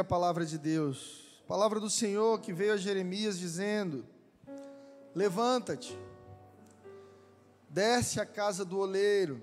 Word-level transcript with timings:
a 0.00 0.04
palavra 0.04 0.46
de 0.46 0.56
Deus. 0.56 1.42
Palavra 1.46 1.78
do 1.78 1.90
Senhor 1.90 2.40
que 2.40 2.52
veio 2.52 2.72
a 2.72 2.76
Jeremias 2.76 3.38
dizendo: 3.38 4.06
Levanta-te, 5.14 5.98
desce 7.68 8.18
à 8.18 8.26
casa 8.26 8.64
do 8.64 8.78
oleiro, 8.78 9.42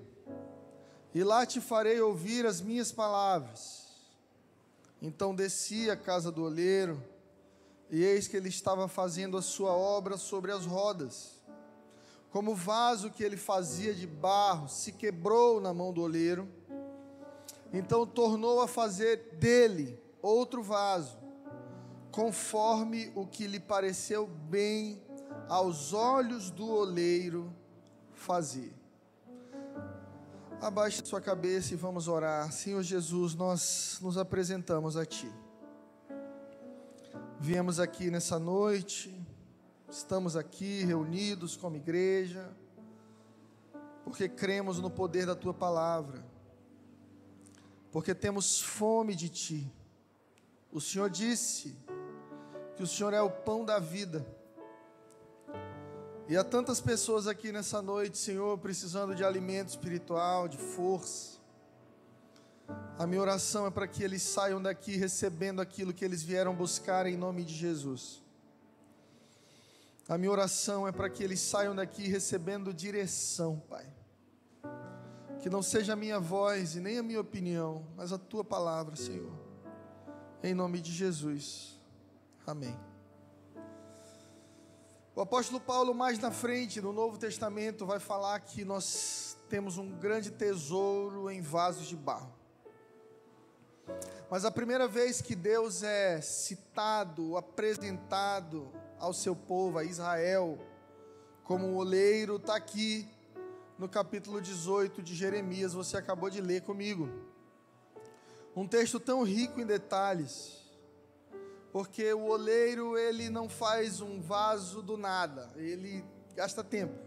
e 1.14 1.22
lá 1.22 1.46
te 1.46 1.60
farei 1.60 2.00
ouvir 2.00 2.44
as 2.44 2.60
minhas 2.60 2.90
palavras. 2.90 3.86
Então 5.00 5.34
desci 5.34 5.90
à 5.90 5.96
casa 5.96 6.32
do 6.32 6.42
oleiro, 6.42 7.02
e 7.88 8.02
eis 8.02 8.26
que 8.26 8.36
ele 8.36 8.48
estava 8.48 8.88
fazendo 8.88 9.36
a 9.36 9.42
sua 9.42 9.72
obra 9.72 10.16
sobre 10.16 10.50
as 10.50 10.66
rodas. 10.66 11.38
Como 12.30 12.50
o 12.50 12.56
vaso 12.56 13.10
que 13.10 13.22
ele 13.22 13.36
fazia 13.36 13.94
de 13.94 14.06
barro 14.06 14.68
se 14.68 14.92
quebrou 14.92 15.60
na 15.60 15.72
mão 15.72 15.92
do 15.92 16.02
oleiro, 16.02 16.48
então 17.72 18.06
tornou 18.06 18.60
a 18.60 18.66
fazer 18.66 19.36
dele 19.38 20.07
outro 20.22 20.62
vaso, 20.62 21.18
conforme 22.10 23.12
o 23.14 23.26
que 23.26 23.46
lhe 23.46 23.60
pareceu 23.60 24.26
bem 24.26 25.02
aos 25.48 25.92
olhos 25.92 26.50
do 26.50 26.68
oleiro 26.68 27.54
fazer. 28.12 28.74
Abaixe 30.60 31.06
sua 31.06 31.20
cabeça 31.20 31.72
e 31.72 31.76
vamos 31.76 32.08
orar. 32.08 32.50
Senhor 32.52 32.82
Jesus, 32.82 33.34
nós 33.34 33.98
nos 34.02 34.18
apresentamos 34.18 34.96
a 34.96 35.06
Ti. 35.06 35.32
Viemos 37.38 37.78
aqui 37.78 38.10
nessa 38.10 38.40
noite, 38.40 39.14
estamos 39.88 40.36
aqui 40.36 40.82
reunidos 40.84 41.56
como 41.56 41.76
igreja, 41.76 42.50
porque 44.02 44.28
cremos 44.28 44.80
no 44.80 44.90
poder 44.90 45.26
da 45.26 45.36
Tua 45.36 45.54
palavra, 45.54 46.24
porque 47.92 48.12
temos 48.12 48.60
fome 48.60 49.14
de 49.14 49.28
Ti. 49.28 49.72
O 50.70 50.80
Senhor 50.80 51.08
disse 51.08 51.76
que 52.76 52.82
o 52.82 52.86
Senhor 52.86 53.14
é 53.14 53.22
o 53.22 53.30
pão 53.30 53.64
da 53.64 53.78
vida. 53.78 54.26
E 56.28 56.36
há 56.36 56.44
tantas 56.44 56.78
pessoas 56.78 57.26
aqui 57.26 57.50
nessa 57.50 57.80
noite, 57.80 58.18
Senhor, 58.18 58.58
precisando 58.58 59.14
de 59.14 59.24
alimento 59.24 59.70
espiritual, 59.70 60.46
de 60.46 60.58
força. 60.58 61.38
A 62.98 63.06
minha 63.06 63.22
oração 63.22 63.66
é 63.66 63.70
para 63.70 63.88
que 63.88 64.02
eles 64.02 64.22
saiam 64.22 64.60
daqui 64.60 64.96
recebendo 64.96 65.60
aquilo 65.60 65.94
que 65.94 66.04
eles 66.04 66.22
vieram 66.22 66.54
buscar 66.54 67.06
em 67.06 67.16
nome 67.16 67.44
de 67.44 67.54
Jesus. 67.54 68.22
A 70.06 70.18
minha 70.18 70.30
oração 70.30 70.86
é 70.86 70.92
para 70.92 71.08
que 71.08 71.22
eles 71.22 71.40
saiam 71.40 71.74
daqui 71.74 72.08
recebendo 72.08 72.74
direção, 72.74 73.62
Pai. 73.68 73.86
Que 75.40 75.48
não 75.48 75.62
seja 75.62 75.94
a 75.94 75.96
minha 75.96 76.20
voz 76.20 76.76
e 76.76 76.80
nem 76.80 76.98
a 76.98 77.02
minha 77.02 77.20
opinião, 77.20 77.86
mas 77.96 78.12
a 78.12 78.18
tua 78.18 78.44
palavra, 78.44 78.96
Senhor. 78.96 79.47
Em 80.42 80.54
nome 80.54 80.80
de 80.80 80.92
Jesus. 80.92 81.80
Amém. 82.46 82.78
O 85.14 85.20
apóstolo 85.20 85.60
Paulo, 85.60 85.92
mais 85.92 86.16
na 86.20 86.30
frente, 86.30 86.80
no 86.80 86.92
Novo 86.92 87.18
Testamento, 87.18 87.84
vai 87.84 87.98
falar 87.98 88.38
que 88.38 88.64
nós 88.64 89.36
temos 89.48 89.78
um 89.78 89.90
grande 89.90 90.30
tesouro 90.30 91.28
em 91.28 91.40
vasos 91.40 91.88
de 91.88 91.96
barro. 91.96 92.32
Mas 94.30 94.44
a 94.44 94.50
primeira 94.50 94.86
vez 94.86 95.20
que 95.20 95.34
Deus 95.34 95.82
é 95.82 96.20
citado, 96.20 97.36
apresentado 97.36 98.70
ao 98.96 99.12
seu 99.12 99.34
povo, 99.34 99.78
a 99.78 99.84
Israel, 99.84 100.56
como 101.42 101.66
um 101.66 101.76
oleiro, 101.76 102.36
está 102.36 102.54
aqui 102.54 103.08
no 103.76 103.88
capítulo 103.88 104.40
18 104.40 105.02
de 105.02 105.16
Jeremias, 105.16 105.72
você 105.72 105.96
acabou 105.96 106.30
de 106.30 106.40
ler 106.40 106.62
comigo. 106.62 107.08
Um 108.58 108.66
texto 108.66 108.98
tão 108.98 109.22
rico 109.22 109.60
em 109.60 109.66
detalhes 109.66 110.58
porque 111.72 112.12
o 112.12 112.26
oleiro 112.26 112.98
ele 112.98 113.28
não 113.28 113.48
faz 113.48 114.00
um 114.00 114.20
vaso 114.20 114.82
do 114.82 114.96
nada, 114.96 115.50
ele 115.54 116.04
gasta 116.34 116.64
tempo. 116.64 116.98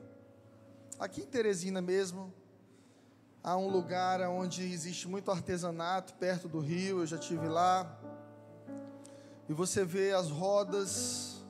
Aqui 1.00 1.22
em 1.22 1.25
Teresina 1.25 1.81
mesmo, 1.81 2.34
há 3.44 3.58
um 3.58 3.68
lugar 3.68 4.22
onde 4.30 4.64
existe 4.64 5.08
muito 5.08 5.31
artesanato, 5.31 6.14
perto 6.14 6.48
do 6.48 6.59
rio, 6.59 7.00
eu 7.00 7.06
já 7.06 7.18
tive 7.18 7.48
lá. 7.48 8.00
E 9.50 9.54
você 9.54 9.84
vê 9.84 10.14
as 10.14 10.30
rodas 10.30 11.44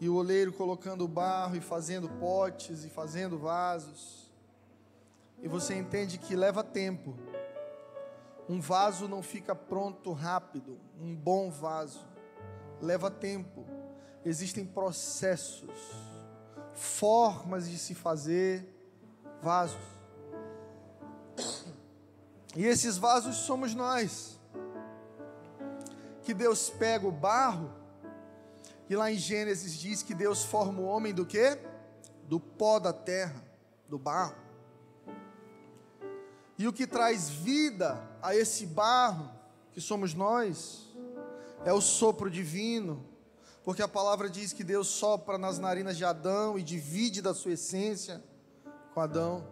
e 0.00 0.08
o 0.08 0.16
oleiro 0.16 0.52
colocando 0.52 1.08
barro 1.08 1.56
e 1.56 1.60
fazendo 1.60 2.08
potes 2.08 2.84
e 2.84 2.90
fazendo 2.90 3.38
vasos. 3.38 4.30
E 5.42 5.48
você 5.48 5.74
entende 5.74 6.18
que 6.18 6.34
leva 6.34 6.62
tempo. 6.64 7.16
Um 8.48 8.60
vaso 8.60 9.08
não 9.08 9.22
fica 9.22 9.54
pronto 9.54 10.12
rápido, 10.12 10.78
um 11.00 11.14
bom 11.14 11.50
vaso 11.50 12.06
leva 12.80 13.10
tempo, 13.10 13.64
existem 14.24 14.64
processos, 14.64 15.70
formas 16.74 17.68
de 17.68 17.78
se 17.78 17.94
fazer 17.94 18.66
vasos. 19.42 19.80
E 22.54 22.64
esses 22.64 22.96
vasos 22.96 23.36
somos 23.36 23.74
nós. 23.74 24.38
Que 26.22 26.34
Deus 26.34 26.70
pega 26.70 27.06
o 27.06 27.12
barro, 27.12 27.72
e 28.88 28.96
lá 28.96 29.10
em 29.10 29.16
Gênesis 29.16 29.76
diz 29.76 30.02
que 30.02 30.14
Deus 30.14 30.44
forma 30.44 30.80
o 30.80 30.86
homem 30.86 31.12
do 31.12 31.24
que? 31.24 31.58
Do 32.24 32.40
pó 32.40 32.78
da 32.78 32.92
terra, 32.92 33.42
do 33.88 33.98
barro. 33.98 34.45
E 36.58 36.66
o 36.66 36.72
que 36.72 36.86
traz 36.86 37.28
vida 37.28 38.00
a 38.22 38.34
esse 38.34 38.66
barro, 38.66 39.30
que 39.72 39.80
somos 39.80 40.14
nós, 40.14 40.94
é 41.64 41.72
o 41.72 41.80
sopro 41.80 42.30
divino, 42.30 43.04
porque 43.62 43.82
a 43.82 43.88
palavra 43.88 44.30
diz 44.30 44.52
que 44.52 44.64
Deus 44.64 44.86
sopra 44.88 45.36
nas 45.36 45.58
narinas 45.58 45.96
de 45.96 46.04
Adão 46.04 46.58
e 46.58 46.62
divide 46.62 47.20
da 47.20 47.34
sua 47.34 47.52
essência 47.52 48.22
com 48.94 49.00
Adão. 49.00 49.46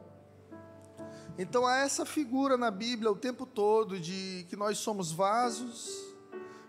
Então 1.37 1.67
há 1.67 1.79
essa 1.79 2.07
figura 2.07 2.57
na 2.57 2.71
Bíblia 2.71 3.11
o 3.11 3.17
tempo 3.17 3.45
todo 3.45 3.99
de 3.99 4.47
que 4.49 4.55
nós 4.55 4.79
somos 4.79 5.11
vasos, 5.11 5.91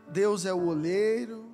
Deus 0.09 0.45
é 0.45 0.53
o 0.53 0.67
oleiro 0.67 1.53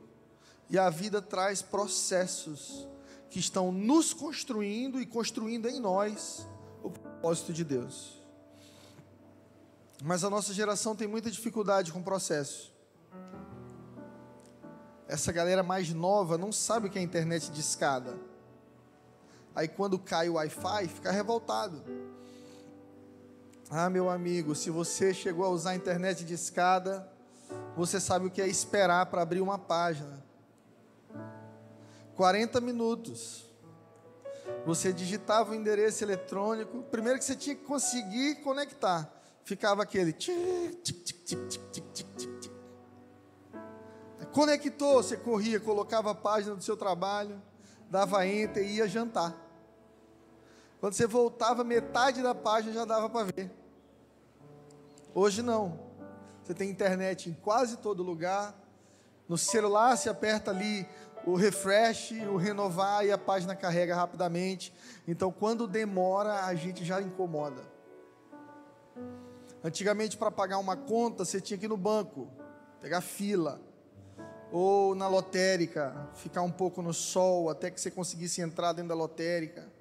e 0.69 0.79
a 0.79 0.89
vida 0.89 1.21
traz 1.21 1.61
processos 1.61 2.87
que 3.29 3.39
estão 3.39 3.71
nos 3.71 4.13
construindo 4.13 5.01
e 5.01 5.05
construindo 5.05 5.67
em 5.67 5.79
nós 5.79 6.47
o 6.81 6.89
propósito 6.89 7.51
de 7.51 7.65
Deus. 7.65 8.20
Mas 10.01 10.23
a 10.23 10.29
nossa 10.29 10.53
geração 10.53 10.95
tem 10.95 11.07
muita 11.07 11.29
dificuldade 11.29 11.93
com 11.93 11.99
o 11.99 12.03
processo 12.03 12.71
essa 15.11 15.29
galera 15.33 15.61
mais 15.61 15.93
nova 15.93 16.37
não 16.37 16.53
sabe 16.53 16.87
o 16.87 16.89
que 16.89 16.97
é 16.97 17.01
internet 17.01 17.51
de 17.51 17.59
escada. 17.59 18.17
Aí 19.53 19.67
quando 19.67 19.99
cai 19.99 20.29
o 20.29 20.35
Wi-Fi, 20.35 20.87
fica 20.87 21.11
revoltado. 21.11 21.83
Ah, 23.69 23.89
meu 23.89 24.09
amigo, 24.09 24.55
se 24.55 24.69
você 24.69 25.13
chegou 25.13 25.43
a 25.43 25.49
usar 25.49 25.71
a 25.71 25.75
internet 25.75 26.23
de 26.23 26.33
escada, 26.33 27.11
você 27.75 27.99
sabe 27.99 28.27
o 28.27 28.31
que 28.31 28.41
é 28.41 28.47
esperar 28.47 29.05
para 29.07 29.21
abrir 29.21 29.41
uma 29.41 29.59
página. 29.59 30.23
40 32.15 32.61
minutos. 32.61 33.45
Você 34.65 34.93
digitava 34.93 35.51
o 35.51 35.55
endereço 35.55 36.05
eletrônico, 36.05 36.83
primeiro 36.83 37.19
que 37.19 37.25
você 37.25 37.35
tinha 37.35 37.55
que 37.55 37.65
conseguir 37.65 38.35
conectar. 38.35 39.11
Ficava 39.43 39.83
aquele 39.83 40.15
Conectou, 44.31 45.03
você 45.03 45.17
corria, 45.17 45.59
colocava 45.59 46.11
a 46.11 46.15
página 46.15 46.55
do 46.55 46.63
seu 46.63 46.77
trabalho, 46.77 47.41
dava 47.89 48.25
enter 48.25 48.63
e 48.63 48.77
ia 48.77 48.87
jantar. 48.87 49.35
Quando 50.79 50.93
você 50.93 51.05
voltava, 51.05 51.63
metade 51.63 52.23
da 52.23 52.33
página 52.33 52.73
já 52.73 52.85
dava 52.85 53.09
para 53.09 53.29
ver. 53.35 53.51
Hoje 55.13 55.41
não. 55.41 55.79
Você 56.41 56.53
tem 56.53 56.69
internet 56.69 57.29
em 57.29 57.33
quase 57.33 57.77
todo 57.77 58.01
lugar. 58.01 58.55
No 59.27 59.37
celular 59.37 59.95
você 59.97 60.09
aperta 60.09 60.49
ali 60.49 60.87
o 61.25 61.35
refresh, 61.35 62.13
o 62.31 62.35
renovar 62.35 63.05
e 63.05 63.11
a 63.11 63.17
página 63.17 63.55
carrega 63.55 63.95
rapidamente. 63.95 64.73
Então, 65.07 65.31
quando 65.31 65.67
demora, 65.67 66.45
a 66.45 66.55
gente 66.55 66.83
já 66.83 67.01
incomoda. 67.01 67.61
Antigamente, 69.63 70.17
para 70.17 70.31
pagar 70.31 70.57
uma 70.57 70.75
conta, 70.75 71.23
você 71.23 71.39
tinha 71.39 71.57
que 71.57 71.65
ir 71.65 71.69
no 71.69 71.77
banco, 71.77 72.27
pegar 72.79 73.01
fila 73.01 73.61
ou 74.51 74.95
na 74.95 75.07
lotérica, 75.07 76.09
ficar 76.15 76.41
um 76.41 76.51
pouco 76.51 76.81
no 76.81 76.93
sol 76.93 77.49
até 77.49 77.69
que 77.69 77.79
você 77.79 77.91
conseguisse 77.91 78.41
entrar 78.41 78.73
dentro 78.73 78.89
da 78.89 78.95
lotérica. 78.95 79.71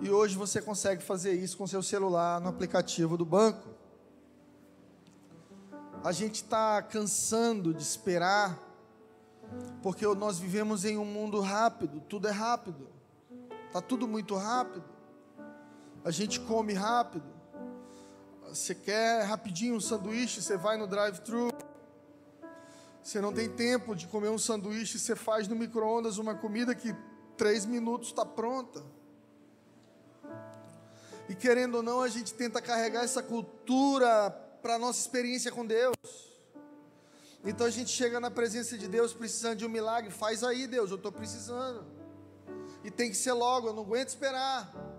E 0.00 0.10
hoje 0.10 0.36
você 0.36 0.60
consegue 0.60 1.02
fazer 1.02 1.32
isso 1.32 1.56
com 1.56 1.66
seu 1.66 1.82
celular 1.82 2.40
no 2.40 2.48
aplicativo 2.48 3.16
do 3.16 3.24
banco. 3.24 3.70
A 6.04 6.12
gente 6.12 6.36
está 6.36 6.82
cansando 6.82 7.72
de 7.72 7.82
esperar, 7.82 8.62
porque 9.82 10.06
nós 10.06 10.38
vivemos 10.38 10.84
em 10.84 10.98
um 10.98 11.04
mundo 11.04 11.40
rápido, 11.40 12.00
tudo 12.00 12.28
é 12.28 12.30
rápido, 12.30 12.88
está 13.66 13.80
tudo 13.80 14.06
muito 14.06 14.36
rápido. 14.36 14.84
A 16.04 16.10
gente 16.10 16.38
come 16.40 16.74
rápido. 16.74 17.35
Você 18.56 18.74
quer 18.74 19.22
rapidinho 19.24 19.76
um 19.76 19.80
sanduíche, 19.80 20.40
você 20.40 20.56
vai 20.56 20.78
no 20.78 20.86
drive-thru, 20.86 21.50
Você 23.02 23.20
não 23.20 23.32
tem 23.32 23.48
tempo 23.48 23.94
de 23.94 24.06
comer 24.08 24.30
um 24.30 24.38
sanduíche, 24.38 24.98
você 24.98 25.14
faz 25.14 25.46
no 25.46 25.54
micro-ondas 25.54 26.18
uma 26.18 26.34
comida 26.34 26.74
que 26.74 26.92
três 27.36 27.66
minutos 27.66 28.08
está 28.08 28.24
pronta. 28.24 28.82
E 31.28 31.34
querendo 31.34 31.76
ou 31.76 31.82
não, 31.82 32.00
a 32.00 32.08
gente 32.08 32.32
tenta 32.32 32.60
carregar 32.60 33.04
essa 33.04 33.22
cultura 33.22 34.30
para 34.62 34.74
a 34.74 34.78
nossa 34.78 35.00
experiência 35.00 35.52
com 35.52 35.64
Deus. 35.64 35.94
Então 37.44 37.66
a 37.66 37.70
gente 37.70 37.90
chega 37.90 38.18
na 38.18 38.30
presença 38.30 38.76
de 38.78 38.88
Deus 38.88 39.12
precisando 39.12 39.58
de 39.58 39.66
um 39.66 39.68
milagre. 39.68 40.10
Faz 40.10 40.42
aí, 40.42 40.66
Deus, 40.66 40.90
eu 40.90 40.96
estou 40.96 41.12
precisando. 41.12 41.84
E 42.82 42.90
tem 42.90 43.10
que 43.10 43.16
ser 43.16 43.32
logo, 43.32 43.68
eu 43.68 43.74
não 43.74 43.82
aguento 43.82 44.08
esperar. 44.08 44.95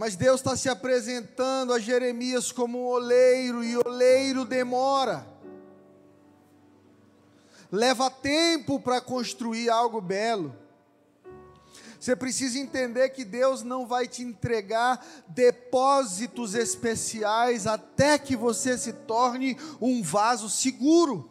Mas 0.00 0.16
Deus 0.16 0.40
está 0.40 0.56
se 0.56 0.66
apresentando 0.66 1.74
a 1.74 1.78
Jeremias 1.78 2.50
como 2.50 2.78
um 2.78 2.86
oleiro, 2.86 3.62
e 3.62 3.76
oleiro 3.76 4.46
demora. 4.46 5.26
Leva 7.70 8.10
tempo 8.10 8.80
para 8.80 9.02
construir 9.02 9.68
algo 9.68 10.00
belo. 10.00 10.56
Você 12.00 12.16
precisa 12.16 12.58
entender 12.58 13.10
que 13.10 13.26
Deus 13.26 13.62
não 13.62 13.86
vai 13.86 14.08
te 14.08 14.22
entregar 14.22 15.06
depósitos 15.28 16.54
especiais 16.54 17.66
até 17.66 18.18
que 18.18 18.34
você 18.34 18.78
se 18.78 18.94
torne 18.94 19.58
um 19.78 20.02
vaso 20.02 20.48
seguro. 20.48 21.30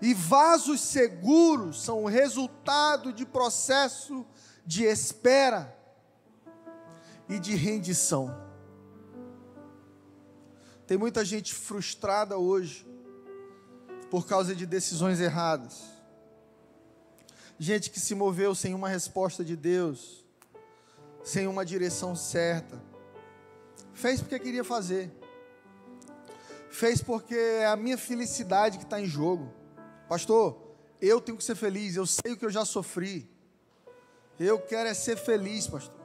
E 0.00 0.14
vasos 0.14 0.80
seguros 0.80 1.82
são 1.82 2.04
resultado 2.04 3.12
de 3.12 3.26
processo 3.26 4.24
de 4.64 4.84
espera 4.84 5.76
e 7.28 7.38
de 7.38 7.54
rendição. 7.54 8.34
Tem 10.86 10.96
muita 10.96 11.24
gente 11.24 11.54
frustrada 11.54 12.38
hoje 12.38 12.86
por 14.10 14.26
causa 14.26 14.54
de 14.54 14.64
decisões 14.64 15.20
erradas. 15.20 15.82
Gente 17.58 17.90
que 17.90 18.00
se 18.00 18.14
moveu 18.14 18.54
sem 18.54 18.72
uma 18.72 18.88
resposta 18.88 19.44
de 19.44 19.54
Deus, 19.54 20.24
sem 21.22 21.46
uma 21.46 21.64
direção 21.64 22.16
certa. 22.16 22.80
Fez 23.92 24.20
porque 24.20 24.38
queria 24.38 24.64
fazer. 24.64 25.12
Fez 26.70 27.02
porque 27.02 27.34
é 27.34 27.66
a 27.66 27.76
minha 27.76 27.98
felicidade 27.98 28.78
que 28.78 28.84
está 28.84 29.00
em 29.00 29.06
jogo. 29.06 29.52
Pastor, 30.08 30.56
eu 31.00 31.20
tenho 31.20 31.36
que 31.36 31.44
ser 31.44 31.54
feliz, 31.54 31.96
eu 31.96 32.06
sei 32.06 32.32
o 32.32 32.36
que 32.36 32.46
eu 32.46 32.50
já 32.50 32.64
sofri. 32.64 33.30
Eu 34.38 34.60
quero 34.60 34.88
é 34.88 34.94
ser 34.94 35.16
feliz, 35.16 35.66
pastor. 35.66 35.97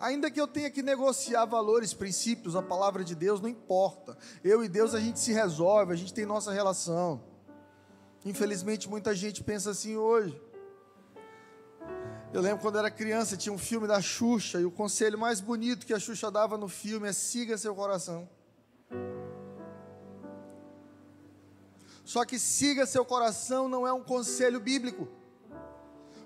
Ainda 0.00 0.30
que 0.30 0.40
eu 0.40 0.48
tenha 0.48 0.70
que 0.70 0.82
negociar 0.82 1.44
valores, 1.44 1.92
princípios, 1.92 2.56
a 2.56 2.62
palavra 2.62 3.04
de 3.04 3.14
Deus, 3.14 3.38
não 3.38 3.48
importa. 3.48 4.16
Eu 4.42 4.64
e 4.64 4.68
Deus 4.68 4.94
a 4.94 5.00
gente 5.00 5.20
se 5.20 5.30
resolve, 5.30 5.92
a 5.92 5.96
gente 5.96 6.14
tem 6.14 6.24
nossa 6.24 6.50
relação. 6.50 7.22
Infelizmente 8.24 8.88
muita 8.88 9.14
gente 9.14 9.44
pensa 9.44 9.70
assim 9.70 9.96
hoje. 9.96 10.40
Eu 12.32 12.40
lembro 12.40 12.62
quando 12.62 12.78
era 12.78 12.90
criança, 12.90 13.36
tinha 13.36 13.52
um 13.52 13.58
filme 13.58 13.86
da 13.86 14.00
Xuxa, 14.00 14.60
e 14.60 14.64
o 14.64 14.70
conselho 14.70 15.18
mais 15.18 15.40
bonito 15.40 15.84
que 15.84 15.92
a 15.92 15.98
Xuxa 15.98 16.30
dava 16.30 16.56
no 16.56 16.68
filme 16.68 17.08
é 17.08 17.12
siga 17.12 17.58
seu 17.58 17.74
coração. 17.74 18.26
Só 22.04 22.24
que 22.24 22.38
siga 22.38 22.86
seu 22.86 23.04
coração 23.04 23.68
não 23.68 23.86
é 23.86 23.92
um 23.92 24.02
conselho 24.02 24.60
bíblico. 24.60 25.08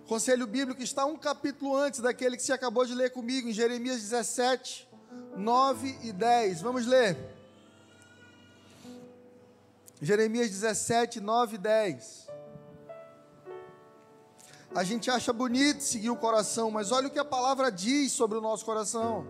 Conselho 0.06 0.46
bíblico 0.46 0.82
está 0.82 1.06
um 1.06 1.16
capítulo 1.16 1.74
antes 1.74 2.00
daquele 2.00 2.36
que 2.36 2.42
você 2.42 2.52
acabou 2.52 2.84
de 2.84 2.94
ler 2.94 3.10
comigo, 3.10 3.48
em 3.48 3.54
Jeremias 3.54 4.02
17, 4.02 4.86
9 5.34 5.98
e 6.02 6.12
10. 6.12 6.60
Vamos 6.60 6.84
ler. 6.84 7.16
Jeremias 10.02 10.50
17, 10.50 11.20
9 11.20 11.54
e 11.54 11.58
10. 11.58 12.28
A 14.74 14.84
gente 14.84 15.10
acha 15.10 15.32
bonito 15.32 15.82
seguir 15.82 16.10
o 16.10 16.16
coração, 16.16 16.70
mas 16.70 16.92
olha 16.92 17.08
o 17.08 17.10
que 17.10 17.18
a 17.18 17.24
palavra 17.24 17.72
diz 17.72 18.12
sobre 18.12 18.36
o 18.36 18.42
nosso 18.42 18.62
coração. 18.62 19.26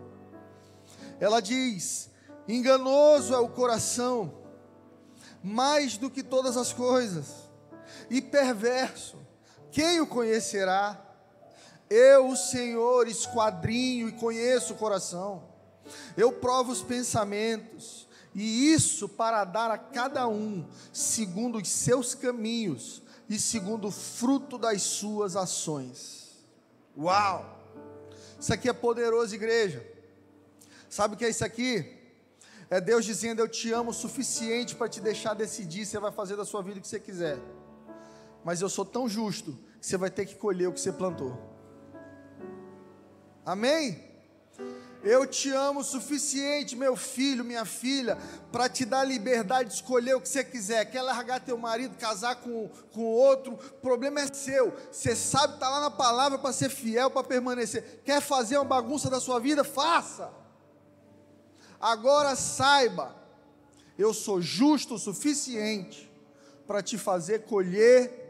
Ela 1.20 1.40
diz: 1.40 2.10
enganoso 2.48 3.32
é 3.32 3.38
o 3.38 3.48
coração, 3.48 4.34
mais 5.40 5.96
do 5.96 6.10
que 6.10 6.24
todas 6.24 6.56
as 6.56 6.72
coisas, 6.72 7.48
e 8.10 8.20
perverso 8.20 9.23
quem 9.74 10.00
o 10.00 10.06
conhecerá? 10.06 11.04
Eu, 11.90 12.28
o 12.28 12.36
Senhor, 12.36 13.08
esquadrinho 13.08 14.08
e 14.08 14.12
conheço 14.12 14.72
o 14.72 14.76
coração. 14.76 15.48
Eu 16.16 16.30
provo 16.30 16.70
os 16.70 16.80
pensamentos, 16.80 18.08
e 18.32 18.72
isso 18.72 19.08
para 19.08 19.44
dar 19.44 19.72
a 19.72 19.76
cada 19.76 20.28
um 20.28 20.64
segundo 20.92 21.58
os 21.58 21.68
seus 21.68 22.14
caminhos 22.14 23.02
e 23.28 23.36
segundo 23.36 23.88
o 23.88 23.90
fruto 23.90 24.56
das 24.56 24.80
suas 24.80 25.34
ações. 25.34 26.38
Uau! 26.96 27.58
Isso 28.38 28.54
aqui 28.54 28.68
é 28.68 28.72
poderoso, 28.72 29.34
igreja. 29.34 29.84
Sabe 30.88 31.14
o 31.14 31.18
que 31.18 31.24
é 31.24 31.30
isso 31.30 31.44
aqui? 31.44 31.98
É 32.70 32.80
Deus 32.80 33.04
dizendo: 33.04 33.40
Eu 33.40 33.48
te 33.48 33.72
amo 33.72 33.90
o 33.90 33.94
suficiente 33.94 34.76
para 34.76 34.88
te 34.88 35.00
deixar 35.00 35.34
decidir. 35.34 35.84
Você 35.84 35.98
vai 35.98 36.12
fazer 36.12 36.36
da 36.36 36.44
sua 36.44 36.62
vida 36.62 36.78
o 36.78 36.80
que 36.80 36.86
você 36.86 37.00
quiser 37.00 37.40
mas 38.44 38.60
eu 38.60 38.68
sou 38.68 38.84
tão 38.84 39.08
justo 39.08 39.58
que 39.80 39.86
você 39.86 39.96
vai 39.96 40.10
ter 40.10 40.26
que 40.26 40.34
colher 40.34 40.68
o 40.68 40.72
que 40.72 40.80
você 40.80 40.92
plantou. 40.92 41.36
Amém? 43.44 44.12
Eu 45.02 45.26
te 45.26 45.50
amo 45.50 45.80
o 45.80 45.84
suficiente, 45.84 46.74
meu 46.74 46.96
filho, 46.96 47.44
minha 47.44 47.66
filha, 47.66 48.16
para 48.50 48.70
te 48.70 48.86
dar 48.86 49.04
liberdade 49.04 49.68
de 49.68 49.74
escolher 49.74 50.14
o 50.14 50.20
que 50.20 50.28
você 50.28 50.42
quiser. 50.42 50.86
Quer 50.86 51.02
largar 51.02 51.40
teu 51.40 51.58
marido, 51.58 51.94
casar 51.96 52.36
com, 52.36 52.70
com 52.90 53.02
outro, 53.02 53.52
o 53.52 53.80
problema 53.82 54.20
é 54.20 54.26
seu. 54.32 54.72
Você 54.90 55.14
sabe, 55.14 55.54
está 55.54 55.68
lá 55.68 55.80
na 55.80 55.90
palavra 55.90 56.38
para 56.38 56.54
ser 56.54 56.70
fiel, 56.70 57.10
para 57.10 57.22
permanecer. 57.22 58.00
Quer 58.02 58.22
fazer 58.22 58.56
uma 58.56 58.64
bagunça 58.64 59.10
da 59.10 59.20
sua 59.20 59.38
vida? 59.38 59.62
Faça. 59.62 60.32
Agora 61.78 62.34
saiba, 62.34 63.14
eu 63.98 64.14
sou 64.14 64.40
justo 64.40 64.94
o 64.94 64.98
suficiente 64.98 66.10
para 66.66 66.82
te 66.82 66.96
fazer 66.96 67.40
colher 67.40 68.23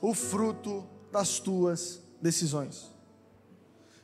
o 0.00 0.14
fruto 0.14 0.86
das 1.10 1.38
tuas 1.38 2.00
decisões. 2.20 2.92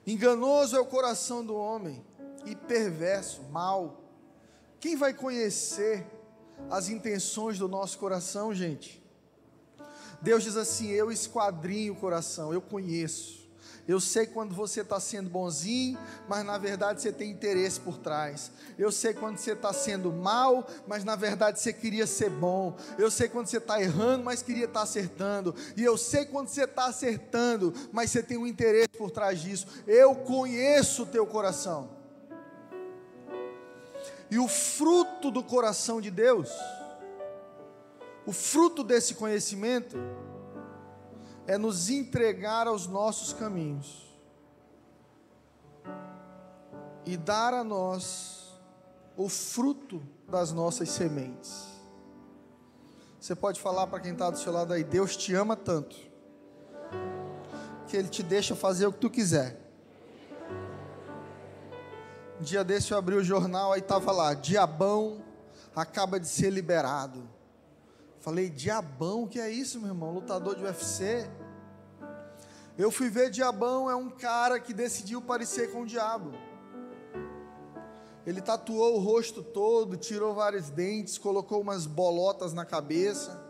Enganoso 0.06 0.76
é 0.76 0.80
o 0.80 0.86
coração 0.86 1.44
do 1.44 1.54
homem 1.54 2.04
e 2.44 2.56
perverso, 2.56 3.42
mal. 3.50 4.00
Quem 4.80 4.96
vai 4.96 5.14
conhecer 5.14 6.04
as 6.70 6.88
intenções 6.88 7.58
do 7.58 7.68
nosso 7.68 7.98
coração, 7.98 8.54
gente? 8.54 9.02
Deus 10.20 10.42
diz 10.42 10.56
assim: 10.56 10.88
Eu 10.88 11.10
esquadrinho 11.10 11.92
o 11.92 11.96
coração, 11.96 12.52
eu 12.52 12.60
conheço. 12.60 13.41
Eu 13.86 13.98
sei 13.98 14.26
quando 14.26 14.54
você 14.54 14.82
está 14.82 15.00
sendo 15.00 15.28
bonzinho, 15.28 15.98
mas 16.28 16.44
na 16.44 16.56
verdade 16.56 17.02
você 17.02 17.10
tem 17.10 17.30
interesse 17.30 17.80
por 17.80 17.98
trás. 17.98 18.52
Eu 18.78 18.92
sei 18.92 19.12
quando 19.12 19.38
você 19.38 19.52
está 19.52 19.72
sendo 19.72 20.12
mal, 20.12 20.66
mas 20.86 21.02
na 21.02 21.16
verdade 21.16 21.60
você 21.60 21.72
queria 21.72 22.06
ser 22.06 22.30
bom. 22.30 22.76
Eu 22.96 23.10
sei 23.10 23.28
quando 23.28 23.48
você 23.48 23.56
está 23.56 23.80
errando, 23.82 24.24
mas 24.24 24.40
queria 24.40 24.66
estar 24.66 24.80
tá 24.80 24.84
acertando. 24.84 25.54
E 25.76 25.82
eu 25.82 25.98
sei 25.98 26.24
quando 26.24 26.48
você 26.48 26.62
está 26.62 26.86
acertando, 26.86 27.74
mas 27.92 28.10
você 28.10 28.22
tem 28.22 28.36
um 28.36 28.46
interesse 28.46 28.90
por 28.90 29.10
trás 29.10 29.40
disso. 29.40 29.66
Eu 29.86 30.14
conheço 30.14 31.02
o 31.02 31.06
teu 31.06 31.26
coração. 31.26 31.90
E 34.30 34.38
o 34.38 34.46
fruto 34.48 35.30
do 35.30 35.42
coração 35.42 36.00
de 36.00 36.10
Deus, 36.10 36.48
o 38.24 38.32
fruto 38.32 38.84
desse 38.84 39.14
conhecimento, 39.14 39.98
é 41.46 41.58
nos 41.58 41.88
entregar 41.90 42.66
aos 42.66 42.86
nossos 42.86 43.32
caminhos 43.32 44.06
e 47.04 47.16
dar 47.16 47.52
a 47.52 47.64
nós 47.64 48.60
o 49.16 49.28
fruto 49.28 50.02
das 50.28 50.52
nossas 50.52 50.88
sementes. 50.88 51.66
Você 53.20 53.34
pode 53.34 53.60
falar 53.60 53.86
para 53.86 54.00
quem 54.00 54.12
está 54.12 54.30
do 54.30 54.38
seu 54.38 54.52
lado 54.52 54.72
aí: 54.72 54.84
Deus 54.84 55.16
te 55.16 55.34
ama 55.34 55.56
tanto, 55.56 55.96
que 57.86 57.96
Ele 57.96 58.08
te 58.08 58.22
deixa 58.22 58.54
fazer 58.54 58.86
o 58.86 58.92
que 58.92 58.98
tu 58.98 59.10
quiser. 59.10 59.60
Um 62.40 62.42
dia 62.42 62.64
desse 62.64 62.92
eu 62.92 62.98
abri 62.98 63.14
o 63.14 63.22
jornal, 63.22 63.72
aí 63.72 63.80
estava 63.80 64.10
lá: 64.10 64.34
Diabão 64.34 65.22
acaba 65.74 66.18
de 66.18 66.26
ser 66.26 66.50
liberado. 66.50 67.28
Falei, 68.22 68.48
Diabão, 68.48 69.26
que 69.26 69.40
é 69.40 69.50
isso, 69.50 69.80
meu 69.80 69.88
irmão? 69.88 70.14
Lutador 70.14 70.54
de 70.54 70.62
UFC. 70.62 71.28
Eu 72.78 72.88
fui 72.92 73.10
ver 73.10 73.30
Diabão, 73.30 73.90
é 73.90 73.96
um 73.96 74.08
cara 74.08 74.60
que 74.60 74.72
decidiu 74.72 75.20
parecer 75.20 75.72
com 75.72 75.82
o 75.82 75.86
diabo. 75.86 76.30
Ele 78.24 78.40
tatuou 78.40 78.94
o 78.94 79.00
rosto 79.00 79.42
todo, 79.42 79.96
tirou 79.96 80.36
vários 80.36 80.70
dentes, 80.70 81.18
colocou 81.18 81.60
umas 81.60 81.84
bolotas 81.84 82.52
na 82.52 82.64
cabeça. 82.64 83.42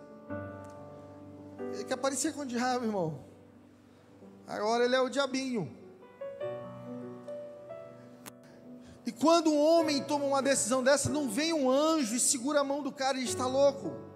Ele 1.74 1.84
quer 1.84 1.96
parecer 1.98 2.32
com 2.32 2.40
o 2.40 2.46
diabo, 2.46 2.86
irmão. 2.86 3.26
Agora 4.46 4.86
ele 4.86 4.96
é 4.96 5.00
o 5.02 5.10
diabinho. 5.10 5.70
E 9.04 9.12
quando 9.12 9.50
um 9.50 9.58
homem 9.58 10.02
toma 10.02 10.24
uma 10.24 10.40
decisão 10.40 10.82
dessa, 10.82 11.10
não 11.10 11.28
vem 11.28 11.52
um 11.52 11.70
anjo 11.70 12.14
e 12.14 12.20
segura 12.20 12.60
a 12.60 12.64
mão 12.64 12.82
do 12.82 12.90
cara 12.90 13.18
e 13.18 13.24
está 13.24 13.46
louco. 13.46 14.11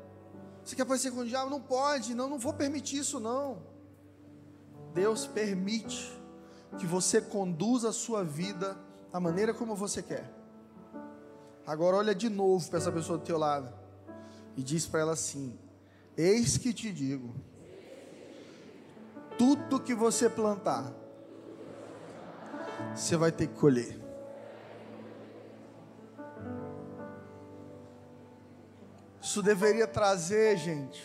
Você 0.67 0.75
quer 0.75 0.85
parecer 0.85 1.13
com 1.13 1.21
o 1.21 1.25
diabo? 1.25 1.49
Não 1.49 1.61
pode, 1.61 2.13
não, 2.13 2.29
não 2.29 2.41
vou 2.41 2.53
permitir 2.53 2.99
isso 2.99 3.21
não. 3.21 3.63
Deus 4.93 5.25
permite 5.25 6.13
que 6.77 6.85
você 6.85 7.21
conduza 7.21 7.91
a 7.91 7.93
sua 7.93 8.25
vida 8.25 8.77
da 9.13 9.21
maneira 9.21 9.55
como 9.55 9.77
você 9.77 10.03
quer. 10.03 10.29
Agora 11.65 11.99
olha 11.99 12.13
de 12.13 12.29
novo 12.29 12.69
para 12.69 12.81
essa 12.81 12.91
pessoa 12.91 13.17
do 13.17 13.25
teu 13.25 13.39
lado 13.39 13.73
e 14.57 14.63
diz 14.63 14.87
para 14.87 15.03
ela 15.03 15.13
assim: 15.13 15.57
Eis 16.17 16.59
que 16.59 16.73
te 16.73 16.93
digo, 16.93 17.33
tudo 19.39 19.79
que 19.79 19.95
você 19.95 20.29
plantar, 20.29 20.93
você 22.93 23.17
vai 23.17 23.31
ter 23.31 23.47
que 23.47 23.55
colher. 23.55 24.06
Isso 29.37 29.43
deveria 29.43 29.87
trazer, 29.87 30.57
gente, 30.57 31.05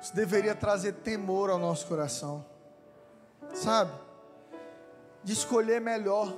isso 0.00 0.16
deveria 0.16 0.54
trazer 0.54 0.94
temor 0.94 1.50
ao 1.50 1.58
nosso 1.58 1.86
coração, 1.86 2.46
sabe? 3.52 3.92
De 5.22 5.34
escolher 5.34 5.82
melhor, 5.82 6.34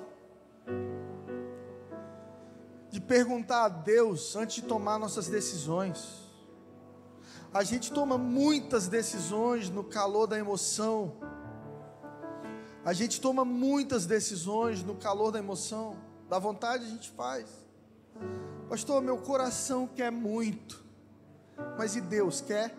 de 2.90 3.00
perguntar 3.00 3.66
a 3.66 3.68
Deus 3.68 4.34
antes 4.34 4.56
de 4.56 4.62
tomar 4.62 4.98
nossas 4.98 5.28
decisões. 5.28 6.24
A 7.52 7.62
gente 7.62 7.92
toma 7.92 8.18
muitas 8.18 8.88
decisões 8.88 9.70
no 9.70 9.84
calor 9.84 10.26
da 10.26 10.36
emoção. 10.36 11.14
A 12.84 12.92
gente 12.92 13.20
toma 13.20 13.44
muitas 13.44 14.04
decisões 14.04 14.82
no 14.82 14.96
calor 14.96 15.30
da 15.30 15.38
emoção. 15.38 15.96
Da 16.28 16.40
vontade 16.40 16.86
a 16.86 16.88
gente 16.88 17.08
faz. 17.10 17.46
Pastor, 18.75 19.00
meu 19.00 19.19
coração 19.19 19.87
quer 19.87 20.11
muito. 20.11 20.83
Mas 21.78 21.95
e 21.95 22.00
Deus 22.00 22.40
quer? 22.40 22.75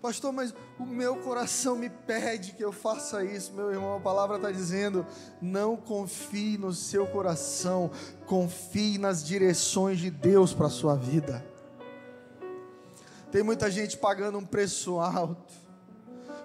Pastor, 0.00 0.32
mas 0.32 0.54
o 0.78 0.86
meu 0.86 1.16
coração 1.16 1.74
me 1.74 1.90
pede 1.90 2.52
que 2.52 2.64
eu 2.64 2.70
faça 2.70 3.24
isso, 3.24 3.52
meu 3.52 3.72
irmão. 3.72 3.96
A 3.96 4.00
palavra 4.00 4.36
está 4.36 4.52
dizendo: 4.52 5.04
não 5.42 5.76
confie 5.76 6.56
no 6.56 6.72
seu 6.72 7.08
coração, 7.08 7.90
confie 8.24 8.98
nas 8.98 9.24
direções 9.24 9.98
de 9.98 10.12
Deus 10.12 10.54
para 10.54 10.66
a 10.66 10.70
sua 10.70 10.94
vida. 10.94 11.44
Tem 13.32 13.42
muita 13.42 13.68
gente 13.68 13.96
pagando 13.96 14.38
um 14.38 14.46
preço 14.46 15.00
alto, 15.00 15.52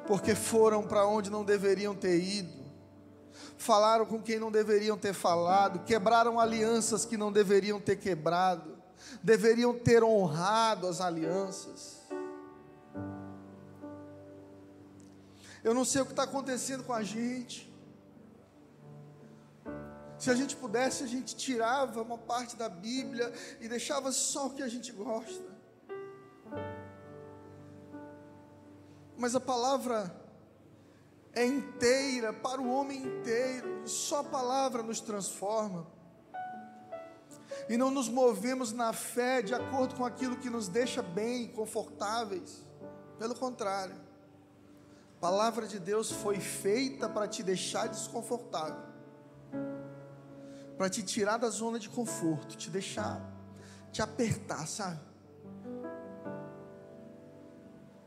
porque 0.08 0.34
foram 0.34 0.82
para 0.82 1.06
onde 1.06 1.30
não 1.30 1.46
deveriam 1.46 1.94
ter 1.94 2.20
ido, 2.20 2.65
falaram 3.58 4.06
com 4.06 4.22
quem 4.22 4.40
não 4.40 4.52
deveriam 4.52 4.98
ter 4.98 5.14
falado, 5.14 5.80
quebraram 5.86 6.40
alianças 6.40 7.06
que 7.06 7.18
não 7.18 7.32
deveriam 7.32 7.80
ter 7.80 7.96
quebrado, 7.98 8.78
deveriam 9.24 9.74
ter 9.78 10.04
honrado 10.04 10.88
as 10.88 11.02
alianças. 11.02 12.02
Eu 15.64 15.74
não 15.74 15.84
sei 15.84 16.02
o 16.02 16.06
que 16.06 16.12
está 16.12 16.24
acontecendo 16.24 16.84
com 16.84 16.94
a 16.94 17.02
gente. 17.02 17.74
Se 20.20 20.30
a 20.30 20.36
gente 20.36 20.56
pudesse, 20.56 21.04
a 21.04 21.08
gente 21.08 21.36
tirava 21.36 22.02
uma 22.02 22.18
parte 22.18 22.56
da 22.56 22.70
Bíblia 22.70 23.34
e 23.60 23.68
deixava 23.68 24.12
só 24.12 24.48
o 24.48 24.52
que 24.52 24.62
a 24.62 24.68
gente 24.68 24.92
gosta. 24.92 25.56
mas 29.18 29.36
a 29.36 29.40
palavra 29.40 30.14
é 31.36 31.46
inteira 31.46 32.32
para 32.32 32.62
o 32.62 32.72
homem 32.72 33.04
inteiro, 33.04 33.88
só 33.88 34.20
a 34.20 34.24
palavra 34.24 34.82
nos 34.82 35.02
transforma. 35.02 35.86
E 37.70 37.78
não 37.78 37.92
nos 37.92 38.08
movemos 38.08 38.72
na 38.72 38.94
fé 38.94 39.42
de 39.42 39.54
acordo 39.54 39.96
com 39.96 40.06
aquilo 40.06 40.38
que 40.38 40.50
nos 40.50 40.68
deixa 40.68 41.02
bem, 41.02 41.48
confortáveis. 41.50 42.64
Pelo 43.20 43.36
contrário, 43.36 43.96
a 45.18 45.20
palavra 45.20 45.68
de 45.68 45.80
Deus 45.80 46.12
foi 46.12 46.40
feita 46.40 47.10
para 47.10 47.28
te 47.28 47.44
deixar 47.44 47.88
desconfortável, 47.88 48.84
para 50.78 50.90
te 50.90 51.04
tirar 51.04 51.38
da 51.38 51.50
zona 51.50 51.80
de 51.80 51.90
conforto, 51.90 52.56
te 52.56 52.70
deixar, 52.70 53.22
te 53.92 54.02
apertar, 54.02 54.68
sabe? 54.68 55.00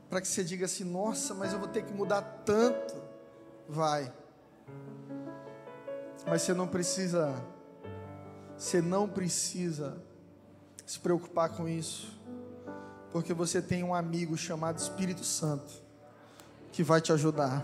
para 0.08 0.20
que 0.20 0.28
você 0.28 0.42
diga 0.42 0.64
assim: 0.66 0.84
nossa, 0.84 1.34
mas 1.34 1.52
eu 1.52 1.58
vou 1.58 1.68
ter 1.68 1.84
que 1.84 1.92
mudar 1.92 2.22
tanto. 2.44 3.07
Vai. 3.68 4.10
Mas 6.26 6.40
você 6.40 6.54
não 6.54 6.66
precisa, 6.66 7.34
você 8.56 8.80
não 8.80 9.06
precisa 9.06 10.02
se 10.86 10.98
preocupar 10.98 11.50
com 11.50 11.68
isso, 11.68 12.18
porque 13.12 13.34
você 13.34 13.60
tem 13.60 13.84
um 13.84 13.94
amigo 13.94 14.38
chamado 14.38 14.78
Espírito 14.78 15.22
Santo 15.22 15.70
que 16.72 16.82
vai 16.82 17.02
te 17.02 17.12
ajudar. 17.12 17.62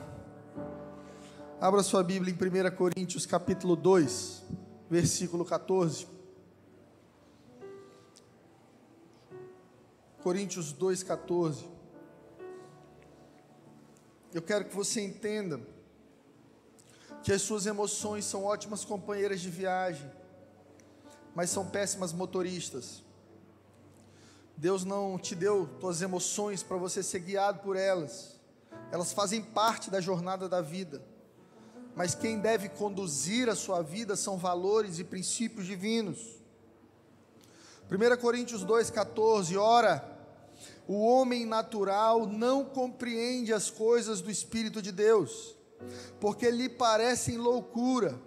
Abra 1.58 1.82
sua 1.82 2.02
Bíblia 2.02 2.34
em 2.34 2.70
1 2.72 2.76
Coríntios 2.76 3.24
capítulo 3.24 3.74
2, 3.74 4.42
versículo 4.90 5.42
14. 5.42 6.06
Coríntios 10.22 10.70
2, 10.70 11.02
14. 11.02 11.66
Eu 14.34 14.42
quero 14.42 14.66
que 14.66 14.74
você 14.74 15.00
entenda 15.00 15.73
que 17.24 17.32
as 17.32 17.40
suas 17.40 17.64
emoções 17.64 18.26
são 18.26 18.44
ótimas 18.44 18.84
companheiras 18.84 19.40
de 19.40 19.48
viagem, 19.48 20.08
mas 21.34 21.48
são 21.48 21.66
péssimas 21.66 22.12
motoristas. 22.12 23.02
Deus 24.54 24.84
não 24.84 25.18
te 25.18 25.34
deu 25.34 25.66
suas 25.80 26.02
emoções 26.02 26.62
para 26.62 26.76
você 26.76 27.02
ser 27.02 27.20
guiado 27.20 27.60
por 27.60 27.76
elas. 27.76 28.38
Elas 28.92 29.14
fazem 29.14 29.42
parte 29.42 29.90
da 29.90 30.02
jornada 30.02 30.50
da 30.50 30.60
vida. 30.60 31.02
Mas 31.96 32.14
quem 32.14 32.38
deve 32.38 32.68
conduzir 32.68 33.48
a 33.48 33.56
sua 33.56 33.80
vida 33.80 34.16
são 34.16 34.36
valores 34.36 34.98
e 34.98 35.04
princípios 35.04 35.64
divinos. 35.64 36.42
1 37.90 38.20
Coríntios 38.20 38.62
2,14: 38.66 39.58
Ora, 39.58 40.06
o 40.86 41.00
homem 41.00 41.46
natural 41.46 42.26
não 42.26 42.66
compreende 42.66 43.50
as 43.50 43.70
coisas 43.70 44.20
do 44.20 44.30
Espírito 44.30 44.82
de 44.82 44.92
Deus, 44.92 45.53
porque 46.20 46.50
lhe 46.50 46.68
parecem 46.68 47.36
loucura, 47.36 48.20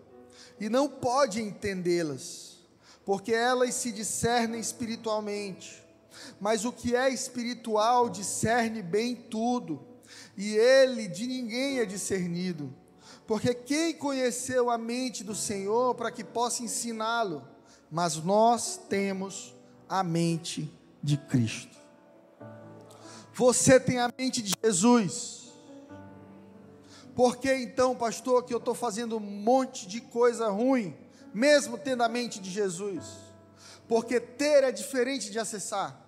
e 0.59 0.69
não 0.69 0.89
pode 0.89 1.41
entendê-las, 1.41 2.57
porque 3.05 3.33
elas 3.33 3.73
se 3.75 3.91
discernem 3.91 4.59
espiritualmente. 4.59 5.83
Mas 6.39 6.65
o 6.65 6.71
que 6.71 6.95
é 6.95 7.09
espiritual 7.09 8.09
discerne 8.09 8.81
bem 8.81 9.15
tudo, 9.15 9.85
e 10.35 10.55
ele 10.55 11.07
de 11.07 11.27
ninguém 11.27 11.79
é 11.79 11.85
discernido. 11.85 12.73
Porque 13.27 13.53
quem 13.53 13.93
conheceu 13.93 14.69
a 14.69 14.77
mente 14.77 15.23
do 15.23 15.35
Senhor 15.35 15.93
para 15.95 16.09
que 16.09 16.23
possa 16.23 16.63
ensiná-lo? 16.63 17.45
Mas 17.91 18.15
nós 18.15 18.79
temos 18.89 19.53
a 19.87 20.01
mente 20.01 20.73
de 21.03 21.17
Cristo. 21.17 21.77
Você 23.33 23.79
tem 23.79 23.99
a 23.99 24.11
mente 24.17 24.41
de 24.41 24.53
Jesus. 24.63 25.46
Por 27.17 27.38
que 27.38 27.51
então, 27.51 27.95
pastor, 27.95 28.43
que 28.43 28.53
eu 28.53 28.59
estou 28.59 28.75
fazendo 28.75 29.17
um 29.17 29.19
monte 29.19 29.88
de 29.88 30.00
coisa 30.00 30.50
ruim, 30.50 30.95
mesmo 31.33 31.75
tendo 31.75 32.03
a 32.03 32.07
mente 32.07 32.39
de 32.39 32.51
Jesus? 32.51 33.05
Porque 33.88 34.19
ter 34.19 34.63
é 34.63 34.71
diferente 34.71 35.31
de 35.31 35.39
acessar. 35.39 36.00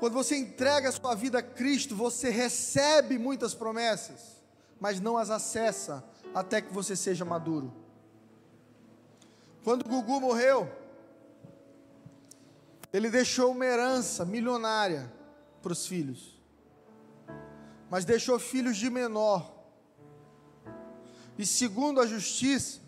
Quando 0.00 0.14
você 0.14 0.38
entrega 0.38 0.88
a 0.88 0.92
sua 0.92 1.14
vida 1.14 1.40
a 1.40 1.42
Cristo, 1.42 1.94
você 1.94 2.30
recebe 2.30 3.18
muitas 3.18 3.52
promessas, 3.54 4.42
mas 4.80 4.98
não 4.98 5.18
as 5.18 5.28
acessa 5.28 6.02
até 6.34 6.62
que 6.62 6.72
você 6.72 6.96
seja 6.96 7.26
maduro. 7.26 7.70
Quando 9.62 9.86
Gugu 9.86 10.18
morreu, 10.18 10.66
ele 12.90 13.10
deixou 13.10 13.50
uma 13.50 13.66
herança 13.66 14.24
milionária 14.24 15.12
para 15.60 15.72
os 15.72 15.86
filhos, 15.86 16.35
mas 17.90 18.04
deixou 18.04 18.38
filhos 18.38 18.76
de 18.76 18.90
menor. 18.90 19.54
E 21.38 21.44
segundo 21.44 22.00
a 22.00 22.06
justiça, 22.06 22.80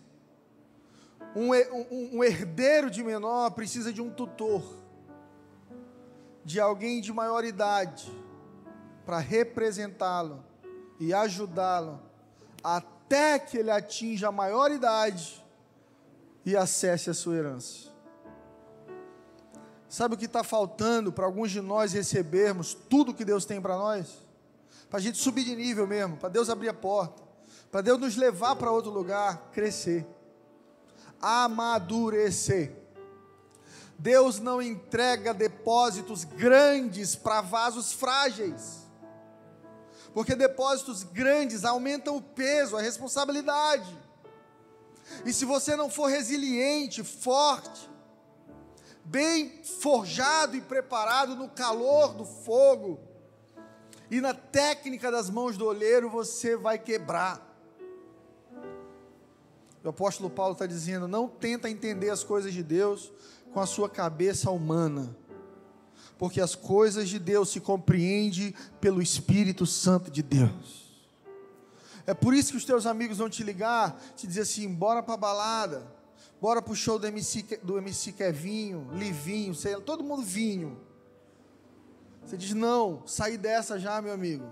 um, 1.35 1.53
um, 1.53 2.17
um 2.17 2.23
herdeiro 2.23 2.89
de 2.89 3.03
menor 3.03 3.51
precisa 3.51 3.93
de 3.93 4.01
um 4.01 4.09
tutor, 4.09 4.63
de 6.43 6.59
alguém 6.59 7.01
de 7.01 7.13
maior 7.13 7.43
idade, 7.43 8.11
para 9.05 9.19
representá-lo 9.19 10.43
e 10.99 11.13
ajudá-lo 11.13 12.01
até 12.63 13.39
que 13.39 13.57
ele 13.57 13.71
atinja 13.71 14.27
a 14.27 14.31
maior 14.31 14.71
idade 14.71 15.43
e 16.45 16.55
acesse 16.55 17.09
a 17.09 17.13
sua 17.13 17.35
herança. 17.35 17.89
Sabe 19.87 20.13
o 20.13 20.17
que 20.17 20.25
está 20.25 20.43
faltando 20.43 21.11
para 21.11 21.25
alguns 21.25 21.51
de 21.51 21.61
nós 21.61 21.93
recebermos 21.93 22.73
tudo 22.73 23.13
que 23.13 23.25
Deus 23.25 23.45
tem 23.45 23.59
para 23.59 23.75
nós? 23.75 24.28
Para 24.89 24.97
a 24.97 25.01
gente 25.01 25.17
subir 25.19 25.43
de 25.43 25.55
nível 25.55 25.85
mesmo, 25.85 26.17
para 26.17 26.29
Deus 26.29 26.49
abrir 26.49 26.69
a 26.69 26.73
porta. 26.73 27.29
para 27.71 27.81
Deus 27.81 27.99
nos 27.99 28.15
levar 28.15 28.55
para 28.55 28.71
outro 28.71 28.89
lugar, 28.89 29.49
crescer, 29.51 30.07
amadurecer. 31.21 32.75
Deus 33.97 34.39
não 34.39 34.61
entrega 34.61 35.33
depósitos 35.33 36.23
grandes 36.23 37.15
para 37.15 37.41
vasos 37.41 37.91
frágeis, 37.93 38.87
porque 40.13 40.35
depósitos 40.35 41.03
grandes 41.03 41.65
aumentam 41.65 42.15
o 42.15 42.21
peso, 42.21 42.77
a 42.77 42.81
responsabilidade. 42.81 43.95
E 45.25 45.33
se 45.33 45.45
você 45.45 45.75
não 45.75 45.89
for 45.89 46.07
resiliente, 46.07 47.03
forte, 47.03 47.89
bem 49.03 49.63
forjado 49.63 50.55
e 50.55 50.61
preparado 50.61 51.35
no 51.35 51.49
calor 51.49 52.13
do 52.13 52.25
fogo 52.25 53.08
e 54.11 54.19
na 54.19 54.33
técnica 54.33 55.11
das 55.11 55.29
mãos 55.29 55.55
do 55.55 55.65
olheiro, 55.65 56.09
você 56.09 56.55
vai 56.55 56.79
quebrar. 56.79 57.47
O 59.83 59.89
apóstolo 59.89 60.29
Paulo 60.29 60.53
está 60.53 60.65
dizendo: 60.65 61.07
não 61.07 61.27
tenta 61.27 61.69
entender 61.69 62.09
as 62.09 62.23
coisas 62.23 62.53
de 62.53 62.63
Deus 62.63 63.11
com 63.53 63.59
a 63.59 63.65
sua 63.65 63.89
cabeça 63.89 64.49
humana, 64.49 65.15
porque 66.17 66.41
as 66.41 66.55
coisas 66.55 67.07
de 67.07 67.19
Deus 67.19 67.49
se 67.49 67.59
compreende 67.59 68.55
pelo 68.81 69.01
Espírito 69.01 69.65
Santo 69.65 70.09
de 70.09 70.23
Deus. 70.23 70.89
É 72.05 72.13
por 72.13 72.33
isso 72.33 72.51
que 72.51 72.57
os 72.57 72.65
teus 72.65 72.87
amigos 72.87 73.19
vão 73.19 73.29
te 73.29 73.43
ligar, 73.43 74.01
te 74.15 74.25
dizer 74.25 74.41
assim: 74.41 74.67
bora 74.73 75.03
para 75.03 75.13
a 75.13 75.17
balada, 75.17 75.87
bora 76.41 76.61
para 76.61 76.73
o 76.73 76.75
show 76.75 76.97
do 76.97 77.05
MC, 77.05 77.59
do 77.61 77.77
MC 77.77 78.11
Kevinho, 78.13 78.89
Livinho, 78.93 79.53
sei 79.53 79.75
lá, 79.75 79.81
todo 79.81 80.03
mundo 80.03 80.23
vinho. 80.23 80.88
Você 82.29 82.37
diz: 82.37 82.53
não, 82.53 83.01
saí 83.07 83.39
dessa 83.39 83.79
já, 83.79 83.99
meu 83.99 84.13
amigo. 84.13 84.45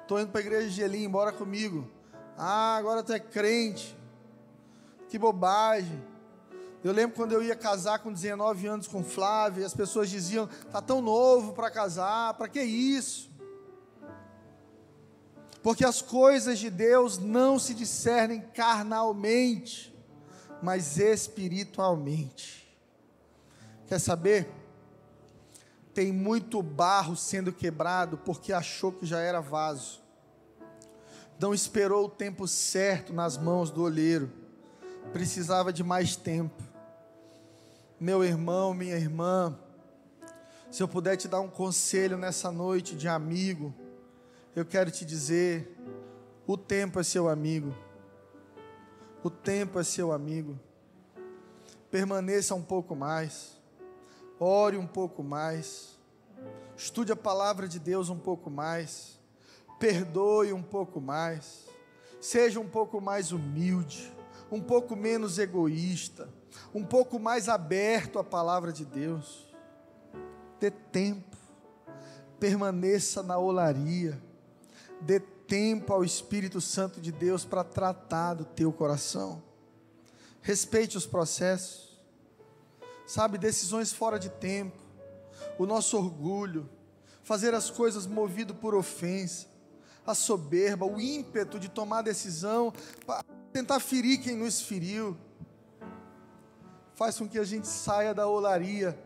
Estou 0.00 0.18
indo 0.18 0.30
para 0.30 0.40
a 0.40 0.44
igreja 0.44 0.68
de 0.68 0.74
Gelim, 0.74 1.10
bora 1.10 1.30
comigo. 1.30 1.86
Ah, 2.38 2.76
agora 2.76 3.02
tu 3.02 3.12
é 3.12 3.20
crente. 3.20 3.94
Que 5.10 5.18
bobagem. 5.18 6.02
Eu 6.82 6.90
lembro 6.90 7.14
quando 7.14 7.32
eu 7.32 7.42
ia 7.42 7.54
casar 7.54 7.98
com 7.98 8.10
19 8.10 8.66
anos 8.66 8.86
com 8.86 9.04
Flávia, 9.04 9.66
as 9.66 9.74
pessoas 9.74 10.08
diziam: 10.08 10.48
"Tá 10.70 10.80
tão 10.80 11.02
novo 11.02 11.52
para 11.52 11.70
casar, 11.70 12.32
para 12.32 12.48
que 12.48 12.62
isso?" 12.62 13.30
Porque 15.62 15.84
as 15.84 16.00
coisas 16.00 16.58
de 16.58 16.70
Deus 16.70 17.18
não 17.18 17.58
se 17.58 17.74
discernem 17.74 18.40
carnalmente, 18.54 19.94
mas 20.62 20.96
espiritualmente. 20.96 22.66
Quer 23.86 23.98
saber? 23.98 24.61
Tem 25.94 26.12
muito 26.12 26.62
barro 26.62 27.16
sendo 27.16 27.52
quebrado 27.52 28.18
porque 28.18 28.52
achou 28.52 28.92
que 28.92 29.06
já 29.06 29.20
era 29.20 29.40
vaso. 29.40 30.00
Não 31.38 31.52
esperou 31.52 32.06
o 32.06 32.10
tempo 32.10 32.46
certo 32.46 33.12
nas 33.12 33.36
mãos 33.36 33.70
do 33.70 33.82
olheiro. 33.82 34.30
Precisava 35.12 35.72
de 35.72 35.82
mais 35.82 36.16
tempo 36.16 36.72
meu 38.02 38.24
irmão, 38.24 38.74
minha 38.74 38.96
irmã, 38.96 39.56
se 40.72 40.82
eu 40.82 40.88
puder 40.88 41.16
te 41.16 41.28
dar 41.28 41.40
um 41.40 41.48
conselho 41.48 42.18
nessa 42.18 42.50
noite 42.50 42.96
de 42.96 43.06
amigo, 43.06 43.72
eu 44.56 44.64
quero 44.64 44.90
te 44.90 45.04
dizer: 45.04 45.72
o 46.44 46.56
tempo 46.56 46.98
é 46.98 47.04
seu 47.04 47.28
amigo, 47.28 47.72
o 49.22 49.30
tempo 49.30 49.78
é 49.78 49.84
seu 49.84 50.10
amigo. 50.10 50.58
Permaneça 51.92 52.56
um 52.56 52.62
pouco 52.62 52.96
mais, 52.96 53.56
ore 54.42 54.76
um 54.76 54.86
pouco 54.86 55.22
mais, 55.22 55.98
estude 56.76 57.12
a 57.12 57.16
palavra 57.16 57.68
de 57.68 57.78
Deus 57.78 58.08
um 58.08 58.18
pouco 58.18 58.50
mais, 58.50 59.18
perdoe 59.78 60.52
um 60.52 60.62
pouco 60.62 61.00
mais, 61.00 61.66
seja 62.20 62.58
um 62.58 62.68
pouco 62.68 63.00
mais 63.00 63.32
humilde, 63.32 64.12
um 64.50 64.60
pouco 64.60 64.96
menos 64.96 65.38
egoísta 65.38 66.28
um 66.74 66.84
pouco 66.84 67.18
mais 67.18 67.48
aberto 67.48 68.18
à 68.18 68.24
palavra 68.24 68.72
de 68.72 68.84
Deus. 68.84 69.46
Dê 70.60 70.70
tempo, 70.70 71.36
permaneça 72.38 73.22
na 73.22 73.38
olaria, 73.38 74.20
dê 75.00 75.18
tempo 75.20 75.92
ao 75.92 76.04
Espírito 76.04 76.60
Santo 76.60 77.00
de 77.00 77.10
Deus 77.10 77.44
para 77.44 77.64
tratar 77.64 78.34
do 78.34 78.44
teu 78.44 78.72
coração. 78.72 79.42
Respeite 80.40 80.96
os 80.96 81.06
processos, 81.06 81.91
sabe, 83.12 83.36
decisões 83.36 83.92
fora 83.92 84.18
de 84.18 84.30
tempo, 84.30 84.78
o 85.58 85.66
nosso 85.66 85.98
orgulho, 85.98 86.66
fazer 87.22 87.52
as 87.54 87.68
coisas 87.68 88.06
movido 88.06 88.54
por 88.54 88.74
ofensa, 88.74 89.46
a 90.06 90.14
soberba, 90.14 90.86
o 90.86 90.98
ímpeto 90.98 91.60
de 91.60 91.68
tomar 91.68 92.00
decisão 92.00 92.72
para 93.04 93.22
tentar 93.52 93.80
ferir 93.80 94.16
quem 94.22 94.34
nos 94.34 94.62
feriu 94.62 95.14
faz 96.94 97.18
com 97.18 97.28
que 97.28 97.38
a 97.38 97.44
gente 97.44 97.68
saia 97.68 98.14
da 98.14 98.26
olaria 98.26 98.98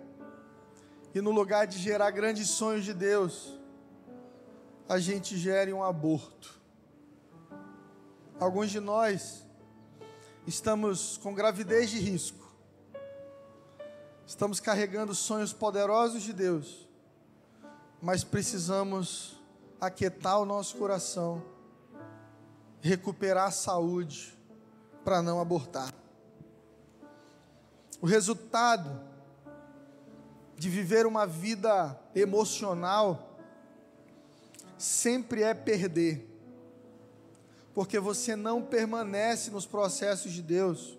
e 1.13 1.21
no 1.21 1.33
lugar 1.33 1.67
de 1.67 1.77
gerar 1.77 2.13
grandes 2.13 2.49
sonhos 2.49 2.85
de 2.85 2.95
Deus, 2.95 3.59
a 4.89 5.01
gente 5.01 5.37
gere 5.37 5.73
um 5.73 5.83
aborto. 5.83 6.61
Alguns 8.39 8.71
de 8.71 8.79
nós 8.79 9.45
estamos 10.47 11.19
com 11.19 11.35
gravidez 11.35 11.91
de 11.91 11.99
risco, 11.99 12.46
estamos 14.27 14.59
carregando 14.59 15.15
sonhos 15.15 15.53
poderosos 15.53 16.23
de 16.23 16.33
Deus, 16.33 16.89
mas 18.03 18.25
precisamos 18.25 19.41
aquietar 19.81 20.41
o 20.41 20.45
nosso 20.45 20.77
coração, 20.77 21.43
recuperar 22.81 23.47
a 23.47 23.53
saúde 23.53 24.37
para 25.05 25.23
não 25.23 25.41
abortar. 25.41 25.95
O 28.01 28.07
resultado 28.07 29.01
de 30.57 30.69
viver 30.69 31.07
uma 31.07 31.27
vida 31.27 31.99
emocional 32.15 33.39
sempre 34.77 35.43
é 35.43 35.55
perder, 35.55 36.29
porque 37.73 37.99
você 37.99 38.35
não 38.35 38.63
permanece 38.63 39.51
nos 39.51 39.67
processos 39.67 40.33
de 40.33 40.43
Deus. 40.43 40.99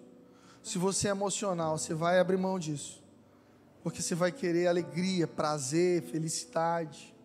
Se 0.64 0.78
você 0.78 1.08
é 1.08 1.12
emocional, 1.12 1.78
você 1.78 1.94
vai 1.94 2.20
abrir 2.20 2.38
mão 2.38 2.58
disso, 2.58 3.04
porque 3.88 4.02
você 4.02 4.16
vai 4.16 4.34
querer 4.34 4.68
alegria, 4.68 5.26
prazer, 5.26 6.02
felicidade. 6.02 7.16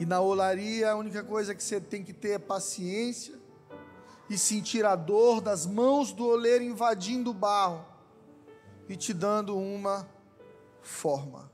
E 0.00 0.04
na 0.04 0.20
olaria, 0.20 0.90
a 0.90 0.96
única 0.96 1.22
coisa 1.22 1.54
que 1.54 1.62
você 1.62 1.80
tem 1.80 2.02
que 2.02 2.12
ter 2.12 2.30
é 2.30 2.38
paciência 2.40 3.38
e 4.28 4.36
sentir 4.36 4.84
a 4.84 4.96
dor 4.96 5.40
das 5.40 5.64
mãos 5.64 6.12
do 6.12 6.26
oleiro 6.26 6.64
invadindo 6.64 7.30
o 7.30 7.32
barro 7.32 7.86
e 8.88 8.96
te 8.96 9.14
dando 9.14 9.56
uma 9.56 10.08
forma. 10.80 11.48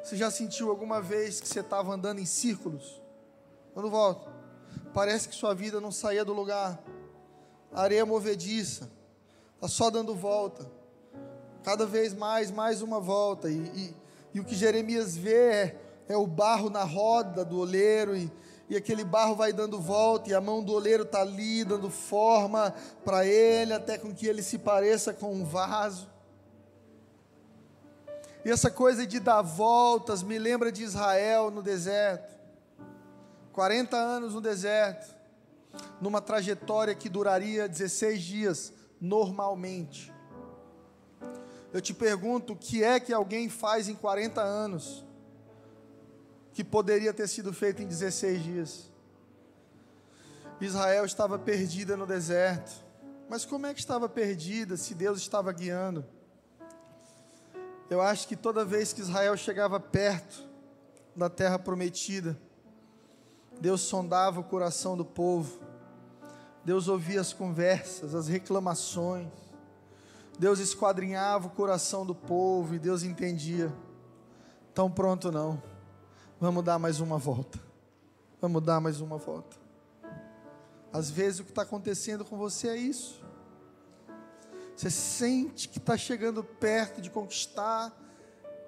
Você 0.00 0.16
já 0.16 0.30
sentiu 0.30 0.70
alguma 0.70 1.02
vez 1.02 1.40
que 1.40 1.48
você 1.48 1.58
estava 1.58 1.92
andando 1.92 2.20
em 2.20 2.24
círculos? 2.24 3.02
Quando 3.74 3.90
volta, 3.90 4.32
parece 4.94 5.28
que 5.28 5.34
sua 5.34 5.56
vida 5.56 5.80
não 5.80 5.90
saía 5.90 6.24
do 6.24 6.32
lugar. 6.32 6.80
areia 7.72 8.06
movediça, 8.06 8.88
está 9.56 9.66
só 9.66 9.90
dando 9.90 10.14
volta. 10.14 10.77
Cada 11.62 11.86
vez 11.86 12.14
mais, 12.14 12.50
mais 12.50 12.82
uma 12.82 13.00
volta. 13.00 13.50
E, 13.50 13.56
e, 13.56 13.96
e 14.34 14.40
o 14.40 14.44
que 14.44 14.54
Jeremias 14.54 15.16
vê 15.16 15.50
é, 15.52 15.80
é 16.08 16.16
o 16.16 16.26
barro 16.26 16.70
na 16.70 16.84
roda 16.84 17.44
do 17.44 17.58
oleiro 17.58 18.16
e, 18.16 18.30
e 18.68 18.76
aquele 18.76 19.02
barro 19.02 19.34
vai 19.34 19.52
dando 19.52 19.80
volta, 19.80 20.28
e 20.28 20.34
a 20.34 20.40
mão 20.40 20.62
do 20.62 20.74
oleiro 20.74 21.02
está 21.02 21.22
ali, 21.22 21.64
dando 21.64 21.88
forma 21.88 22.74
para 23.02 23.24
ele, 23.24 23.72
até 23.72 23.96
com 23.96 24.14
que 24.14 24.26
ele 24.26 24.42
se 24.42 24.58
pareça 24.58 25.14
com 25.14 25.32
um 25.32 25.44
vaso. 25.44 26.08
E 28.44 28.50
essa 28.50 28.70
coisa 28.70 29.06
de 29.06 29.18
dar 29.20 29.40
voltas 29.40 30.22
me 30.22 30.38
lembra 30.38 30.70
de 30.70 30.82
Israel 30.82 31.50
no 31.50 31.62
deserto. 31.62 32.36
40 33.52 33.96
anos 33.96 34.34
no 34.34 34.40
deserto, 34.40 35.16
numa 36.00 36.20
trajetória 36.20 36.94
que 36.94 37.08
duraria 37.08 37.68
16 37.68 38.22
dias, 38.22 38.72
normalmente. 39.00 40.12
Eu 41.72 41.80
te 41.80 41.92
pergunto, 41.92 42.52
o 42.54 42.56
que 42.56 42.82
é 42.82 42.98
que 42.98 43.12
alguém 43.12 43.48
faz 43.48 43.88
em 43.88 43.94
40 43.94 44.40
anos? 44.40 45.06
que 46.58 46.64
poderia 46.64 47.14
ter 47.14 47.28
sido 47.28 47.52
feito 47.52 47.80
em 47.82 47.86
16 47.86 48.42
dias. 48.42 48.90
Israel 50.60 51.04
estava 51.04 51.38
perdida 51.38 51.96
no 51.96 52.04
deserto. 52.04 52.84
Mas 53.28 53.44
como 53.44 53.68
é 53.68 53.72
que 53.72 53.78
estava 53.78 54.08
perdida 54.08 54.76
se 54.76 54.92
Deus 54.92 55.18
estava 55.18 55.52
guiando? 55.52 56.04
Eu 57.88 58.02
acho 58.02 58.26
que 58.26 58.34
toda 58.34 58.64
vez 58.64 58.92
que 58.92 59.00
Israel 59.00 59.36
chegava 59.36 59.78
perto 59.78 60.48
da 61.14 61.30
terra 61.30 61.60
prometida, 61.60 62.36
Deus 63.60 63.82
sondava 63.82 64.40
o 64.40 64.44
coração 64.44 64.96
do 64.96 65.04
povo. 65.04 65.60
Deus 66.64 66.88
ouvia 66.88 67.20
as 67.20 67.32
conversas, 67.32 68.16
as 68.16 68.26
reclamações. 68.26 69.28
Deus 70.38 70.60
esquadrinhava 70.60 71.48
o 71.48 71.50
coração 71.50 72.06
do 72.06 72.14
povo 72.14 72.74
e 72.74 72.78
Deus 72.78 73.02
entendia. 73.02 73.74
Tão 74.72 74.90
pronto 74.90 75.32
não. 75.32 75.60
Vamos 76.40 76.62
dar 76.62 76.78
mais 76.78 77.00
uma 77.00 77.18
volta. 77.18 77.58
Vamos 78.40 78.62
dar 78.62 78.80
mais 78.80 79.00
uma 79.00 79.18
volta. 79.18 79.56
Às 80.92 81.10
vezes 81.10 81.40
o 81.40 81.44
que 81.44 81.50
está 81.50 81.62
acontecendo 81.62 82.24
com 82.24 82.36
você 82.36 82.68
é 82.68 82.76
isso. 82.76 83.20
Você 84.76 84.90
sente 84.90 85.68
que 85.68 85.78
está 85.78 85.96
chegando 85.96 86.44
perto 86.44 87.00
de 87.00 87.10
conquistar 87.10 87.92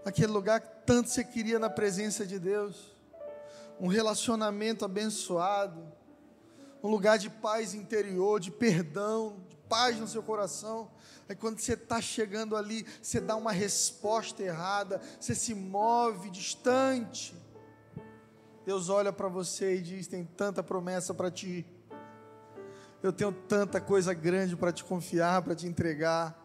aquele 0.05 0.33
lugar 0.33 0.61
que 0.61 0.85
tanto 0.85 1.09
você 1.09 1.23
queria 1.23 1.59
na 1.59 1.71
presença 1.71 2.27
de 2.27 2.37
Deus. 2.39 2.93
Um 3.79 3.87
relacionamento 3.87 4.85
abençoado, 4.85 5.81
um 6.83 6.89
lugar 6.89 7.17
de 7.17 7.31
paz 7.31 7.75
interior, 7.75 8.41
de 8.41 8.51
perdão, 8.51 9.37
de 9.49 9.57
paz 9.69 10.01
no 10.01 10.09
seu 10.09 10.23
coração. 10.23 10.91
Aí 11.31 11.37
quando 11.37 11.61
você 11.61 11.75
está 11.75 12.01
chegando 12.01 12.57
ali, 12.57 12.85
você 13.01 13.21
dá 13.21 13.37
uma 13.37 13.53
resposta 13.53 14.43
errada, 14.43 15.01
você 15.21 15.33
se 15.33 15.55
move 15.55 16.29
distante. 16.29 17.33
Deus 18.67 18.89
olha 18.89 19.13
para 19.13 19.29
você 19.29 19.77
e 19.77 19.81
diz: 19.81 20.09
tem 20.09 20.25
tanta 20.25 20.61
promessa 20.61 21.15
para 21.15 21.31
ti. 21.31 21.65
Eu 23.01 23.13
tenho 23.13 23.31
tanta 23.31 23.81
coisa 23.81 24.13
grande 24.13 24.57
para 24.57 24.73
te 24.73 24.83
confiar, 24.83 25.41
para 25.43 25.55
te 25.55 25.69
entregar. 25.69 26.37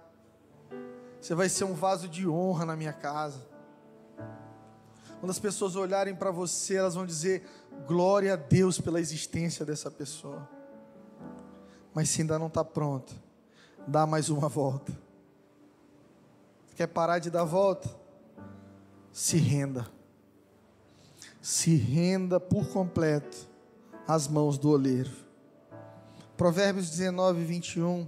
Você 1.20 1.34
vai 1.34 1.50
ser 1.50 1.64
um 1.64 1.74
vaso 1.74 2.08
de 2.08 2.28
honra 2.28 2.64
na 2.64 2.76
minha 2.76 2.94
casa. 2.94 3.44
Quando 5.20 5.32
as 5.32 5.40
pessoas 5.40 5.76
olharem 5.76 6.14
para 6.14 6.30
você, 6.30 6.76
elas 6.76 6.94
vão 6.94 7.08
dizer: 7.08 7.44
glória 7.88 8.34
a 8.34 8.36
Deus 8.38 8.80
pela 8.80 9.00
existência 9.00 9.66
dessa 9.66 9.90
pessoa. 9.90 10.48
Mas 11.92 12.08
se 12.10 12.22
ainda 12.22 12.38
não 12.38 12.46
está 12.46 12.64
pronto, 12.64 13.25
dá 13.88 14.06
mais 14.06 14.30
uma 14.30 14.48
volta. 14.48 14.92
Quer 16.76 16.88
parar 16.88 17.20
de 17.20 17.30
dar 17.30 17.46
volta? 17.46 17.90
Se 19.12 19.38
renda. 19.38 19.88
Se 21.42 21.76
renda 21.76 22.40
por 22.40 22.68
completo 22.70 23.48
às 24.08 24.28
mãos 24.28 24.58
do 24.58 24.70
oleiro. 24.70 25.12
Provérbios 26.36 26.90
19, 26.90 27.44
21. 27.44 28.08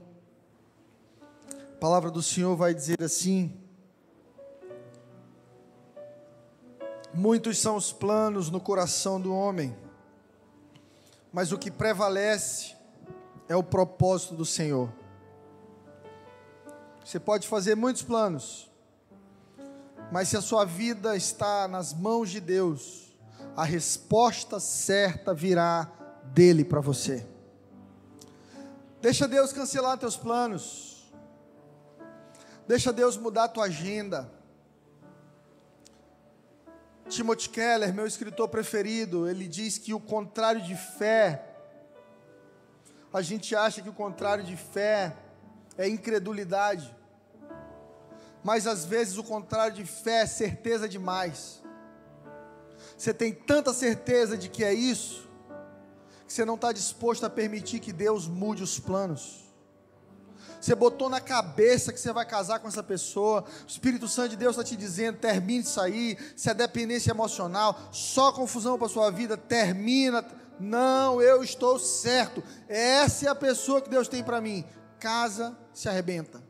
A 1.51 1.79
palavra 1.79 2.11
do 2.11 2.21
Senhor 2.21 2.55
vai 2.55 2.73
dizer 2.73 3.01
assim: 3.01 3.53
Muitos 7.13 7.57
são 7.59 7.75
os 7.77 7.93
planos 7.93 8.49
no 8.49 8.59
coração 8.59 9.21
do 9.21 9.33
homem, 9.33 9.75
mas 11.31 11.51
o 11.51 11.57
que 11.57 11.71
prevalece 11.71 12.75
é 13.47 13.55
o 13.55 13.63
propósito 13.63 14.35
do 14.35 14.45
Senhor. 14.45 14.91
Você 17.07 17.21
pode 17.21 17.47
fazer 17.47 17.73
muitos 17.73 18.03
planos, 18.03 18.69
mas 20.11 20.27
se 20.27 20.35
a 20.35 20.41
sua 20.41 20.65
vida 20.65 21.15
está 21.15 21.65
nas 21.65 21.93
mãos 21.93 22.29
de 22.29 22.41
Deus, 22.41 23.17
a 23.55 23.63
resposta 23.63 24.59
certa 24.59 25.33
virá 25.33 25.89
dele 26.33 26.65
para 26.65 26.81
você. 26.81 27.25
Deixa 29.01 29.25
Deus 29.25 29.53
cancelar 29.53 29.97
teus 29.97 30.17
planos. 30.17 31.09
Deixa 32.67 32.91
Deus 32.91 33.15
mudar 33.15 33.47
tua 33.47 33.67
agenda. 33.67 34.29
Timothy 37.07 37.47
Keller, 37.47 37.93
meu 37.93 38.05
escritor 38.05 38.49
preferido, 38.49 39.29
ele 39.29 39.47
diz 39.47 39.77
que 39.77 39.93
o 39.93 39.99
contrário 40.01 40.61
de 40.61 40.75
fé, 40.75 41.55
a 43.13 43.21
gente 43.21 43.55
acha 43.55 43.81
que 43.81 43.87
o 43.87 43.93
contrário 43.93 44.43
de 44.43 44.57
fé 44.57 45.15
é 45.77 45.87
incredulidade 45.87 46.96
mas 48.47 48.65
às 48.65 48.85
vezes 48.85 49.17
o 49.17 49.23
contrário 49.25 49.75
de 49.75 49.83
fé 49.83 50.21
é 50.21 50.25
certeza 50.25 50.87
demais. 50.87 51.61
Você 52.97 53.13
tem 53.13 53.33
tanta 53.33 53.73
certeza 53.73 54.37
de 54.37 54.47
que 54.47 54.63
é 54.63 54.73
isso, 54.73 55.27
que 56.25 56.31
você 56.31 56.45
não 56.45 56.55
está 56.55 56.71
disposto 56.71 57.25
a 57.25 57.29
permitir 57.29 57.81
que 57.81 57.91
Deus 57.91 58.25
mude 58.25 58.63
os 58.63 58.79
planos. 58.79 59.51
Você 60.61 60.73
botou 60.73 61.09
na 61.09 61.19
cabeça 61.19 61.91
que 61.91 61.99
você 61.99 62.13
vai 62.13 62.25
casar 62.25 62.59
com 62.59 62.69
essa 62.69 62.81
pessoa. 62.81 63.43
O 63.65 63.67
Espírito 63.67 64.07
Santo 64.07 64.29
de 64.29 64.37
Deus 64.37 64.55
está 64.55 64.63
te 64.63 64.77
dizendo: 64.77 65.17
termine 65.17 65.65
isso 65.65 65.81
aí. 65.81 66.17
Se 66.33 66.49
é 66.49 66.53
dependência 66.53 67.11
emocional, 67.11 67.77
só 67.91 68.31
confusão 68.31 68.77
para 68.77 68.87
a 68.87 68.89
sua 68.89 69.11
vida, 69.11 69.35
termina. 69.35 70.25
Não, 70.57 71.21
eu 71.21 71.43
estou 71.43 71.77
certo. 71.77 72.41
Essa 72.69 73.25
é 73.25 73.29
a 73.29 73.35
pessoa 73.35 73.81
que 73.81 73.89
Deus 73.89 74.07
tem 74.07 74.23
para 74.23 74.39
mim. 74.39 74.63
Casa, 75.01 75.53
se 75.73 75.89
arrebenta. 75.89 76.46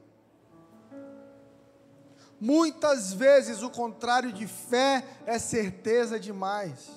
Muitas 2.40 3.12
vezes 3.14 3.64
o 3.64 3.70
contrário 3.70 4.32
de 4.32 4.46
fé 4.46 5.04
é 5.26 5.40
certeza 5.40 6.20
demais. 6.20 6.90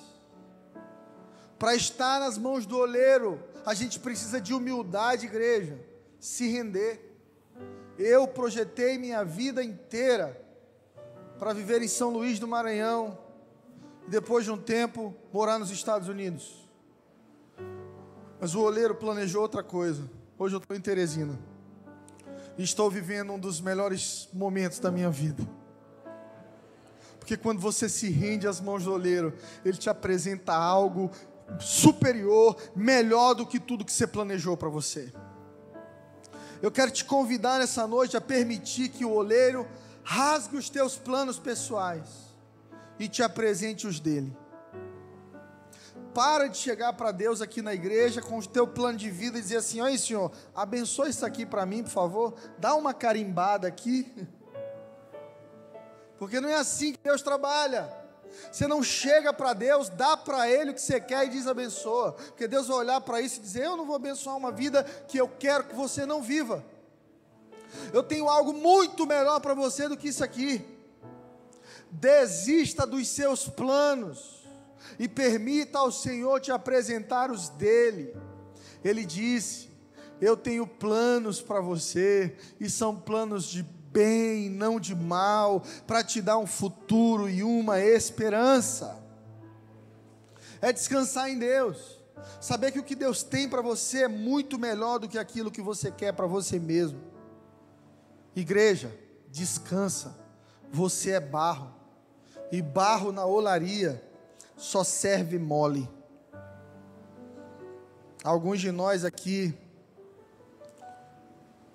Para 1.57 1.75
estar 1.75 2.19
nas 2.19 2.37
mãos 2.37 2.65
do 2.65 2.77
oleiro, 2.77 3.39
a 3.65 3.73
gente 3.73 3.99
precisa 3.99 4.39
de 4.39 4.53
humildade, 4.53 5.25
igreja, 5.25 5.79
se 6.19 6.47
render. 6.47 7.07
Eu 7.97 8.27
projetei 8.27 8.97
minha 8.97 9.23
vida 9.23 9.63
inteira 9.63 10.39
para 11.39 11.53
viver 11.53 11.81
em 11.81 11.87
São 11.87 12.11
Luís 12.11 12.37
do 12.37 12.47
Maranhão 12.47 13.17
e 14.07 14.11
depois 14.11 14.45
de 14.45 14.51
um 14.51 14.57
tempo 14.57 15.15
morar 15.33 15.57
nos 15.57 15.71
Estados 15.71 16.07
Unidos. 16.07 16.69
Mas 18.39 18.53
o 18.53 18.61
oleiro 18.61 18.95
planejou 18.95 19.41
outra 19.41 19.63
coisa. 19.63 20.07
Hoje 20.37 20.55
eu 20.55 20.59
estou 20.59 20.77
em 20.77 20.81
Teresina 20.81 21.50
estou 22.57 22.89
vivendo 22.89 23.33
um 23.33 23.39
dos 23.39 23.59
melhores 23.61 24.29
momentos 24.33 24.79
da 24.79 24.91
minha 24.91 25.09
vida. 25.09 25.47
Porque 27.19 27.37
quando 27.37 27.59
você 27.59 27.87
se 27.87 28.09
rende 28.09 28.47
às 28.47 28.59
mãos 28.59 28.83
do 28.83 28.93
oleiro, 28.93 29.33
ele 29.63 29.77
te 29.77 29.89
apresenta 29.89 30.53
algo 30.53 31.11
superior, 31.59 32.57
melhor 32.75 33.33
do 33.33 33.45
que 33.45 33.59
tudo 33.59 33.85
que 33.85 33.91
você 33.91 34.07
planejou 34.07 34.57
para 34.57 34.69
você. 34.69 35.11
Eu 36.61 36.71
quero 36.71 36.91
te 36.91 37.03
convidar 37.03 37.59
nessa 37.59 37.87
noite 37.87 38.15
a 38.15 38.21
permitir 38.21 38.89
que 38.89 39.03
o 39.03 39.11
oleiro 39.11 39.67
rasgue 40.03 40.57
os 40.57 40.69
teus 40.69 40.95
planos 40.95 41.39
pessoais 41.39 42.07
e 42.99 43.07
te 43.07 43.23
apresente 43.23 43.87
os 43.87 43.99
dele. 43.99 44.35
Para 46.13 46.47
de 46.47 46.57
chegar 46.57 46.93
para 46.93 47.11
Deus 47.11 47.41
aqui 47.41 47.61
na 47.61 47.73
igreja 47.73 48.21
com 48.21 48.37
o 48.37 48.45
teu 48.45 48.67
plano 48.67 48.97
de 48.97 49.09
vida 49.09 49.37
e 49.37 49.41
dizer 49.41 49.57
assim: 49.57 49.79
Olha, 49.79 49.97
Senhor, 49.97 50.31
abençoe 50.53 51.09
isso 51.09 51.25
aqui 51.25 51.45
para 51.45 51.65
mim, 51.65 51.83
por 51.83 51.91
favor. 51.91 52.33
Dá 52.57 52.75
uma 52.75 52.93
carimbada 52.93 53.67
aqui. 53.67 54.11
Porque 56.19 56.39
não 56.41 56.49
é 56.49 56.55
assim 56.55 56.93
que 56.93 56.99
Deus 57.01 57.21
trabalha. 57.21 57.89
Você 58.51 58.67
não 58.67 58.83
chega 58.83 59.33
para 59.33 59.53
Deus, 59.53 59.89
dá 59.89 60.15
para 60.17 60.49
Ele 60.49 60.71
o 60.71 60.73
que 60.73 60.81
você 60.81 60.99
quer 60.99 61.25
e 61.25 61.29
diz 61.29 61.47
abençoa. 61.47 62.13
Porque 62.13 62.47
Deus 62.47 62.67
vai 62.67 62.77
olhar 62.77 63.01
para 63.01 63.21
isso 63.21 63.39
e 63.39 63.41
dizer: 63.41 63.63
Eu 63.63 63.77
não 63.77 63.85
vou 63.85 63.95
abençoar 63.95 64.35
uma 64.35 64.51
vida 64.51 64.83
que 65.07 65.17
eu 65.17 65.27
quero 65.27 65.63
que 65.63 65.75
você 65.75 66.05
não 66.05 66.21
viva. 66.21 66.63
Eu 67.93 68.03
tenho 68.03 68.27
algo 68.27 68.51
muito 68.51 69.07
melhor 69.07 69.39
para 69.39 69.53
você 69.53 69.87
do 69.87 69.95
que 69.95 70.09
isso 70.09 70.23
aqui. 70.23 70.65
Desista 71.89 72.85
dos 72.85 73.07
seus 73.07 73.47
planos 73.47 74.40
e 74.97 75.07
permita 75.07 75.79
ao 75.79 75.91
Senhor 75.91 76.39
te 76.39 76.51
apresentar 76.51 77.31
os 77.31 77.49
dele. 77.49 78.15
Ele 78.83 79.05
disse: 79.05 79.69
Eu 80.19 80.35
tenho 80.35 80.65
planos 80.65 81.41
para 81.41 81.61
você, 81.61 82.35
e 82.59 82.69
são 82.69 82.95
planos 82.95 83.45
de 83.45 83.63
bem, 83.63 84.49
não 84.49 84.79
de 84.79 84.95
mal, 84.95 85.63
para 85.85 86.03
te 86.03 86.21
dar 86.21 86.37
um 86.37 86.47
futuro 86.47 87.29
e 87.29 87.43
uma 87.43 87.79
esperança. 87.79 89.01
É 90.61 90.71
descansar 90.71 91.29
em 91.29 91.37
Deus, 91.37 91.99
saber 92.39 92.71
que 92.71 92.79
o 92.79 92.83
que 92.83 92.95
Deus 92.95 93.23
tem 93.23 93.49
para 93.49 93.61
você 93.61 94.03
é 94.03 94.07
muito 94.07 94.57
melhor 94.57 94.99
do 94.99 95.09
que 95.09 95.17
aquilo 95.17 95.51
que 95.51 95.61
você 95.61 95.91
quer 95.91 96.13
para 96.13 96.27
você 96.27 96.59
mesmo. 96.59 97.01
Igreja, 98.35 98.95
descansa, 99.29 100.15
você 100.71 101.11
é 101.11 101.19
barro, 101.19 101.73
e 102.51 102.61
barro 102.61 103.11
na 103.11 103.25
olaria 103.25 104.10
só 104.61 104.83
serve 104.83 105.39
mole. 105.39 105.89
Alguns 108.23 108.61
de 108.61 108.71
nós 108.71 109.03
aqui, 109.03 109.57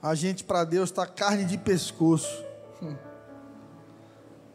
a 0.00 0.14
gente 0.14 0.44
para 0.44 0.62
Deus 0.62 0.90
está 0.90 1.04
carne 1.04 1.44
de 1.44 1.58
pescoço. 1.58 2.44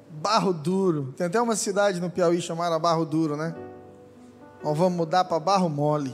Barro 0.09 0.53
duro. 0.53 1.13
Tem 1.17 1.27
até 1.27 1.41
uma 1.41 1.57
cidade 1.57 1.99
no 1.99 2.09
Piauí 2.09 2.41
chamada 2.41 2.79
Barro 2.79 3.05
Duro, 3.05 3.35
né? 3.35 3.53
Nós 4.63 4.77
vamos 4.77 4.97
mudar 4.97 5.25
para 5.25 5.39
barro 5.39 5.69
mole. 5.69 6.13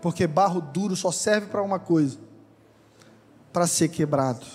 Porque 0.00 0.26
barro 0.26 0.60
duro 0.60 0.96
só 0.96 1.10
serve 1.10 1.48
para 1.48 1.60
uma 1.60 1.78
coisa: 1.78 2.18
para 3.52 3.66
ser 3.66 3.88
quebrado. 3.88 4.46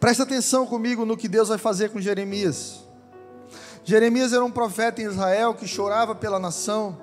Presta 0.00 0.22
atenção 0.22 0.66
comigo 0.66 1.04
no 1.04 1.16
que 1.16 1.28
Deus 1.28 1.48
vai 1.48 1.58
fazer 1.58 1.90
com 1.90 2.00
Jeremias. 2.00 2.89
Jeremias 3.84 4.32
era 4.32 4.44
um 4.44 4.50
profeta 4.50 5.00
em 5.00 5.06
Israel 5.06 5.54
que 5.54 5.66
chorava 5.66 6.14
pela 6.14 6.38
nação. 6.38 6.98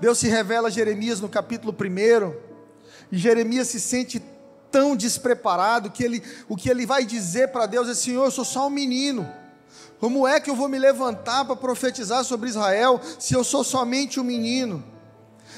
Deus 0.00 0.18
se 0.18 0.28
revela 0.28 0.68
a 0.68 0.70
Jeremias 0.70 1.20
no 1.20 1.28
capítulo 1.28 1.74
1. 1.74 2.34
E 3.10 3.18
Jeremias 3.18 3.68
se 3.68 3.80
sente 3.80 4.22
tão 4.70 4.94
despreparado 4.94 5.90
que 5.90 6.04
ele, 6.04 6.22
o 6.48 6.56
que 6.56 6.68
ele 6.68 6.84
vai 6.84 7.04
dizer 7.04 7.48
para 7.48 7.66
Deus 7.66 7.88
é: 7.88 7.94
Senhor, 7.94 8.24
eu 8.24 8.30
sou 8.30 8.44
só 8.44 8.66
um 8.66 8.70
menino. 8.70 9.28
Como 9.98 10.28
é 10.28 10.38
que 10.38 10.48
eu 10.48 10.54
vou 10.54 10.68
me 10.68 10.78
levantar 10.78 11.44
para 11.44 11.56
profetizar 11.56 12.22
sobre 12.24 12.48
Israel 12.48 13.00
se 13.18 13.34
eu 13.34 13.42
sou 13.42 13.64
somente 13.64 14.20
um 14.20 14.24
menino? 14.24 14.84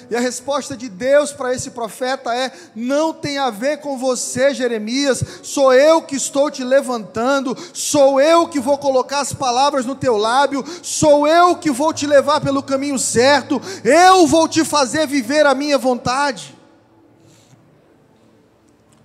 E 0.09 0.17
a 0.17 0.21
resposta 0.21 0.77
de 0.77 0.89
Deus 0.89 1.33
para 1.33 1.55
esse 1.55 1.71
profeta 1.73 2.35
é: 2.35 2.53
não 2.75 3.13
tem 3.13 3.39
a 3.39 3.51
ver 3.51 3.79
com 3.79 3.99
você, 3.99 4.55
Jeremias, 4.55 5.23
sou 5.43 5.73
eu 5.73 6.03
que 6.03 6.17
estou 6.17 6.51
te 6.51 6.63
levantando, 6.63 7.57
sou 7.73 8.21
eu 8.21 8.49
que 8.49 8.61
vou 8.61 8.79
colocar 8.79 9.21
as 9.21 9.33
palavras 9.33 9.85
no 9.85 9.95
teu 9.95 10.17
lábio, 10.17 10.65
sou 10.83 11.27
eu 11.27 11.57
que 11.57 11.71
vou 11.71 11.93
te 11.93 12.07
levar 12.07 12.41
pelo 12.41 12.63
caminho 12.63 12.99
certo, 12.99 13.61
eu 13.85 14.27
vou 14.27 14.49
te 14.49 14.65
fazer 14.65 15.07
viver 15.07 15.47
a 15.47 15.55
minha 15.55 15.77
vontade. 15.77 16.57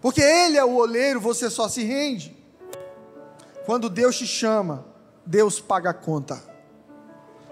Porque 0.01 0.21
Ele 0.21 0.57
é 0.57 0.63
o 0.63 0.75
oleiro, 0.75 1.19
você 1.19 1.49
só 1.49 1.67
se 1.67 1.83
rende. 1.83 2.37
Quando 3.65 3.89
Deus 3.89 4.15
te 4.15 4.27
chama, 4.27 4.85
Deus 5.25 5.59
paga 5.59 5.89
a 5.89 5.93
conta. 5.93 6.54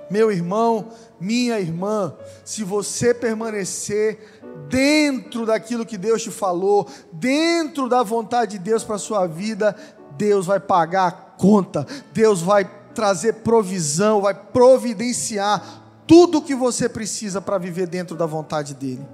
Meu 0.10 0.32
irmão, 0.32 0.89
minha 1.20 1.60
irmã, 1.60 2.13
se 2.44 2.63
você 2.63 3.13
permanecer 3.13 4.42
dentro 4.70 5.46
daquilo 5.46 5.86
que 5.86 5.98
Deus 5.98 6.24
te 6.24 6.32
falou, 6.32 6.88
dentro 7.12 7.88
da 7.88 8.04
vontade 8.04 8.58
de 8.58 8.60
Deus 8.60 8.84
para 8.84 8.96
a 8.96 9.00
sua 9.00 9.28
vida, 9.28 9.76
Deus 10.18 10.46
vai 10.46 10.60
pagar 10.60 11.08
a 11.08 11.12
conta, 11.12 11.86
Deus 12.13 12.42
vai 12.42 12.70
trazer 12.94 13.34
provisão, 13.36 14.22
vai 14.22 14.34
providenciar 14.34 15.84
tudo 16.06 16.39
o 16.39 16.42
que 16.42 16.54
você 16.54 16.88
precisa 16.88 17.42
para 17.42 17.58
viver 17.58 17.88
dentro 17.88 18.16
da 18.16 18.26
vontade 18.26 18.74
dEle. 18.74 19.08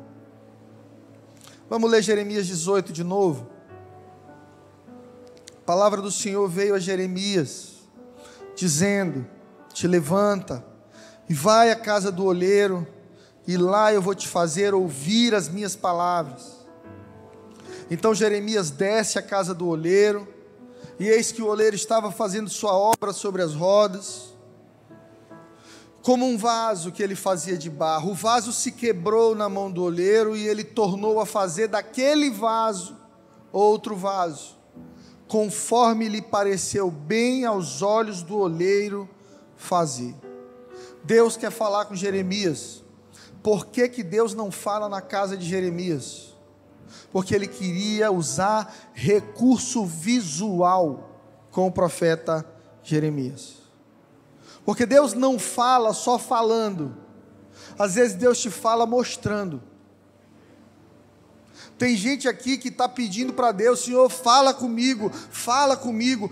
Vamos 1.69 1.89
ler 1.89 2.01
Jeremias 2.01 2.47
18 2.47 2.91
de 2.91 3.03
novo. 3.03 3.47
A 5.51 5.65
palavra 5.65 6.01
do 6.01 6.11
Senhor 6.11 6.47
veio 6.49 6.73
a 6.73 6.79
Jeremias, 6.79 7.87
dizendo: 8.55 9.25
Te 9.71 9.87
levanta 9.87 10.65
e 11.29 11.33
vai 11.33 11.69
à 11.69 11.75
casa 11.75 12.11
do 12.11 12.25
olheiro, 12.25 12.87
e 13.47 13.55
lá 13.55 13.93
eu 13.93 14.01
vou 14.01 14.15
te 14.15 14.27
fazer 14.27 14.73
ouvir 14.73 15.35
as 15.35 15.47
minhas 15.47 15.75
palavras. 15.75 16.65
Então 17.89 18.15
Jeremias 18.15 18.71
desce 18.71 19.19
à 19.19 19.21
casa 19.21 19.53
do 19.53 19.67
oleiro, 19.67 20.27
e 20.99 21.07
eis 21.07 21.31
que 21.31 21.41
o 21.41 21.47
oleiro 21.47 21.75
estava 21.75 22.11
fazendo 22.11 22.49
sua 22.49 22.73
obra 22.73 23.13
sobre 23.13 23.43
as 23.43 23.53
rodas, 23.53 24.33
como 26.01 26.25
um 26.25 26.37
vaso 26.37 26.91
que 26.91 27.03
ele 27.03 27.15
fazia 27.15 27.57
de 27.57 27.69
barro. 27.69 28.11
O 28.11 28.15
vaso 28.15 28.51
se 28.51 28.71
quebrou 28.71 29.35
na 29.35 29.47
mão 29.47 29.71
do 29.71 29.83
oleiro 29.83 30.35
e 30.35 30.47
ele 30.47 30.63
tornou 30.63 31.19
a 31.19 31.25
fazer 31.25 31.67
daquele 31.67 32.31
vaso 32.31 32.97
outro 33.51 33.95
vaso, 33.95 34.57
conforme 35.27 36.09
lhe 36.09 36.21
pareceu 36.21 36.89
bem 36.89 37.45
aos 37.45 37.81
olhos 37.81 38.23
do 38.23 38.37
oleiro 38.37 39.07
fazer. 39.55 40.28
Deus 41.03 41.37
quer 41.37 41.51
falar 41.51 41.85
com 41.85 41.95
Jeremias. 41.95 42.83
Por 43.41 43.67
que, 43.67 43.87
que 43.87 44.03
Deus 44.03 44.33
não 44.33 44.51
fala 44.51 44.89
na 44.89 45.01
casa 45.01 45.37
de 45.37 45.45
Jeremias? 45.45 46.35
Porque 47.11 47.33
ele 47.33 47.47
queria 47.47 48.11
usar 48.11 48.73
recurso 48.93 49.85
visual 49.85 51.09
com 51.51 51.67
o 51.67 51.71
profeta 51.71 52.45
Jeremias. 52.83 53.57
Porque 54.65 54.85
Deus 54.85 55.13
não 55.13 55.39
fala 55.39 55.93
só 55.93 56.19
falando, 56.19 56.95
às 57.77 57.95
vezes 57.95 58.15
Deus 58.15 58.39
te 58.39 58.49
fala 58.49 58.85
mostrando. 58.85 59.61
Tem 61.77 61.95
gente 61.95 62.27
aqui 62.27 62.57
que 62.57 62.67
está 62.67 62.89
pedindo 62.89 63.33
para 63.33 63.53
Deus, 63.53 63.79
Senhor, 63.79 64.09
fala 64.09 64.53
comigo, 64.53 65.09
fala 65.09 65.77
comigo. 65.77 66.29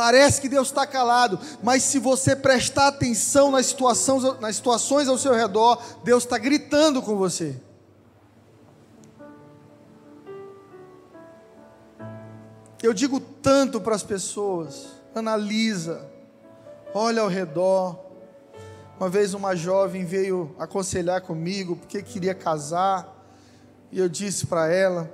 Parece 0.00 0.40
que 0.40 0.48
Deus 0.48 0.68
está 0.68 0.86
calado, 0.86 1.38
mas 1.62 1.82
se 1.82 1.98
você 1.98 2.34
prestar 2.34 2.88
atenção 2.88 3.50
nas 3.50 3.66
situações, 3.66 4.40
nas 4.40 4.56
situações 4.56 5.08
ao 5.08 5.18
seu 5.18 5.34
redor, 5.34 5.78
Deus 6.02 6.24
está 6.24 6.38
gritando 6.38 7.02
com 7.02 7.18
você. 7.18 7.60
Eu 12.82 12.94
digo 12.94 13.20
tanto 13.20 13.78
para 13.78 13.94
as 13.94 14.02
pessoas, 14.02 14.86
analisa, 15.14 16.08
olha 16.94 17.20
ao 17.20 17.28
redor. 17.28 17.98
Uma 18.98 19.10
vez 19.10 19.34
uma 19.34 19.54
jovem 19.54 20.06
veio 20.06 20.56
aconselhar 20.58 21.20
comigo 21.20 21.76
porque 21.76 22.02
queria 22.02 22.34
casar, 22.34 23.06
e 23.92 23.98
eu 23.98 24.08
disse 24.08 24.46
para 24.46 24.72
ela: 24.72 25.12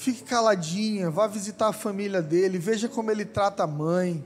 Fique 0.00 0.24
caladinha, 0.24 1.10
vá 1.10 1.26
visitar 1.26 1.68
a 1.68 1.72
família 1.74 2.22
dele, 2.22 2.56
veja 2.56 2.88
como 2.88 3.10
ele 3.10 3.26
trata 3.26 3.64
a 3.64 3.66
mãe, 3.66 4.24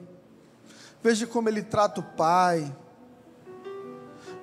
veja 1.03 1.27
como 1.27 1.49
ele 1.49 1.65
trata 1.65 2.01
o 2.01 2.05
pai, 2.17 2.73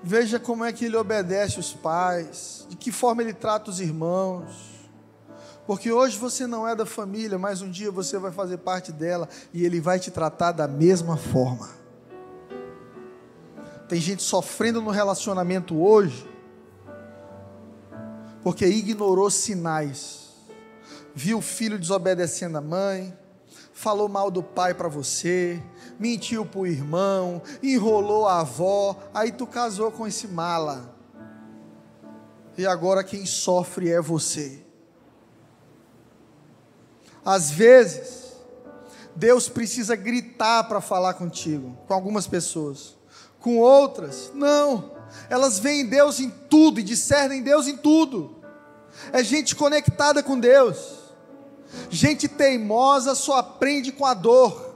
veja 0.04 0.38
como 0.42 0.66
é 0.66 0.74
que 0.74 0.84
ele 0.84 0.98
obedece 0.98 1.58
os 1.58 1.72
pais, 1.72 2.68
de 2.68 2.76
que 2.76 2.92
forma 2.92 3.22
ele 3.22 3.32
trata 3.32 3.72
os 3.72 3.80
irmãos. 3.80 4.54
Porque 5.66 5.90
hoje 5.90 6.18
você 6.18 6.46
não 6.46 6.68
é 6.68 6.76
da 6.76 6.86
família, 6.86 7.40
mas 7.40 7.62
um 7.62 7.72
dia 7.72 7.92
você 7.92 8.20
vai 8.20 8.34
fazer 8.34 8.58
parte 8.58 8.92
dela 8.92 9.30
e 9.54 9.64
ele 9.64 9.80
vai 9.80 10.02
te 10.02 10.12
tratar 10.12 10.52
da 10.52 10.68
mesma 10.68 11.16
forma. 11.16 11.70
Tem 13.88 14.02
gente 14.02 14.22
sofrendo 14.22 14.82
no 14.82 14.92
relacionamento 14.92 15.82
hoje 15.82 16.30
porque 18.44 18.66
ignorou 18.66 19.32
sinais 19.32 20.21
viu 21.14 21.40
o 21.40 21.42
filho 21.42 21.80
desobedecendo 21.80 22.58
a 22.58 22.62
mãe, 22.62 23.18
falou 23.74 24.08
mal 24.08 24.30
do 24.30 24.44
pai 24.44 24.74
para 24.74 24.88
você, 24.88 25.62
mentiu 26.00 26.46
para 26.46 26.60
o 26.60 26.68
irmão, 26.68 27.42
enrolou 27.64 28.28
a 28.28 28.42
avó, 28.42 28.98
aí 29.14 29.32
tu 29.32 29.48
casou 29.48 29.92
com 29.92 30.06
esse 30.06 30.28
mala. 30.28 30.96
E 32.58 32.66
agora 32.66 33.04
quem 33.04 33.26
sofre 33.26 33.90
é 33.90 34.00
você. 34.00 34.64
Às 37.24 37.52
vezes, 37.52 38.34
Deus 39.16 39.50
precisa 39.50 39.96
gritar 39.96 40.66
para 40.66 40.82
falar 40.82 41.14
contigo, 41.16 41.78
com 41.88 41.94
algumas 41.94 42.28
pessoas. 42.28 42.96
Com 43.40 43.58
outras, 43.58 44.32
não. 44.34 44.92
Elas 45.30 45.60
veem 45.60 45.88
Deus 45.88 46.20
em 46.20 46.30
tudo 46.30 46.80
e 46.80 46.84
discernem 46.84 47.42
Deus 47.42 47.68
em 47.68 47.78
tudo. 47.78 48.38
É 49.12 49.24
gente 49.24 49.56
conectada 49.56 50.22
com 50.22 50.40
Deus. 50.40 51.01
Gente 51.90 52.28
teimosa 52.28 53.16
só 53.16 53.38
aprende 53.38 53.92
com 53.92 54.06
a 54.06 54.14
dor. 54.14 54.72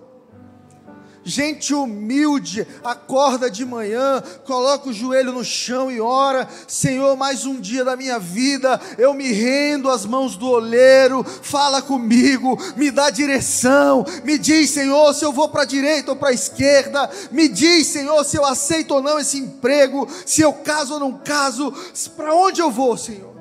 Gente 1.27 1.73
humilde, 1.73 2.67
acorda 2.83 3.49
de 3.49 3.65
manhã, 3.65 4.21
coloca 4.45 4.89
o 4.89 4.93
joelho 4.93 5.33
no 5.33 5.43
chão 5.43 5.91
e 5.91 5.99
ora: 5.99 6.47
Senhor, 6.67 7.17
mais 7.17 7.47
um 7.47 7.59
dia 7.59 7.83
da 7.83 7.95
minha 7.95 8.19
vida, 8.19 8.79
eu 8.95 9.11
me 9.11 9.31
rendo 9.31 9.89
às 9.89 10.05
mãos 10.05 10.37
do 10.37 10.47
oleiro, 10.47 11.23
fala 11.23 11.81
comigo, 11.81 12.55
me 12.77 12.91
dá 12.91 13.09
direção, 13.09 14.05
me 14.23 14.37
diz, 14.37 14.69
Senhor, 14.69 15.15
se 15.15 15.25
eu 15.25 15.31
vou 15.31 15.49
para 15.49 15.63
a 15.63 15.65
direita 15.65 16.11
ou 16.11 16.15
para 16.15 16.29
a 16.29 16.33
esquerda, 16.33 17.09
me 17.31 17.47
diz, 17.49 17.87
Senhor, 17.87 18.23
se 18.23 18.37
eu 18.37 18.45
aceito 18.45 18.93
ou 18.93 19.01
não 19.01 19.17
esse 19.17 19.39
emprego, 19.39 20.07
se 20.27 20.41
eu 20.41 20.53
caso 20.53 20.93
ou 20.93 20.99
não 20.99 21.13
caso, 21.13 21.73
para 22.15 22.35
onde 22.35 22.61
eu 22.61 22.69
vou, 22.69 22.95
Senhor? 22.95 23.34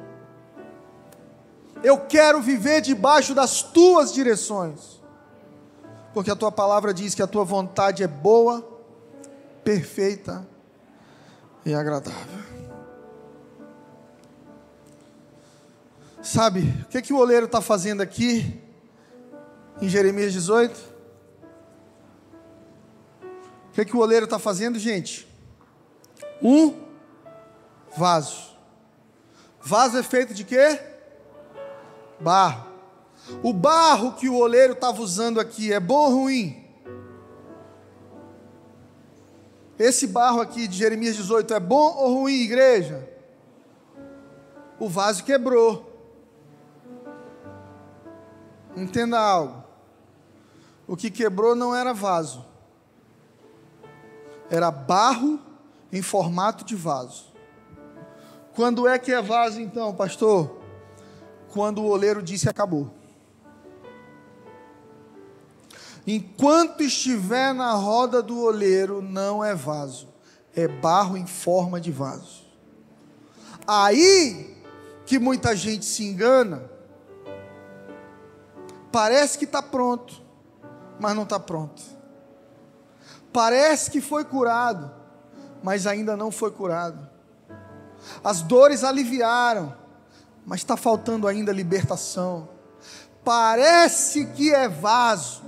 Eu 1.84 1.98
quero 1.98 2.40
viver 2.40 2.80
debaixo 2.80 3.34
das 3.34 3.62
tuas 3.62 4.12
direções, 4.12 5.02
porque 6.14 6.30
a 6.30 6.34
tua 6.34 6.50
palavra 6.50 6.94
diz 6.94 7.14
que 7.14 7.22
a 7.22 7.26
tua 7.26 7.44
vontade 7.44 8.02
é 8.02 8.08
boa, 8.08 8.66
perfeita 9.62 10.48
e 11.64 11.74
agradável. 11.74 12.42
Sabe, 16.22 16.60
o 16.84 16.88
que, 16.88 17.02
que 17.02 17.12
o 17.12 17.18
oleiro 17.18 17.44
está 17.44 17.60
fazendo 17.60 18.00
aqui, 18.00 18.58
em 19.82 19.88
Jeremias 19.88 20.32
18? 20.32 20.94
O 23.68 23.72
que, 23.74 23.84
que 23.84 23.94
o 23.94 24.00
oleiro 24.00 24.24
está 24.24 24.38
fazendo, 24.38 24.78
gente? 24.78 25.28
Um 26.42 26.82
vaso. 27.94 28.56
Vaso 29.60 29.98
é 29.98 30.02
feito 30.02 30.32
de 30.32 30.44
quê? 30.44 30.93
Barro. 32.20 32.66
O 33.42 33.52
barro 33.52 34.12
que 34.12 34.28
o 34.28 34.36
oleiro 34.36 34.74
estava 34.74 35.00
usando 35.00 35.40
aqui 35.40 35.72
é 35.72 35.80
bom 35.80 36.10
ou 36.10 36.20
ruim? 36.22 36.64
Esse 39.78 40.06
barro 40.06 40.40
aqui 40.40 40.68
de 40.68 40.76
Jeremias 40.76 41.16
18 41.16 41.54
é 41.54 41.60
bom 41.60 41.96
ou 41.96 42.14
ruim, 42.20 42.42
igreja? 42.42 43.08
O 44.78 44.88
vaso 44.88 45.24
quebrou. 45.24 45.90
Entenda 48.76 49.18
algo. 49.18 49.64
O 50.86 50.96
que 50.96 51.10
quebrou 51.10 51.54
não 51.54 51.74
era 51.74 51.94
vaso, 51.94 52.44
era 54.50 54.70
barro 54.70 55.40
em 55.90 56.02
formato 56.02 56.64
de 56.64 56.76
vaso. 56.76 57.32
Quando 58.54 58.86
é 58.86 58.98
que 58.98 59.10
é 59.10 59.22
vaso, 59.22 59.60
então, 59.60 59.94
pastor? 59.94 60.53
Quando 61.54 61.80
o 61.82 61.86
oleiro 61.86 62.20
disse 62.20 62.48
acabou. 62.48 62.90
enquanto 66.06 66.82
estiver 66.82 67.54
na 67.54 67.72
roda 67.72 68.20
do 68.20 68.38
oleiro, 68.40 69.00
não 69.00 69.42
é 69.42 69.54
vaso, 69.54 70.08
é 70.54 70.68
barro 70.68 71.16
em 71.16 71.26
forma 71.26 71.80
de 71.80 71.90
vaso. 71.90 72.44
Aí 73.66 74.62
que 75.06 75.18
muita 75.18 75.54
gente 75.54 75.84
se 75.84 76.04
engana, 76.04 76.68
parece 78.92 79.38
que 79.38 79.44
está 79.44 79.62
pronto, 79.62 80.20
mas 80.98 81.14
não 81.14 81.22
está 81.22 81.38
pronto. 81.38 81.82
Parece 83.32 83.90
que 83.90 84.00
foi 84.00 84.24
curado, 84.24 84.90
mas 85.62 85.86
ainda 85.86 86.16
não 86.16 86.30
foi 86.30 86.50
curado. 86.50 87.08
As 88.22 88.42
dores 88.42 88.84
aliviaram, 88.84 89.83
mas 90.44 90.60
está 90.60 90.76
faltando 90.76 91.26
ainda 91.26 91.52
libertação. 91.52 92.48
Parece 93.24 94.26
que 94.26 94.52
é 94.52 94.68
vaso, 94.68 95.42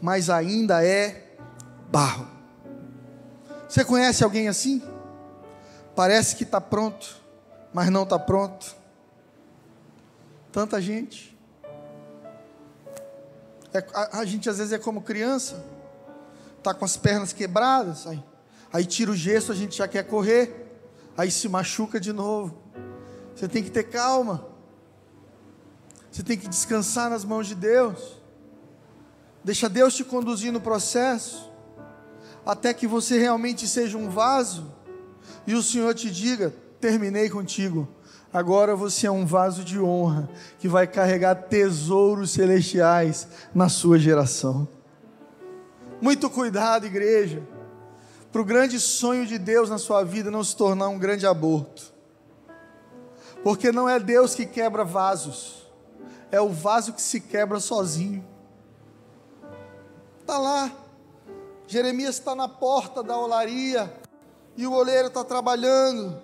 mas 0.00 0.28
ainda 0.28 0.84
é 0.84 1.34
barro. 1.90 2.28
Você 3.68 3.84
conhece 3.84 4.22
alguém 4.22 4.48
assim? 4.48 4.82
Parece 5.94 6.36
que 6.36 6.44
está 6.44 6.60
pronto, 6.60 7.16
mas 7.72 7.88
não 7.90 8.02
está 8.02 8.18
pronto. 8.18 8.76
Tanta 10.52 10.80
gente. 10.80 11.38
É, 13.72 13.84
a, 13.94 14.18
a, 14.18 14.24
gente 14.24 14.50
às 14.50 14.58
vezes 14.58 14.72
é 14.72 14.78
como 14.78 15.00
criança, 15.00 15.64
está 16.58 16.74
com 16.74 16.84
as 16.84 16.96
pernas 16.96 17.32
quebradas, 17.32 18.06
aí, 18.06 18.22
aí 18.72 18.84
tira 18.84 19.12
o 19.12 19.16
gesso, 19.16 19.52
a 19.52 19.54
gente 19.54 19.76
já 19.76 19.86
quer 19.86 20.02
correr 20.02 20.60
aí 21.20 21.30
se 21.30 21.48
machuca 21.48 22.00
de 22.00 22.12
novo. 22.12 22.56
Você 23.40 23.48
tem 23.48 23.62
que 23.62 23.70
ter 23.70 23.84
calma. 23.84 24.46
Você 26.12 26.22
tem 26.22 26.36
que 26.36 26.46
descansar 26.46 27.08
nas 27.08 27.24
mãos 27.24 27.46
de 27.46 27.54
Deus. 27.54 28.20
Deixa 29.42 29.66
Deus 29.66 29.94
te 29.94 30.04
conduzir 30.04 30.52
no 30.52 30.60
processo, 30.60 31.50
até 32.44 32.74
que 32.74 32.86
você 32.86 33.18
realmente 33.18 33.66
seja 33.66 33.96
um 33.96 34.10
vaso 34.10 34.70
e 35.46 35.54
o 35.54 35.62
Senhor 35.62 35.94
te 35.94 36.10
diga: 36.10 36.54
terminei 36.78 37.30
contigo. 37.30 37.88
Agora 38.30 38.76
você 38.76 39.06
é 39.06 39.10
um 39.10 39.24
vaso 39.24 39.64
de 39.64 39.80
honra 39.80 40.28
que 40.58 40.68
vai 40.68 40.86
carregar 40.86 41.34
tesouros 41.34 42.32
celestiais 42.32 43.26
na 43.54 43.70
sua 43.70 43.98
geração. 43.98 44.68
Muito 45.98 46.28
cuidado, 46.28 46.84
igreja 46.84 47.42
para 48.30 48.42
o 48.42 48.44
grande 48.44 48.78
sonho 48.78 49.26
de 49.26 49.38
Deus 49.38 49.68
na 49.68 49.78
sua 49.78 50.04
vida 50.04 50.30
não 50.30 50.44
se 50.44 50.54
tornar 50.54 50.88
um 50.88 50.98
grande 50.98 51.26
aborto. 51.26 51.99
Porque 53.42 53.72
não 53.72 53.88
é 53.88 53.98
Deus 53.98 54.34
que 54.34 54.44
quebra 54.44 54.84
vasos, 54.84 55.66
é 56.30 56.40
o 56.40 56.48
vaso 56.48 56.92
que 56.92 57.02
se 57.02 57.20
quebra 57.20 57.58
sozinho. 57.58 58.24
Está 60.20 60.38
lá, 60.38 60.70
Jeremias 61.66 62.16
está 62.16 62.34
na 62.34 62.48
porta 62.48 63.02
da 63.02 63.16
olaria, 63.16 63.92
e 64.56 64.66
o 64.66 64.72
oleiro 64.72 65.08
está 65.08 65.24
trabalhando, 65.24 66.20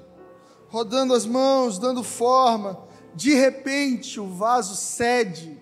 rodando 0.68 1.14
as 1.14 1.24
mãos, 1.24 1.78
dando 1.78 2.02
forma. 2.02 2.78
De 3.14 3.32
repente 3.32 4.20
o 4.20 4.26
vaso 4.26 4.76
cede, 4.76 5.60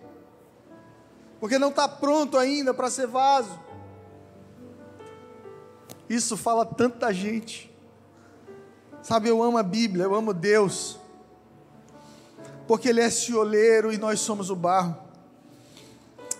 porque 1.39 1.59
não 1.59 1.69
está 1.69 1.87
pronto 1.87 2.37
ainda 2.37 2.75
para 2.75 2.91
ser 2.91 3.07
vaso. 3.07 3.61
Isso 6.09 6.37
fala 6.37 6.67
tanta 6.67 7.13
gente. 7.13 7.73
Sabe, 9.03 9.29
eu 9.29 9.43
amo 9.43 9.59
a 9.59 9.63
Bíblia, 9.63 10.05
eu 10.05 10.15
amo 10.15 10.35
Deus. 10.35 10.99
Porque 12.67 12.89
Ele 12.89 13.01
é 13.01 13.11
cioleiro 13.11 13.93
e 13.93 13.99
nós 13.99 14.21
somos 14.21 14.51
o 14.51 14.57
barro. 14.57 14.97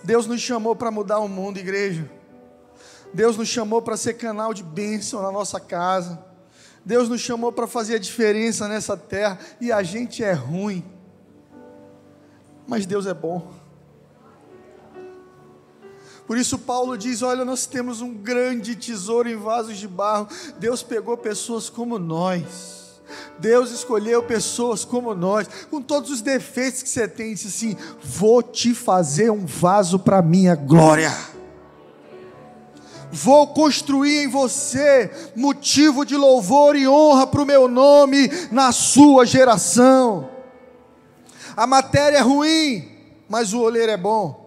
Deus 0.03 0.27
nos 0.27 0.41
chamou 0.41 0.75
para 0.75 0.91
mudar 0.91 1.19
o 1.19 1.27
mundo, 1.27 1.57
igreja. 1.57 2.09
Deus 3.13 3.37
nos 3.37 3.47
chamou 3.47 3.81
para 3.81 3.97
ser 3.97 4.15
canal 4.15 4.53
de 4.53 4.61
bênção 4.61 5.21
na 5.21 5.31
nossa 5.31 5.59
casa. 5.59 6.23
Deus 6.83 7.09
nos 7.09 7.21
chamou 7.21 7.51
para 7.51 7.65
fazer 7.65 7.95
a 7.95 7.99
diferença 7.99 8.67
nessa 8.67 8.95
terra. 8.95 9.39
E 9.59 9.71
a 9.71 9.81
gente 9.81 10.23
é 10.23 10.33
ruim. 10.33 10.83
Mas 12.67 12.85
Deus 12.85 13.07
é 13.07 13.13
bom. 13.13 13.51
Por 16.27 16.37
isso, 16.37 16.57
Paulo 16.59 16.97
diz: 16.97 17.21
Olha, 17.21 17.45
nós 17.45 17.65
temos 17.65 18.01
um 18.01 18.13
grande 18.13 18.75
tesouro 18.75 19.29
em 19.29 19.35
vasos 19.35 19.77
de 19.77 19.87
barro. 19.87 20.27
Deus 20.59 20.83
pegou 20.83 21.17
pessoas 21.17 21.69
como 21.69 21.97
nós. 21.97 22.84
Deus 23.39 23.71
escolheu 23.71 24.23
pessoas 24.23 24.83
como 24.83 25.13
nós, 25.13 25.47
com 25.69 25.81
todos 25.81 26.09
os 26.09 26.21
defeitos 26.21 26.81
que 26.81 26.89
você 26.89 27.07
tem, 27.07 27.31
e 27.31 27.35
disse 27.35 27.47
assim: 27.47 27.77
Vou 28.03 28.41
te 28.41 28.73
fazer 28.73 29.31
um 29.31 29.45
vaso 29.45 29.99
para 29.99 30.21
minha 30.21 30.55
glória. 30.55 31.13
Vou 33.11 33.47
construir 33.47 34.23
em 34.23 34.27
você 34.27 35.31
motivo 35.35 36.05
de 36.05 36.17
louvor 36.17 36.75
e 36.75 36.87
honra 36.87 37.25
para 37.25 37.41
o 37.41 37.45
meu 37.45 37.67
nome 37.67 38.29
na 38.51 38.71
sua 38.71 39.25
geração. 39.25 40.29
A 41.55 41.65
matéria 41.65 42.17
é 42.17 42.21
ruim, 42.21 42.91
mas 43.29 43.53
o 43.53 43.61
oleiro 43.61 43.91
é 43.91 43.97
bom. 43.97 44.43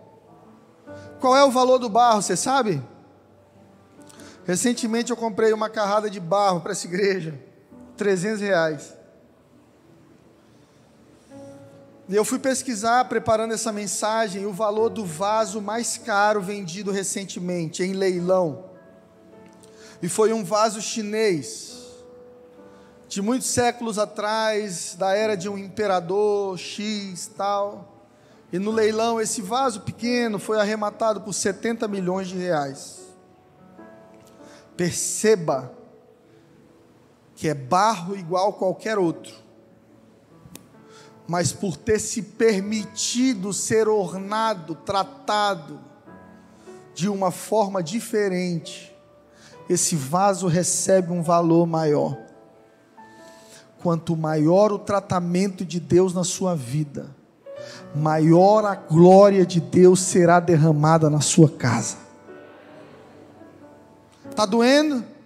Qual 1.20 1.34
é 1.34 1.42
o 1.42 1.50
valor 1.50 1.78
do 1.78 1.88
barro, 1.88 2.20
você 2.20 2.36
sabe? 2.36 2.82
Recentemente 4.46 5.10
eu 5.10 5.16
comprei 5.16 5.52
uma 5.52 5.68
carrada 5.68 6.10
de 6.10 6.20
barro 6.20 6.60
para 6.60 6.72
essa 6.72 6.86
igreja, 6.86 7.38
300 7.98 8.40
reais. 8.40 8.96
E 12.08 12.16
eu 12.16 12.24
fui 12.24 12.38
pesquisar, 12.38 13.04
preparando 13.04 13.52
essa 13.52 13.70
mensagem, 13.70 14.46
o 14.46 14.52
valor 14.52 14.88
do 14.88 15.04
vaso 15.04 15.60
mais 15.60 15.98
caro 15.98 16.40
vendido 16.40 16.90
recentemente, 16.90 17.82
em 17.82 17.92
leilão. 17.92 18.64
E 20.00 20.08
foi 20.08 20.32
um 20.32 20.42
vaso 20.42 20.80
chinês, 20.80 21.76
de 23.08 23.20
muitos 23.20 23.48
séculos 23.48 23.98
atrás, 23.98 24.94
da 24.98 25.14
era 25.14 25.36
de 25.36 25.50
um 25.50 25.58
imperador 25.58 26.56
X 26.56 27.30
tal. 27.36 28.06
E 28.50 28.58
no 28.58 28.70
leilão, 28.70 29.20
esse 29.20 29.42
vaso 29.42 29.82
pequeno 29.82 30.38
foi 30.38 30.58
arrematado 30.58 31.20
por 31.20 31.34
70 31.34 31.86
milhões 31.88 32.28
de 32.28 32.38
reais. 32.38 33.00
Perceba 34.74 35.77
que 37.38 37.46
é 37.46 37.54
barro 37.54 38.16
igual 38.16 38.54
qualquer 38.54 38.98
outro, 38.98 39.32
mas 41.24 41.52
por 41.52 41.76
ter 41.76 42.00
se 42.00 42.20
permitido 42.20 43.52
ser 43.52 43.86
ornado, 43.86 44.74
tratado 44.74 45.78
de 46.92 47.08
uma 47.08 47.30
forma 47.30 47.80
diferente, 47.80 48.92
esse 49.70 49.94
vaso 49.94 50.48
recebe 50.48 51.12
um 51.12 51.22
valor 51.22 51.64
maior. 51.64 52.18
Quanto 53.84 54.16
maior 54.16 54.72
o 54.72 54.78
tratamento 54.80 55.64
de 55.64 55.78
Deus 55.78 56.12
na 56.12 56.24
sua 56.24 56.56
vida, 56.56 57.14
maior 57.94 58.64
a 58.64 58.74
glória 58.74 59.46
de 59.46 59.60
Deus 59.60 60.00
será 60.00 60.40
derramada 60.40 61.08
na 61.08 61.20
sua 61.20 61.48
casa. 61.48 61.98
Está 64.28 64.44
doendo? 64.44 65.17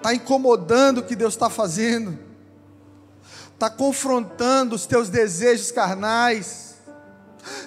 Está 0.00 0.14
incomodando 0.14 0.98
o 0.98 1.02
que 1.02 1.14
Deus 1.14 1.34
está 1.34 1.50
fazendo? 1.50 2.18
Está 3.52 3.68
confrontando 3.68 4.74
os 4.74 4.86
teus 4.86 5.10
desejos 5.10 5.70
carnais? 5.70 6.76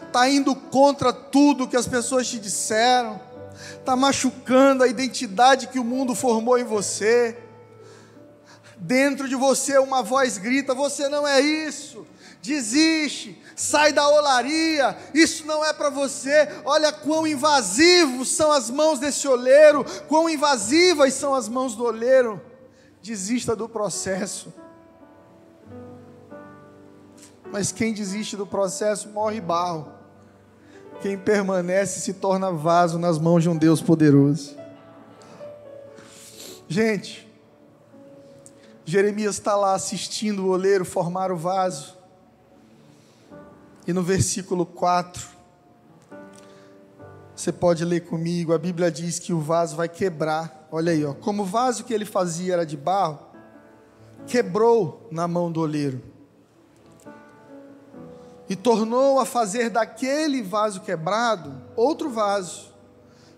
Está 0.07 0.27
indo 0.27 0.55
contra 0.55 1.13
tudo 1.13 1.67
que 1.67 1.77
as 1.77 1.87
pessoas 1.87 2.27
te 2.27 2.39
disseram? 2.39 3.21
Está 3.77 3.95
machucando 3.95 4.83
a 4.83 4.87
identidade 4.87 5.67
que 5.67 5.77
o 5.77 5.83
mundo 5.83 6.15
formou 6.15 6.57
em 6.57 6.63
você? 6.63 7.37
Dentro 8.77 9.29
de 9.29 9.35
você 9.35 9.77
uma 9.77 10.01
voz 10.01 10.39
grita: 10.39 10.73
Você 10.73 11.07
não 11.07 11.27
é 11.27 11.39
isso 11.39 12.03
desiste, 12.43 13.41
sai 13.55 13.93
da 13.93 14.05
olaria, 14.07 14.97
isso 15.13 15.47
não 15.47 15.63
é 15.63 15.71
para 15.71 15.89
você. 15.89 16.49
Olha 16.65 16.91
quão 16.91 17.25
invasivos 17.25 18.29
são 18.29 18.51
as 18.51 18.69
mãos 18.69 18.99
desse 18.99 19.25
oleiro, 19.27 19.85
quão 20.09 20.29
invasivas 20.29 21.13
são 21.13 21.33
as 21.33 21.47
mãos 21.47 21.73
do 21.73 21.85
oleiro. 21.85 22.41
Desista 23.01 23.55
do 23.55 23.69
processo. 23.69 24.53
Mas 27.49 27.71
quem 27.71 27.93
desiste 27.93 28.35
do 28.35 28.45
processo 28.45 29.09
morre 29.09 29.39
barro. 29.39 29.87
Quem 31.01 31.17
permanece 31.17 32.01
se 32.01 32.13
torna 32.13 32.51
vaso 32.51 32.97
nas 32.97 33.17
mãos 33.17 33.43
de 33.43 33.49
um 33.49 33.57
Deus 33.57 33.81
poderoso. 33.81 34.55
Gente, 36.67 37.29
Jeremias 38.85 39.35
está 39.35 39.55
lá 39.55 39.73
assistindo 39.73 40.45
o 40.45 40.49
oleiro 40.49 40.83
formar 40.83 41.31
o 41.31 41.37
vaso. 41.37 41.92
E 43.85 43.91
no 43.91 44.01
versículo 44.01 44.65
4, 44.65 45.27
você 47.35 47.51
pode 47.51 47.83
ler 47.83 48.01
comigo, 48.01 48.53
a 48.53 48.57
Bíblia 48.57 48.89
diz 48.89 49.19
que 49.19 49.33
o 49.33 49.39
vaso 49.39 49.75
vai 49.75 49.89
quebrar. 49.89 50.67
Olha 50.71 50.91
aí, 50.91 51.03
ó, 51.03 51.13
como 51.13 51.43
o 51.43 51.45
vaso 51.45 51.83
que 51.83 51.93
ele 51.93 52.05
fazia 52.05 52.53
era 52.53 52.65
de 52.65 52.77
barro, 52.77 53.19
quebrou 54.25 55.07
na 55.11 55.27
mão 55.27 55.51
do 55.51 55.59
oleiro. 55.59 56.13
e 58.49 58.55
tornou 58.55 59.19
a 59.19 59.25
fazer 59.25 59.69
daquele 59.69 60.41
vaso 60.41 60.81
quebrado 60.81 61.61
outro 61.75 62.09
vaso, 62.09 62.73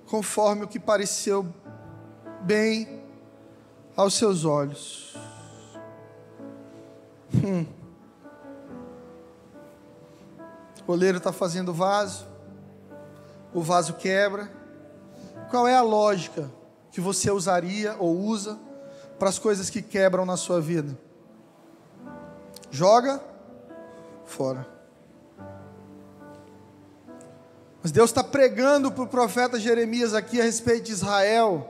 conforme 0.08 0.66
o 0.66 0.68
que 0.68 0.80
pareceu 0.80 1.46
bem 2.42 3.02
aos 3.96 4.16
seus 4.16 4.44
olhos. 4.46 5.16
Hum. 7.34 7.66
O 10.88 10.92
oleiro 10.92 11.18
está 11.18 11.32
fazendo 11.32 11.74
vaso, 11.74 12.28
o 13.54 13.62
vaso 13.62 13.94
quebra. 13.94 14.52
Qual 15.50 15.68
é 15.68 15.76
a 15.76 15.82
lógica 15.82 16.52
que 16.92 17.02
você 17.02 17.32
usaria 17.32 17.96
ou 17.98 18.16
usa 18.18 18.60
para 19.18 19.30
as 19.30 19.40
coisas 19.40 19.70
que 19.70 19.82
quebram 19.82 20.26
na 20.26 20.38
sua 20.38 20.62
vida? 20.62 20.98
Joga 22.70 23.22
fora. 24.26 24.68
Mas 27.82 27.92
Deus 27.92 28.10
está 28.10 28.24
pregando 28.24 28.92
para 28.92 29.04
o 29.04 29.08
profeta 29.08 29.60
Jeremias 29.60 30.14
aqui 30.14 30.42
a 30.42 30.44
respeito 30.44 30.86
de 30.86 30.92
Israel, 30.92 31.70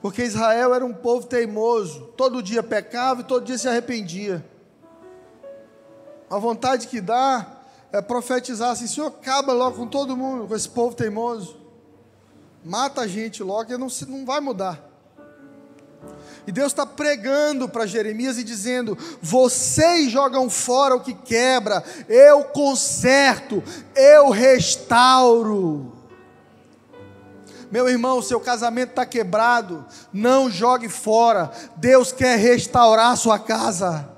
porque 0.00 0.22
Israel 0.22 0.74
era 0.74 0.84
um 0.84 0.92
povo 0.92 1.26
teimoso, 1.26 2.12
todo 2.16 2.42
dia 2.42 2.62
pecava 2.62 3.20
e 3.20 3.24
todo 3.24 3.44
dia 3.44 3.56
se 3.56 3.68
arrependia. 3.68 4.44
A 6.28 6.38
vontade 6.38 6.88
que 6.88 7.00
dá 7.00 7.57
é, 7.92 8.00
profetizar 8.00 8.70
assim: 8.70 8.86
Senhor, 8.86 9.08
acaba 9.08 9.52
logo 9.52 9.76
com 9.76 9.86
todo 9.86 10.16
mundo, 10.16 10.46
com 10.46 10.54
esse 10.54 10.68
povo 10.68 10.94
teimoso. 10.94 11.56
Mata 12.64 13.02
a 13.02 13.06
gente 13.06 13.42
logo, 13.42 13.66
que 13.66 13.76
não, 13.76 13.88
não 14.08 14.26
vai 14.26 14.40
mudar. 14.40 14.84
E 16.46 16.52
Deus 16.52 16.72
está 16.72 16.86
pregando 16.86 17.68
para 17.68 17.86
Jeremias 17.86 18.38
e 18.38 18.44
dizendo: 18.44 18.96
vocês 19.20 20.10
jogam 20.10 20.48
fora 20.50 20.96
o 20.96 21.00
que 21.00 21.14
quebra, 21.14 21.82
eu 22.08 22.44
conserto, 22.44 23.62
eu 23.94 24.30
restauro. 24.30 25.92
Meu 27.70 27.86
irmão, 27.86 28.22
seu 28.22 28.40
casamento 28.40 28.90
está 28.90 29.04
quebrado, 29.04 29.84
não 30.10 30.50
jogue 30.50 30.88
fora, 30.88 31.50
Deus 31.76 32.10
quer 32.10 32.38
restaurar 32.38 33.12
a 33.12 33.16
sua 33.16 33.38
casa 33.38 34.17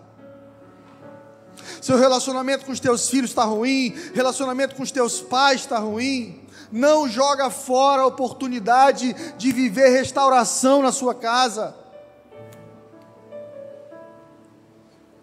seu 1.80 1.96
relacionamento 1.96 2.64
com 2.64 2.72
os 2.72 2.80
teus 2.80 3.08
filhos 3.08 3.30
está 3.30 3.44
ruim, 3.44 3.94
relacionamento 4.14 4.74
com 4.74 4.82
os 4.82 4.90
teus 4.90 5.20
pais 5.20 5.60
está 5.60 5.78
ruim, 5.78 6.40
não 6.70 7.08
joga 7.08 7.50
fora 7.50 8.02
a 8.02 8.06
oportunidade 8.06 9.14
de 9.36 9.52
viver 9.52 9.88
restauração 9.90 10.82
na 10.82 10.92
sua 10.92 11.14
casa. 11.14 11.74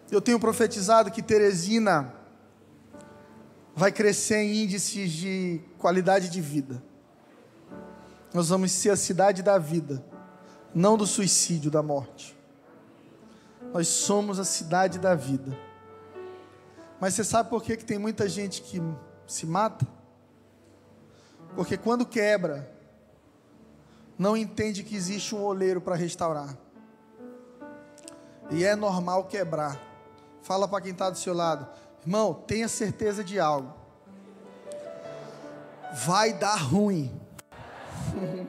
Eu 0.09 0.21
tenho 0.21 0.39
profetizado 0.39 1.11
que 1.11 1.21
Teresina 1.21 2.13
vai 3.75 3.91
crescer 3.91 4.37
em 4.37 4.63
índices 4.63 5.11
de 5.11 5.61
qualidade 5.77 6.29
de 6.29 6.41
vida. 6.41 6.81
Nós 8.33 8.49
vamos 8.49 8.71
ser 8.71 8.89
a 8.89 8.95
cidade 8.95 9.43
da 9.43 9.57
vida, 9.57 10.03
não 10.73 10.97
do 10.97 11.05
suicídio, 11.05 11.69
da 11.69 11.83
morte. 11.83 12.35
Nós 13.73 13.87
somos 13.87 14.39
a 14.39 14.43
cidade 14.43 14.97
da 14.97 15.13
vida. 15.13 15.66
Mas 16.99 17.13
você 17.13 17.23
sabe 17.23 17.49
por 17.49 17.61
que, 17.61 17.77
que 17.77 17.85
tem 17.85 17.99
muita 17.99 18.27
gente 18.27 18.61
que 18.61 18.81
se 19.27 19.45
mata? 19.45 19.85
Porque 21.55 21.77
quando 21.77 22.05
quebra, 22.05 22.71
não 24.17 24.35
entende 24.35 24.83
que 24.83 24.95
existe 24.95 25.35
um 25.35 25.43
oleiro 25.43 25.79
para 25.79 25.95
restaurar. 25.95 26.57
E 28.49 28.63
é 28.63 28.75
normal 28.75 29.25
quebrar. 29.25 29.79
Fala 30.41 30.67
para 30.67 30.81
quem 30.81 30.91
está 30.91 31.09
do 31.09 31.17
seu 31.17 31.33
lado, 31.33 31.67
irmão, 32.01 32.33
tenha 32.33 32.67
certeza 32.67 33.23
de 33.23 33.39
algo. 33.39 33.73
Vai 36.05 36.33
dar 36.33 36.55
ruim. 36.55 37.11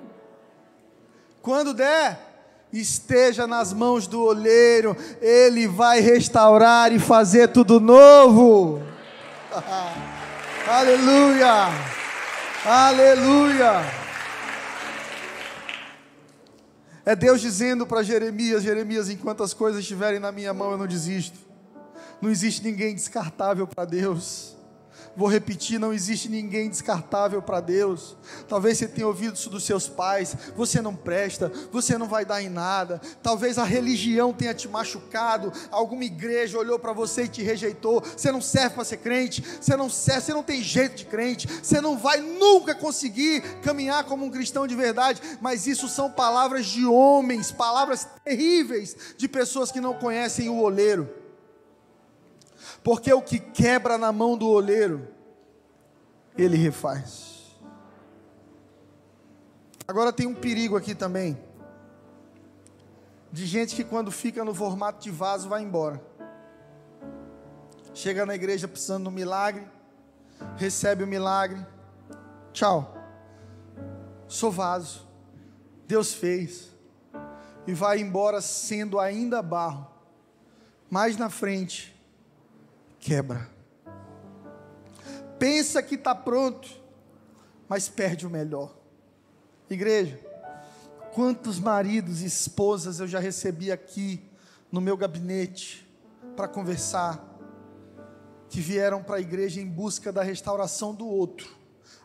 Quando 1.43 1.75
der, 1.75 2.28
esteja 2.73 3.47
nas 3.47 3.73
mãos 3.73 4.07
do 4.07 4.23
olheiro, 4.23 4.97
ele 5.21 5.67
vai 5.67 6.01
restaurar 6.01 6.93
e 6.93 6.99
fazer 6.99 7.49
tudo 7.49 7.81
novo. 7.81 8.83
Aleluia! 10.69 11.69
Aleluia! 12.65 13.99
É 17.07 17.17
Deus 17.17 17.41
dizendo 17.41 17.87
para 17.87 18.03
Jeremias: 18.03 18.63
Jeremias, 18.63 19.09
enquanto 19.09 19.43
as 19.43 19.55
coisas 19.55 19.81
estiverem 19.81 20.21
na 20.21 20.31
minha 20.31 20.53
mão, 20.53 20.73
eu 20.73 20.77
não 20.77 20.87
desisto. 20.87 21.39
Não 22.21 22.29
existe 22.29 22.63
ninguém 22.63 22.95
descartável 22.95 23.67
para 23.67 23.87
Deus. 23.87 24.58
Vou 25.19 25.27
repetir: 25.27 25.81
não 25.81 25.93
existe 25.93 26.29
ninguém 26.29 26.71
descartável 26.71 27.43
para 27.43 27.61
Deus. 27.61 28.17
Talvez 28.49 28.79
você 28.79 28.87
tenha 28.87 29.05
ouvido 29.09 29.35
isso 29.35 29.51
dos 29.51 29.65
seus 29.65 29.89
pais. 29.89 30.37
Você 30.55 30.81
não 30.81 30.95
presta, 30.95 31.51
você 31.73 31.99
não 31.99 32.07
vai 32.07 32.25
dar 32.25 32.41
em 32.41 32.49
nada. 32.49 33.01
Talvez 33.21 33.59
a 33.59 33.65
religião 33.65 34.33
tenha 34.33 34.55
te 34.55 34.69
machucado. 34.69 35.53
Alguma 35.73 36.05
igreja 36.05 36.57
olhou 36.57 36.79
para 36.79 36.93
você 36.93 37.25
e 37.25 37.29
te 37.29 37.43
rejeitou. 37.43 38.01
Você 38.01 38.31
não 38.31 38.41
serve 38.41 38.77
para 38.77 38.85
ser 38.85 38.99
crente. 38.99 39.43
Você 39.61 39.77
não 39.77 39.91
serve, 39.91 40.21
você 40.21 40.33
não 40.33 40.45
tem 40.45 40.63
jeito 40.63 40.95
de 40.95 41.07
crente. 41.07 41.49
Você 41.49 41.81
não 41.81 41.99
vai 41.99 42.21
nunca 42.21 42.73
conseguir 42.73 43.41
caminhar 43.61 44.05
como 44.05 44.25
um 44.25 44.31
cristão 44.31 44.69
de 44.69 44.77
verdade. 44.77 45.21
Mas 45.41 45.67
isso 45.67 45.89
são 45.89 46.09
palavras 46.09 46.65
de 46.65 46.87
homens, 46.87 47.51
palavras 47.51 48.07
terríveis 48.25 48.97
de 49.17 49.27
pessoas 49.27 49.73
que 49.73 49.81
não 49.81 49.95
conhecem 49.95 50.49
o 50.49 50.61
oleiro. 50.61 51.28
Porque 52.83 53.13
o 53.13 53.23
que 53.23 53.39
quebra 53.39 53.99
na 53.99 54.13
mão 54.13 54.37
do 54.37 54.49
oleiro, 54.49 55.09
ele 56.37 56.57
refaz. 56.57 57.57
Agora 59.87 60.13
tem 60.13 60.27
um 60.27 60.35
perigo 60.35 60.77
aqui 60.77 60.95
também. 60.95 61.39
De 63.33 63.47
gente 63.47 63.75
que 63.75 63.85
quando 63.85 64.11
fica 64.11 64.45
no 64.45 64.55
formato 64.55 65.03
de 65.03 65.11
vaso 65.11 65.49
vai 65.49 65.63
embora. 65.63 66.01
Chega 67.95 68.25
na 68.25 68.35
igreja 68.35 68.69
precisando 68.69 69.05
de 69.05 69.09
um 69.09 69.13
milagre, 69.13 69.67
recebe 70.57 71.03
o 71.03 71.07
milagre. 71.07 71.67
Tchau. 72.53 72.95
Sou 74.29 74.51
vaso. 74.51 75.09
Deus 75.87 76.13
fez. 76.13 76.71
E 77.67 77.73
vai 77.73 77.99
embora 78.01 78.41
sendo 78.41 79.01
ainda 79.01 79.43
barro. 79.43 79.87
Mais 80.91 81.17
na 81.17 81.29
frente, 81.29 81.98
quebra. 82.99 83.49
Pensa 85.39 85.83
que 85.83 85.95
está 85.95 86.15
pronto, 86.15 86.69
mas 87.69 87.89
perde 87.89 88.27
o 88.27 88.31
melhor. 88.31 88.77
Igreja, 89.71 90.19
quantos 91.15 91.59
maridos 91.59 92.23
e 92.23 92.27
esposas 92.27 93.01
eu 93.01 93.07
já 93.07 93.19
recebi 93.19 93.71
aqui 93.71 94.23
no 94.71 94.81
meu 94.81 94.97
gabinete 94.97 95.87
para 96.37 96.49
conversar, 96.49 97.25
que 98.49 98.61
vieram 98.61 99.03
para 99.03 99.17
a 99.17 99.21
igreja 99.21 99.61
em 99.61 99.67
busca 99.67 100.11
da 100.13 100.23
restauração 100.23 100.95
do 100.95 101.07
outro. 101.07 101.59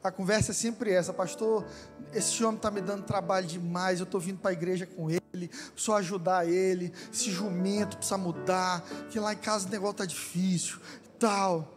A 0.03 0.11
conversa 0.11 0.51
é 0.51 0.53
sempre 0.53 0.91
essa, 0.91 1.13
pastor. 1.13 1.65
Esse 2.13 2.43
homem 2.43 2.57
está 2.57 2.69
me 2.69 2.81
dando 2.81 3.03
trabalho 3.03 3.47
demais. 3.47 3.99
Eu 3.99 4.05
estou 4.05 4.19
vindo 4.19 4.39
para 4.39 4.51
a 4.51 4.53
igreja 4.53 4.85
com 4.85 5.09
ele, 5.09 5.49
só 5.75 5.97
ajudar 5.97 6.47
ele. 6.47 6.93
Esse 7.11 7.31
jumento 7.31 7.97
precisa 7.97 8.17
mudar. 8.17 8.81
Que 9.09 9.19
lá 9.19 9.33
em 9.33 9.37
casa 9.37 9.67
o 9.67 9.71
negócio 9.71 9.93
está 9.93 10.05
difícil, 10.05 10.79
tal. 11.19 11.73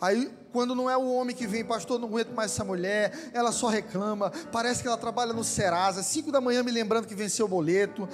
Aí, 0.00 0.30
quando 0.52 0.74
não 0.74 0.90
é 0.90 0.96
o 0.96 1.10
homem 1.12 1.34
que 1.34 1.46
vem, 1.46 1.64
pastor, 1.64 1.98
não 1.98 2.08
aguento 2.08 2.30
mais 2.32 2.52
essa 2.52 2.62
mulher, 2.62 3.30
ela 3.32 3.52
só 3.52 3.68
reclama, 3.68 4.30
parece 4.52 4.82
que 4.82 4.88
ela 4.88 4.98
trabalha 4.98 5.32
no 5.32 5.42
Serasa, 5.42 6.02
cinco 6.02 6.30
da 6.30 6.40
manhã 6.40 6.62
me 6.62 6.70
lembrando 6.70 7.06
que 7.06 7.14
venceu 7.14 7.46
o 7.46 7.48
boleto. 7.48 8.06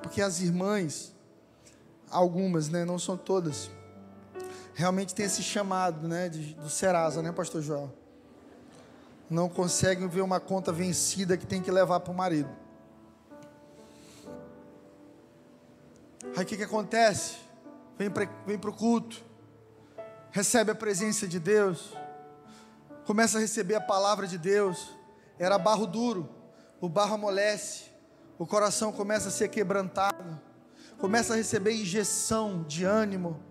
Porque 0.00 0.22
as 0.22 0.40
irmãs, 0.40 1.14
algumas, 2.10 2.68
né, 2.70 2.84
não 2.84 2.98
são 2.98 3.16
todas, 3.16 3.70
realmente 4.78 5.12
tem 5.12 5.26
esse 5.26 5.42
chamado, 5.42 6.06
né, 6.06 6.28
de, 6.28 6.54
do 6.54 6.70
Serasa, 6.70 7.20
né, 7.20 7.32
pastor 7.32 7.60
João? 7.60 7.92
Não 9.28 9.48
conseguem 9.48 10.06
ver 10.06 10.20
uma 10.20 10.38
conta 10.38 10.70
vencida 10.70 11.36
que 11.36 11.44
tem 11.44 11.60
que 11.60 11.68
levar 11.68 11.98
para 11.98 12.12
o 12.12 12.16
marido. 12.16 12.48
Aí 16.36 16.44
o 16.44 16.46
que, 16.46 16.56
que 16.56 16.62
acontece? 16.62 17.38
Vem 17.98 18.08
para 18.08 18.28
vem 18.46 18.56
o 18.56 18.72
culto, 18.72 19.20
recebe 20.30 20.70
a 20.70 20.76
presença 20.76 21.26
de 21.26 21.40
Deus, 21.40 21.92
começa 23.04 23.38
a 23.38 23.40
receber 23.40 23.74
a 23.74 23.80
palavra 23.80 24.28
de 24.28 24.38
Deus. 24.38 24.96
Era 25.40 25.58
barro 25.58 25.88
duro, 25.88 26.28
o 26.80 26.88
barro 26.88 27.14
amolece, 27.14 27.86
o 28.38 28.46
coração 28.46 28.92
começa 28.92 29.26
a 29.26 29.32
ser 29.32 29.48
quebrantado, 29.48 30.40
começa 30.98 31.32
a 31.32 31.36
receber 31.36 31.72
injeção 31.72 32.62
de 32.62 32.84
ânimo 32.84 33.48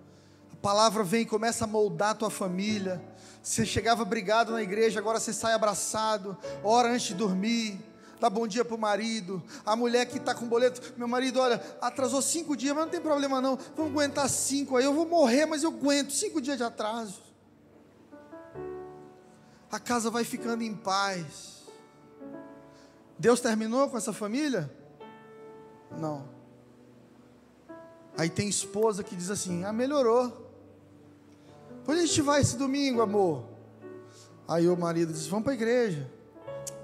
palavra 0.61 1.03
vem 1.03 1.21
e 1.21 1.25
começa 1.25 1.63
a 1.65 1.67
moldar 1.67 2.11
a 2.11 2.15
tua 2.15 2.29
família. 2.29 3.01
Você 3.41 3.65
chegava 3.65 4.03
brigado 4.03 4.51
na 4.51 4.61
igreja, 4.61 4.99
agora 4.99 5.19
você 5.19 5.31
sai 5.31 5.53
abraçado, 5.53 6.37
ora 6.63 6.89
antes 6.89 7.07
de 7.07 7.13
dormir. 7.13 7.79
dá 8.19 8.29
bom 8.29 8.47
dia 8.47 8.65
para 8.65 8.75
o 8.75 8.79
marido, 8.79 9.41
a 9.65 9.75
mulher 9.75 10.05
que 10.07 10.17
está 10.17 10.33
com 10.33 10.47
boleto, 10.47 10.93
meu 10.97 11.07
marido, 11.07 11.39
olha, 11.39 11.61
atrasou 11.79 12.21
cinco 12.21 12.57
dias, 12.57 12.73
mas 12.75 12.85
não 12.85 12.91
tem 12.91 12.99
problema 12.99 13.39
não, 13.39 13.57
vamos 13.75 13.91
aguentar 13.91 14.27
cinco, 14.27 14.75
aí 14.75 14.83
eu 14.83 14.93
vou 14.93 15.05
morrer, 15.05 15.45
mas 15.45 15.61
eu 15.61 15.69
aguento, 15.69 16.11
cinco 16.11 16.41
dias 16.41 16.57
de 16.57 16.63
atraso. 16.63 17.21
A 19.71 19.79
casa 19.79 20.09
vai 20.09 20.23
ficando 20.23 20.63
em 20.63 20.73
paz. 20.73 21.57
Deus 23.19 23.39
terminou 23.39 23.89
com 23.89 23.97
essa 23.97 24.13
família? 24.13 24.71
Não. 25.97 26.27
Aí 28.17 28.29
tem 28.29 28.47
esposa 28.47 29.03
que 29.03 29.15
diz 29.15 29.29
assim: 29.29 29.63
ah, 29.63 29.73
melhorou. 29.73 30.46
Onde 31.88 32.01
a 32.01 32.05
gente 32.05 32.21
vai 32.21 32.41
esse 32.41 32.57
domingo, 32.57 33.01
amor? 33.01 33.45
Aí 34.47 34.67
o 34.67 34.75
marido 34.75 35.13
diz: 35.13 35.25
vamos 35.27 35.43
para 35.43 35.53
a 35.53 35.55
igreja. 35.55 36.11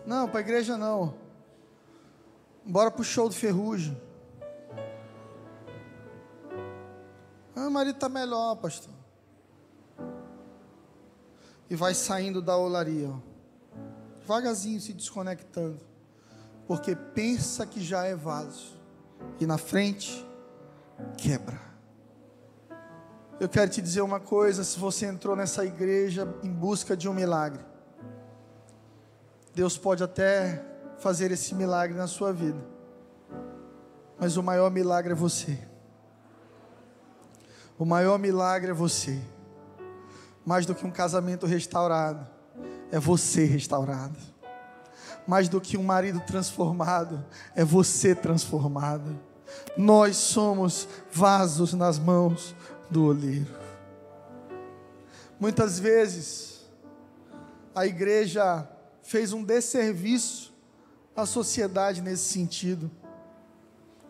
Não, 0.06 0.28
para 0.28 0.39
a 0.39 0.41
igreja 0.41 0.78
não. 0.78 1.14
Bora 2.66 2.89
para 2.89 3.01
o 3.01 3.04
show 3.04 3.28
do 3.28 3.36
Ferrugem. 3.36 4.01
Ah, 7.56 7.68
o 7.68 7.72
marido 7.72 7.95
está 7.95 8.08
melhor, 8.08 8.56
pastor. 8.56 8.93
E 11.70 11.76
vai 11.76 11.93
saindo 11.93 12.41
da 12.41 12.58
olaria, 12.58 13.10
ó. 13.10 13.20
devagarzinho 14.20 14.80
se 14.80 14.93
desconectando, 14.93 15.80
porque 16.68 16.95
pensa 16.95 17.66
que 17.66 17.82
já 17.82 18.06
é 18.06 18.16
vaso, 18.16 18.80
e 19.39 19.45
na 19.45 19.58
frente 19.58 20.26
quebra. 21.18 21.72
Eu 23.40 23.50
quero 23.50 23.70
te 23.70 23.82
dizer 23.82 24.02
uma 24.02 24.20
coisa: 24.20 24.64
se 24.64 24.80
você 24.80 25.06
entrou 25.06 25.36
nessa 25.36 25.66
igreja 25.66 26.28
em 26.44 26.52
busca 26.52 26.96
de 26.96 27.10
um 27.10 27.14
milagre, 27.14 27.64
Deus 29.54 29.78
pode 29.78 30.04
até 30.04 30.64
fazer 31.00 31.32
esse 31.32 31.54
milagre 31.54 31.98
na 31.98 32.08
sua 32.08 32.32
vida, 32.32 32.60
mas 34.20 34.38
o 34.38 34.44
maior 34.44 34.70
milagre 34.72 35.12
é 35.12 35.16
você. 35.16 35.60
O 37.78 37.86
maior 37.86 38.20
milagre 38.20 38.72
é 38.72 38.74
você. 38.74 39.20
Mais 40.46 40.66
do 40.66 40.76
que 40.76 40.86
um 40.86 40.92
casamento 40.92 41.46
restaurado, 41.46 42.28
é 42.92 43.00
você 43.00 43.46
restaurado. 43.46 44.18
Mais 45.26 45.50
do 45.50 45.60
que 45.60 45.78
um 45.78 45.84
marido 45.84 46.20
transformado, 46.22 47.26
é 47.56 47.64
você 47.64 48.14
transformado. 48.14 49.18
Nós 49.78 50.18
somos 50.18 50.88
vasos 51.12 51.74
nas 51.74 51.98
mãos 51.98 52.56
do 52.94 53.06
oleiro. 53.08 53.48
Muitas 55.39 55.80
vezes, 55.80 56.70
a 57.74 57.86
igreja 57.88 58.70
fez 59.02 59.34
um 59.34 59.44
desserviço 59.44 60.54
à 61.16 61.26
sociedade 61.26 62.02
nesse 62.02 62.32
sentido. 62.32 62.89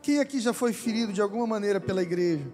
Quem 0.01 0.19
aqui 0.19 0.39
já 0.39 0.53
foi 0.53 0.73
ferido 0.73 1.13
de 1.13 1.21
alguma 1.21 1.47
maneira 1.47 1.79
pela 1.79 2.03
igreja? 2.03 2.45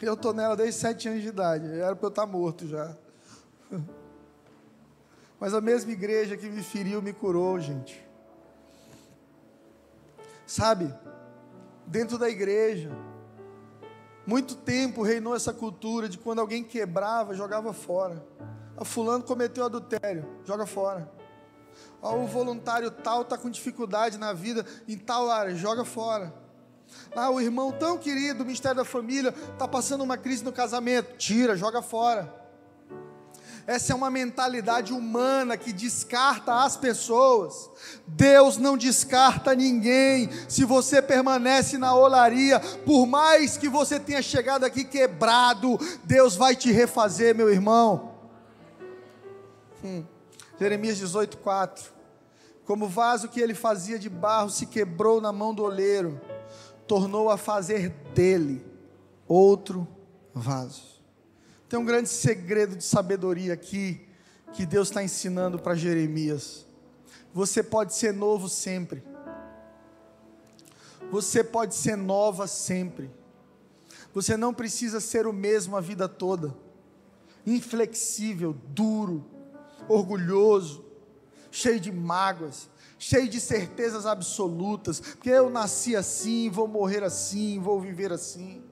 Eu 0.00 0.14
estou 0.14 0.32
nela 0.32 0.56
desde 0.56 0.80
sete 0.80 1.08
anos 1.08 1.22
de 1.22 1.28
idade, 1.28 1.66
era 1.70 1.94
para 1.94 2.06
eu 2.06 2.08
estar 2.08 2.22
tá 2.22 2.26
morto 2.26 2.66
já. 2.66 2.96
Mas 5.38 5.52
a 5.52 5.60
mesma 5.60 5.92
igreja 5.92 6.36
que 6.36 6.48
me 6.48 6.62
feriu 6.62 7.02
me 7.02 7.12
curou, 7.12 7.60
gente. 7.60 8.02
Sabe, 10.46 10.92
dentro 11.86 12.16
da 12.16 12.30
igreja, 12.30 12.90
muito 14.28 14.56
tempo 14.56 15.02
reinou 15.02 15.34
essa 15.34 15.54
cultura 15.54 16.06
de 16.06 16.18
quando 16.18 16.40
alguém 16.40 16.62
quebrava, 16.62 17.34
jogava 17.34 17.72
fora. 17.72 18.22
O 18.78 18.84
fulano 18.84 19.24
cometeu 19.24 19.64
adultério, 19.64 20.28
joga 20.44 20.66
fora. 20.66 21.10
O 22.02 22.26
voluntário 22.26 22.90
tal 22.90 23.22
está 23.22 23.38
com 23.38 23.48
dificuldade 23.48 24.18
na 24.18 24.34
vida 24.34 24.66
em 24.86 24.98
tal 24.98 25.30
área, 25.30 25.54
joga 25.54 25.82
fora. 25.82 26.34
Ah, 27.16 27.30
o 27.30 27.40
irmão 27.40 27.72
tão 27.72 27.96
querido, 27.96 28.42
o 28.42 28.46
Ministério 28.46 28.76
da 28.76 28.84
Família, 28.84 29.30
está 29.30 29.66
passando 29.66 30.04
uma 30.04 30.18
crise 30.18 30.44
no 30.44 30.52
casamento. 30.52 31.16
Tira, 31.16 31.56
joga 31.56 31.80
fora. 31.80 32.37
Essa 33.68 33.92
é 33.92 33.94
uma 33.94 34.10
mentalidade 34.10 34.94
humana 34.94 35.54
que 35.54 35.74
descarta 35.74 36.64
as 36.64 36.74
pessoas. 36.74 37.68
Deus 38.06 38.56
não 38.56 38.78
descarta 38.78 39.54
ninguém. 39.54 40.30
Se 40.48 40.64
você 40.64 41.02
permanece 41.02 41.76
na 41.76 41.94
olaria, 41.94 42.60
por 42.86 43.06
mais 43.06 43.58
que 43.58 43.68
você 43.68 44.00
tenha 44.00 44.22
chegado 44.22 44.64
aqui 44.64 44.84
quebrado, 44.84 45.78
Deus 46.02 46.34
vai 46.34 46.56
te 46.56 46.72
refazer, 46.72 47.34
meu 47.34 47.50
irmão. 47.50 48.14
Hum. 49.84 50.02
Jeremias 50.58 50.96
18, 50.96 51.36
4. 51.36 51.92
Como 52.64 52.86
o 52.86 52.88
vaso 52.88 53.28
que 53.28 53.38
ele 53.38 53.52
fazia 53.52 53.98
de 53.98 54.08
barro 54.08 54.48
se 54.48 54.64
quebrou 54.64 55.20
na 55.20 55.30
mão 55.30 55.52
do 55.52 55.62
oleiro 55.62 56.18
tornou 56.86 57.28
a 57.28 57.36
fazer 57.36 57.90
dele 58.14 58.64
outro 59.26 59.86
vaso. 60.32 60.97
Tem 61.68 61.78
um 61.78 61.84
grande 61.84 62.08
segredo 62.08 62.76
de 62.76 62.84
sabedoria 62.84 63.52
aqui 63.52 64.00
que 64.54 64.64
Deus 64.64 64.88
está 64.88 65.02
ensinando 65.02 65.58
para 65.58 65.74
Jeremias. 65.74 66.66
Você 67.34 67.62
pode 67.62 67.94
ser 67.94 68.12
novo 68.14 68.48
sempre. 68.48 69.02
Você 71.10 71.44
pode 71.44 71.74
ser 71.74 71.96
nova 71.96 72.46
sempre. 72.46 73.10
Você 74.14 74.36
não 74.36 74.54
precisa 74.54 74.98
ser 74.98 75.26
o 75.26 75.32
mesmo 75.32 75.76
a 75.76 75.80
vida 75.80 76.08
toda. 76.08 76.56
Inflexível, 77.46 78.56
duro, 78.68 79.24
orgulhoso, 79.88 80.84
cheio 81.50 81.78
de 81.78 81.92
mágoas, 81.92 82.68
cheio 82.98 83.28
de 83.28 83.40
certezas 83.40 84.06
absolutas, 84.06 85.00
porque 85.00 85.30
eu 85.30 85.48
nasci 85.48 85.94
assim, 85.94 86.50
vou 86.50 86.66
morrer 86.66 87.04
assim, 87.04 87.58
vou 87.60 87.80
viver 87.80 88.12
assim. 88.12 88.62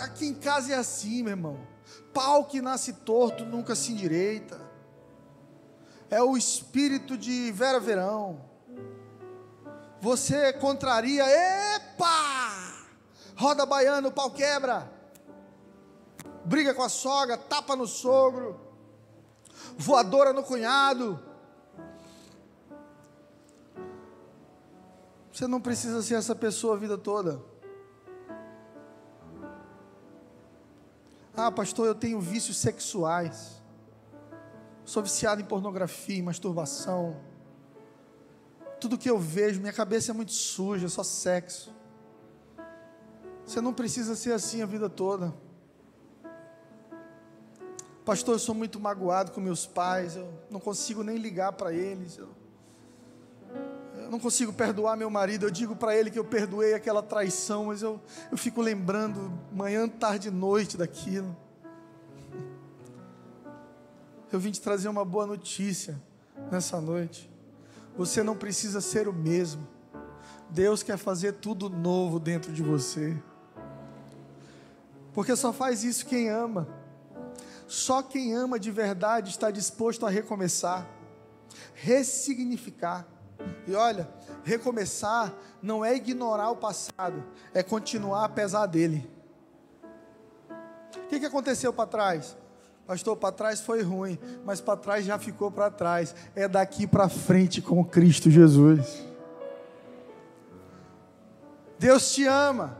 Aqui 0.00 0.26
em 0.26 0.34
casa 0.34 0.72
é 0.72 0.76
assim, 0.76 1.22
meu 1.22 1.32
irmão. 1.32 1.58
Pau 2.12 2.44
que 2.44 2.62
nasce 2.62 2.92
torto 2.92 3.44
nunca 3.44 3.74
se 3.74 3.92
endireita. 3.92 4.60
É 6.08 6.22
o 6.22 6.36
espírito 6.36 7.18
de 7.18 7.52
Vera 7.52 7.78
Verão. 7.78 8.40
Você 10.00 10.52
contraria, 10.54 11.24
epa! 11.26 12.86
Roda 13.36 13.66
baiano, 13.66 14.10
pau 14.10 14.30
quebra. 14.30 14.90
Briga 16.44 16.72
com 16.72 16.82
a 16.82 16.88
sogra, 16.88 17.36
tapa 17.36 17.76
no 17.76 17.86
sogro. 17.86 18.60
Voadora 19.76 20.32
no 20.32 20.42
cunhado 20.42 21.20
Você 25.36 25.46
não 25.46 25.60
precisa 25.60 26.00
ser 26.00 26.14
essa 26.14 26.34
pessoa 26.34 26.76
a 26.76 26.78
vida 26.78 26.96
toda. 26.96 27.42
Ah, 31.36 31.52
pastor, 31.52 31.86
eu 31.86 31.94
tenho 31.94 32.18
vícios 32.18 32.56
sexuais. 32.56 33.62
Sou 34.86 35.02
viciado 35.02 35.40
em 35.40 35.44
pornografia, 35.44 36.16
em 36.16 36.22
masturbação. 36.22 37.20
Tudo 38.80 38.96
que 38.96 39.10
eu 39.10 39.18
vejo, 39.18 39.60
minha 39.60 39.72
cabeça 39.72 40.12
é 40.12 40.14
muito 40.14 40.32
suja, 40.32 40.88
só 40.88 41.02
sexo. 41.02 41.74
Você 43.44 43.60
não 43.60 43.74
precisa 43.74 44.16
ser 44.16 44.32
assim 44.32 44.62
a 44.62 44.66
vida 44.66 44.88
toda. 44.88 45.34
Pastor, 48.02 48.36
eu 48.36 48.38
sou 48.38 48.54
muito 48.54 48.80
magoado 48.80 49.32
com 49.32 49.40
meus 49.40 49.66
pais, 49.66 50.16
eu 50.16 50.32
não 50.50 50.58
consigo 50.58 51.02
nem 51.02 51.18
ligar 51.18 51.52
para 51.52 51.72
eles. 51.72 52.16
Eu 52.16 52.30
eu 54.06 54.10
não 54.10 54.20
consigo 54.20 54.52
perdoar 54.52 54.96
meu 54.96 55.10
marido. 55.10 55.46
Eu 55.46 55.50
digo 55.50 55.74
para 55.74 55.96
ele 55.96 56.12
que 56.12 56.18
eu 56.18 56.24
perdoei 56.24 56.74
aquela 56.74 57.02
traição, 57.02 57.66
mas 57.66 57.82
eu, 57.82 58.00
eu 58.30 58.38
fico 58.38 58.62
lembrando 58.62 59.32
manhã, 59.52 59.88
tarde 59.88 60.28
e 60.28 60.30
noite 60.30 60.76
daquilo. 60.76 61.36
Eu 64.32 64.38
vim 64.38 64.52
te 64.52 64.60
trazer 64.60 64.88
uma 64.88 65.04
boa 65.04 65.26
notícia 65.26 66.00
nessa 66.52 66.80
noite. 66.80 67.28
Você 67.96 68.22
não 68.22 68.36
precisa 68.36 68.80
ser 68.80 69.08
o 69.08 69.12
mesmo. 69.12 69.66
Deus 70.50 70.84
quer 70.84 70.96
fazer 70.96 71.32
tudo 71.32 71.68
novo 71.68 72.20
dentro 72.20 72.52
de 72.52 72.62
você. 72.62 73.20
Porque 75.12 75.34
só 75.34 75.52
faz 75.52 75.82
isso 75.82 76.06
quem 76.06 76.28
ama. 76.28 76.68
Só 77.66 78.02
quem 78.02 78.34
ama 78.34 78.56
de 78.60 78.70
verdade 78.70 79.30
está 79.30 79.50
disposto 79.50 80.06
a 80.06 80.10
recomeçar, 80.10 80.88
ressignificar. 81.74 83.15
E 83.66 83.74
olha, 83.74 84.08
recomeçar 84.44 85.32
não 85.62 85.84
é 85.84 85.94
ignorar 85.94 86.50
o 86.50 86.56
passado, 86.56 87.24
é 87.52 87.62
continuar 87.62 88.24
apesar 88.24 88.66
dele. 88.66 89.08
O 90.96 91.08
que, 91.08 91.20
que 91.20 91.26
aconteceu 91.26 91.72
para 91.72 91.86
trás? 91.86 92.36
Pastor, 92.86 93.16
para 93.16 93.32
trás 93.32 93.60
foi 93.60 93.82
ruim, 93.82 94.18
mas 94.44 94.60
para 94.60 94.76
trás 94.76 95.04
já 95.04 95.18
ficou 95.18 95.50
para 95.50 95.70
trás. 95.70 96.14
É 96.34 96.46
daqui 96.46 96.86
para 96.86 97.08
frente 97.08 97.60
com 97.60 97.84
Cristo 97.84 98.30
Jesus. 98.30 99.04
Deus 101.78 102.12
te 102.12 102.24
ama, 102.26 102.78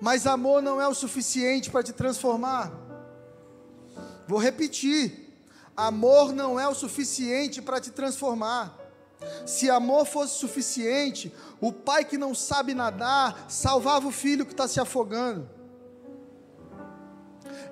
mas 0.00 0.26
amor 0.26 0.60
não 0.60 0.80
é 0.80 0.86
o 0.86 0.94
suficiente 0.94 1.70
para 1.70 1.82
te 1.82 1.92
transformar. 1.92 2.72
Vou 4.26 4.38
repetir: 4.38 5.28
Amor 5.76 6.32
não 6.32 6.58
é 6.58 6.68
o 6.68 6.74
suficiente 6.74 7.62
para 7.62 7.80
te 7.80 7.92
transformar. 7.92 8.76
Se 9.44 9.68
amor 9.68 10.06
fosse 10.06 10.38
suficiente, 10.38 11.34
o 11.60 11.72
pai 11.72 12.04
que 12.04 12.16
não 12.16 12.34
sabe 12.34 12.74
nadar 12.74 13.46
salvava 13.48 14.06
o 14.06 14.12
filho 14.12 14.46
que 14.46 14.52
está 14.52 14.68
se 14.68 14.80
afogando. 14.80 15.48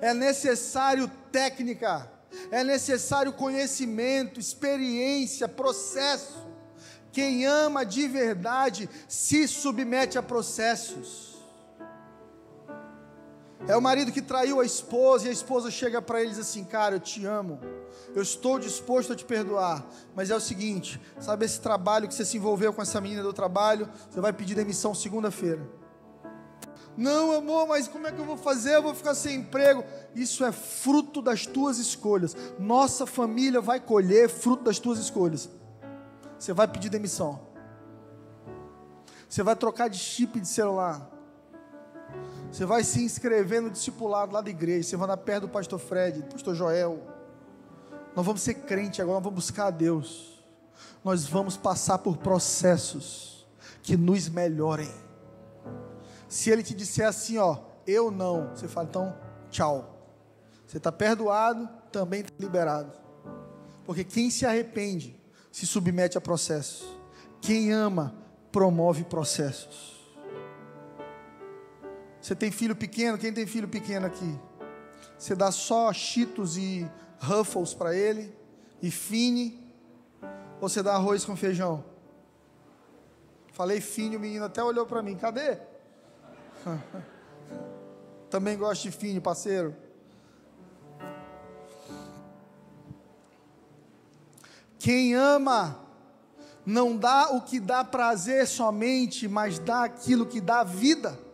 É 0.01 0.13
necessário 0.13 1.09
técnica, 1.31 2.11
é 2.51 2.63
necessário 2.63 3.33
conhecimento, 3.33 4.39
experiência, 4.39 5.47
processo. 5.47 6.45
Quem 7.11 7.45
ama 7.45 7.85
de 7.85 8.07
verdade 8.07 8.89
se 9.07 9.47
submete 9.47 10.17
a 10.17 10.23
processos. 10.23 11.36
É 13.67 13.75
o 13.75 13.81
marido 13.81 14.13
que 14.13 14.21
traiu 14.21 14.61
a 14.61 14.65
esposa 14.65 15.25
e 15.25 15.29
a 15.29 15.33
esposa 15.33 15.69
chega 15.69 16.01
para 16.01 16.21
ele 16.21 16.29
e 16.29 16.33
diz 16.35 16.39
assim: 16.39 16.63
Cara, 16.63 16.95
eu 16.95 16.99
te 17.01 17.25
amo, 17.25 17.59
eu 18.15 18.21
estou 18.21 18.57
disposto 18.57 19.11
a 19.11 19.15
te 19.15 19.25
perdoar, 19.25 19.85
mas 20.15 20.29
é 20.29 20.35
o 20.35 20.39
seguinte: 20.39 21.01
sabe 21.19 21.45
esse 21.45 21.59
trabalho 21.59 22.07
que 22.07 22.13
você 22.13 22.23
se 22.23 22.37
envolveu 22.37 22.71
com 22.71 22.81
essa 22.81 23.01
menina 23.01 23.21
do 23.21 23.33
trabalho? 23.33 23.89
Você 24.09 24.21
vai 24.21 24.31
pedir 24.31 24.55
demissão 24.55 24.95
segunda-feira. 24.95 25.67
Não, 26.95 27.31
amor, 27.31 27.67
mas 27.67 27.87
como 27.87 28.07
é 28.07 28.11
que 28.11 28.19
eu 28.19 28.25
vou 28.25 28.37
fazer? 28.37 28.75
Eu 28.75 28.83
vou 28.83 28.95
ficar 28.95 29.13
sem 29.13 29.35
emprego. 29.35 29.83
Isso 30.15 30.43
é 30.45 30.51
fruto 30.51 31.21
das 31.21 31.45
tuas 31.45 31.77
escolhas. 31.77 32.35
Nossa 32.57 33.05
família 33.05 33.61
vai 33.61 33.79
colher 33.79 34.29
fruto 34.29 34.63
das 34.63 34.79
tuas 34.79 34.97
escolhas. 34.97 35.47
Você 36.39 36.53
vai 36.53 36.67
pedir 36.67 36.89
demissão. 36.89 37.39
Você 39.29 39.43
vai 39.43 39.55
trocar 39.55 39.89
de 39.89 39.99
chip 39.99 40.39
de 40.39 40.47
celular. 40.47 41.16
Você 42.51 42.65
vai 42.65 42.83
se 42.83 43.03
inscrever 43.03 43.61
no 43.61 43.69
discipulado 43.69 44.33
lá 44.33 44.41
da 44.41 44.49
igreja. 44.49 44.89
Você 44.89 44.97
vai 44.97 45.05
andar 45.05 45.17
perto 45.17 45.41
do 45.41 45.49
pastor 45.49 45.79
Fred, 45.79 46.21
do 46.21 46.31
pastor 46.31 46.55
Joel. 46.55 47.01
Nós 48.15 48.25
vamos 48.25 48.41
ser 48.41 48.55
crente 48.55 49.01
agora, 49.01 49.15
nós 49.15 49.23
vamos 49.23 49.45
buscar 49.45 49.67
a 49.67 49.71
Deus. 49.71 50.43
Nós 51.03 51.25
vamos 51.25 51.55
passar 51.55 51.99
por 51.99 52.17
processos 52.17 53.47
que 53.83 53.95
nos 53.95 54.27
melhorem. 54.27 54.91
Se 56.27 56.49
ele 56.49 56.63
te 56.63 56.73
disser 56.73 57.07
assim, 57.07 57.37
ó, 57.37 57.59
eu 57.85 58.11
não, 58.11 58.49
você 58.49 58.67
fala, 58.67 58.87
então, 58.89 59.17
tchau. 59.49 59.97
Você 60.65 60.77
está 60.77 60.91
perdoado, 60.91 61.69
também 61.91 62.21
está 62.21 62.33
liberado. 62.39 62.91
Porque 63.85 64.03
quem 64.03 64.29
se 64.29 64.45
arrepende 64.45 65.17
se 65.51 65.65
submete 65.65 66.17
a 66.17 66.21
processos. 66.21 66.85
Quem 67.39 67.71
ama 67.71 68.13
promove 68.51 69.03
processos. 69.05 69.96
Você 72.27 72.35
tem 72.35 72.51
filho 72.51 72.75
pequeno? 72.75 73.17
Quem 73.17 73.31
tem 73.31 73.47
filho 73.47 73.69
pequeno 73.69 74.05
aqui? 74.05 74.37
Você 75.17 75.33
dá 75.33 75.49
só 75.49 75.93
Cheetos 75.93 76.57
e 76.57 76.85
Ruffles 77.21 77.73
para 77.73 77.95
ele? 77.95 78.35
E 78.81 78.91
Fine? 78.91 79.73
Ou 80.59 80.67
você 80.67 80.83
dá 80.83 80.95
arroz 80.95 81.23
com 81.23 81.37
feijão? 81.37 81.85
Falei 83.53 83.79
Fine, 83.79 84.17
o 84.17 84.19
menino 84.19 84.43
até 84.43 84.61
olhou 84.61 84.85
para 84.85 85.01
mim. 85.01 85.15
Cadê? 85.15 85.57
Também 88.29 88.57
gosto 88.57 88.83
de 88.83 88.91
Fine, 88.91 89.21
parceiro. 89.21 89.73
Quem 94.77 95.15
ama 95.15 95.79
não 96.65 96.97
dá 96.97 97.29
o 97.29 97.41
que 97.41 97.57
dá 97.57 97.85
prazer 97.85 98.45
somente, 98.45 99.29
mas 99.29 99.57
dá 99.59 99.85
aquilo 99.85 100.25
que 100.25 100.41
dá 100.41 100.65
vida. 100.65 101.25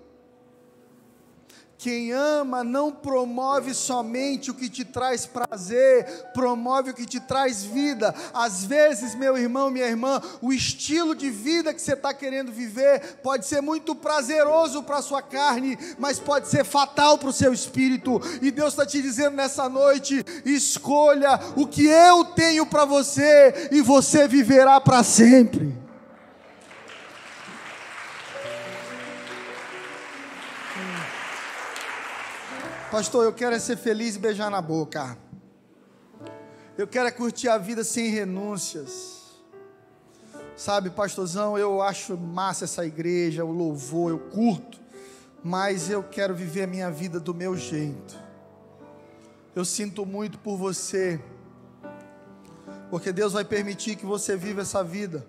Quem 1.84 2.14
ama 2.14 2.64
não 2.64 2.94
promove 2.94 3.74
somente 3.74 4.50
o 4.50 4.54
que 4.54 4.70
te 4.70 4.86
traz 4.86 5.26
prazer, 5.26 6.06
promove 6.34 6.92
o 6.92 6.94
que 6.94 7.06
te 7.06 7.20
traz 7.20 7.66
vida. 7.66 8.16
Às 8.34 8.64
vezes, 8.64 9.14
meu 9.16 9.38
irmão, 9.38 9.70
minha 9.70 9.86
irmã, 9.86 10.22
o 10.42 10.54
estilo 10.54 11.14
de 11.14 11.30
vida 11.30 11.74
que 11.74 11.82
você 11.82 11.92
está 11.92 12.14
querendo 12.14 12.54
viver 12.54 13.18
pode 13.22 13.46
ser 13.46 13.62
muito 13.62 13.94
prazeroso 13.94 14.82
para 14.82 15.00
a 15.00 15.02
sua 15.02 15.22
carne, 15.22 15.78
mas 16.00 16.22
pode 16.22 16.48
ser 16.48 16.64
fatal 16.64 17.18
para 17.18 17.28
o 17.28 17.34
seu 17.34 17.52
espírito. 17.52 18.22
E 18.42 18.50
Deus 18.50 18.70
está 18.70 18.86
te 18.86 19.02
dizendo 19.02 19.36
nessa 19.36 19.68
noite: 19.68 20.24
escolha 20.46 21.38
o 21.58 21.68
que 21.68 21.86
eu 21.86 22.24
tenho 22.24 22.66
para 22.66 22.86
você, 22.86 23.68
e 23.74 23.82
você 23.82 24.26
viverá 24.26 24.80
para 24.80 25.04
sempre. 25.04 25.83
Pastor, 32.94 33.26
eu 33.26 33.34
quero 33.34 33.56
é 33.56 33.60
ser 33.60 33.76
feliz 33.76 34.16
e 34.16 34.20
beijar 34.20 34.52
na 34.52 34.62
boca. 34.62 35.18
Eu 36.78 36.88
quero 36.88 37.08
é 37.08 37.12
curtir 37.12 37.48
a 37.50 37.58
vida 37.58 37.84
sem 37.84 38.10
renúncias. 38.12 39.42
Sabe, 40.56 40.92
pastorzão, 40.92 41.58
eu 41.58 41.82
acho 41.82 42.16
massa 42.16 42.66
essa 42.66 42.86
igreja, 42.86 43.44
o 43.44 43.52
louvor, 43.52 44.12
eu 44.12 44.20
curto, 44.20 44.80
mas 45.44 45.90
eu 45.90 46.04
quero 46.04 46.36
viver 46.36 46.66
a 46.66 46.68
minha 46.68 46.92
vida 46.92 47.20
do 47.20 47.34
meu 47.34 47.58
jeito. 47.58 48.16
Eu 49.56 49.66
sinto 49.66 50.06
muito 50.06 50.38
por 50.38 50.56
você, 50.56 51.20
porque 52.92 53.12
Deus 53.12 53.34
vai 53.34 53.44
permitir 53.44 53.96
que 53.96 54.06
você 54.06 54.38
viva 54.38 54.62
essa 54.62 54.84
vida, 54.84 55.26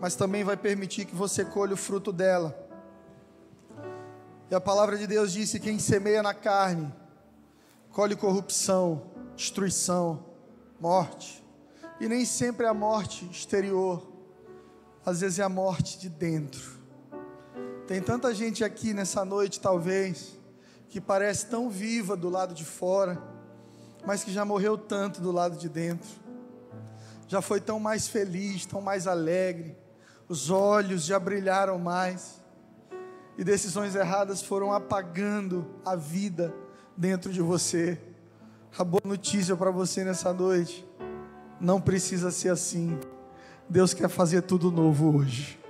mas 0.00 0.16
também 0.16 0.42
vai 0.42 0.56
permitir 0.56 1.04
que 1.04 1.14
você 1.14 1.44
colhe 1.44 1.74
o 1.74 1.76
fruto 1.76 2.10
dela. 2.12 2.63
E 4.50 4.54
a 4.54 4.60
palavra 4.60 4.98
de 4.98 5.06
Deus 5.06 5.32
disse: 5.32 5.58
quem 5.58 5.78
semeia 5.78 6.22
na 6.22 6.34
carne, 6.34 6.92
colhe 7.90 8.14
corrupção, 8.14 9.10
destruição, 9.34 10.24
morte. 10.78 11.42
E 12.00 12.08
nem 12.08 12.24
sempre 12.24 12.66
é 12.66 12.68
a 12.68 12.74
morte 12.74 13.24
exterior, 13.30 14.06
às 15.04 15.20
vezes 15.20 15.38
é 15.38 15.42
a 15.42 15.48
morte 15.48 15.98
de 15.98 16.08
dentro. 16.08 16.82
Tem 17.86 18.02
tanta 18.02 18.34
gente 18.34 18.64
aqui 18.64 18.92
nessa 18.92 19.24
noite, 19.24 19.60
talvez, 19.60 20.38
que 20.88 21.00
parece 21.00 21.46
tão 21.46 21.70
viva 21.70 22.16
do 22.16 22.28
lado 22.28 22.54
de 22.54 22.64
fora, 22.64 23.22
mas 24.06 24.24
que 24.24 24.32
já 24.32 24.44
morreu 24.44 24.76
tanto 24.76 25.20
do 25.20 25.30
lado 25.30 25.56
de 25.56 25.68
dentro. 25.68 26.08
Já 27.26 27.40
foi 27.40 27.60
tão 27.60 27.80
mais 27.80 28.06
feliz, 28.08 28.66
tão 28.66 28.80
mais 28.80 29.06
alegre, 29.06 29.76
os 30.28 30.50
olhos 30.50 31.04
já 31.04 31.18
brilharam 31.18 31.78
mais 31.78 32.43
e 33.36 33.44
decisões 33.44 33.94
erradas 33.94 34.42
foram 34.42 34.72
apagando 34.72 35.66
a 35.84 35.96
vida 35.96 36.54
dentro 36.96 37.32
de 37.32 37.40
você. 37.40 37.98
A 38.78 38.84
boa 38.84 39.02
notícia 39.04 39.56
para 39.56 39.70
você 39.70 40.04
nessa 40.04 40.32
noite: 40.32 40.86
não 41.60 41.80
precisa 41.80 42.30
ser 42.30 42.50
assim. 42.50 42.98
Deus 43.68 43.94
quer 43.94 44.08
fazer 44.08 44.42
tudo 44.42 44.70
novo 44.70 45.16
hoje. 45.16 45.63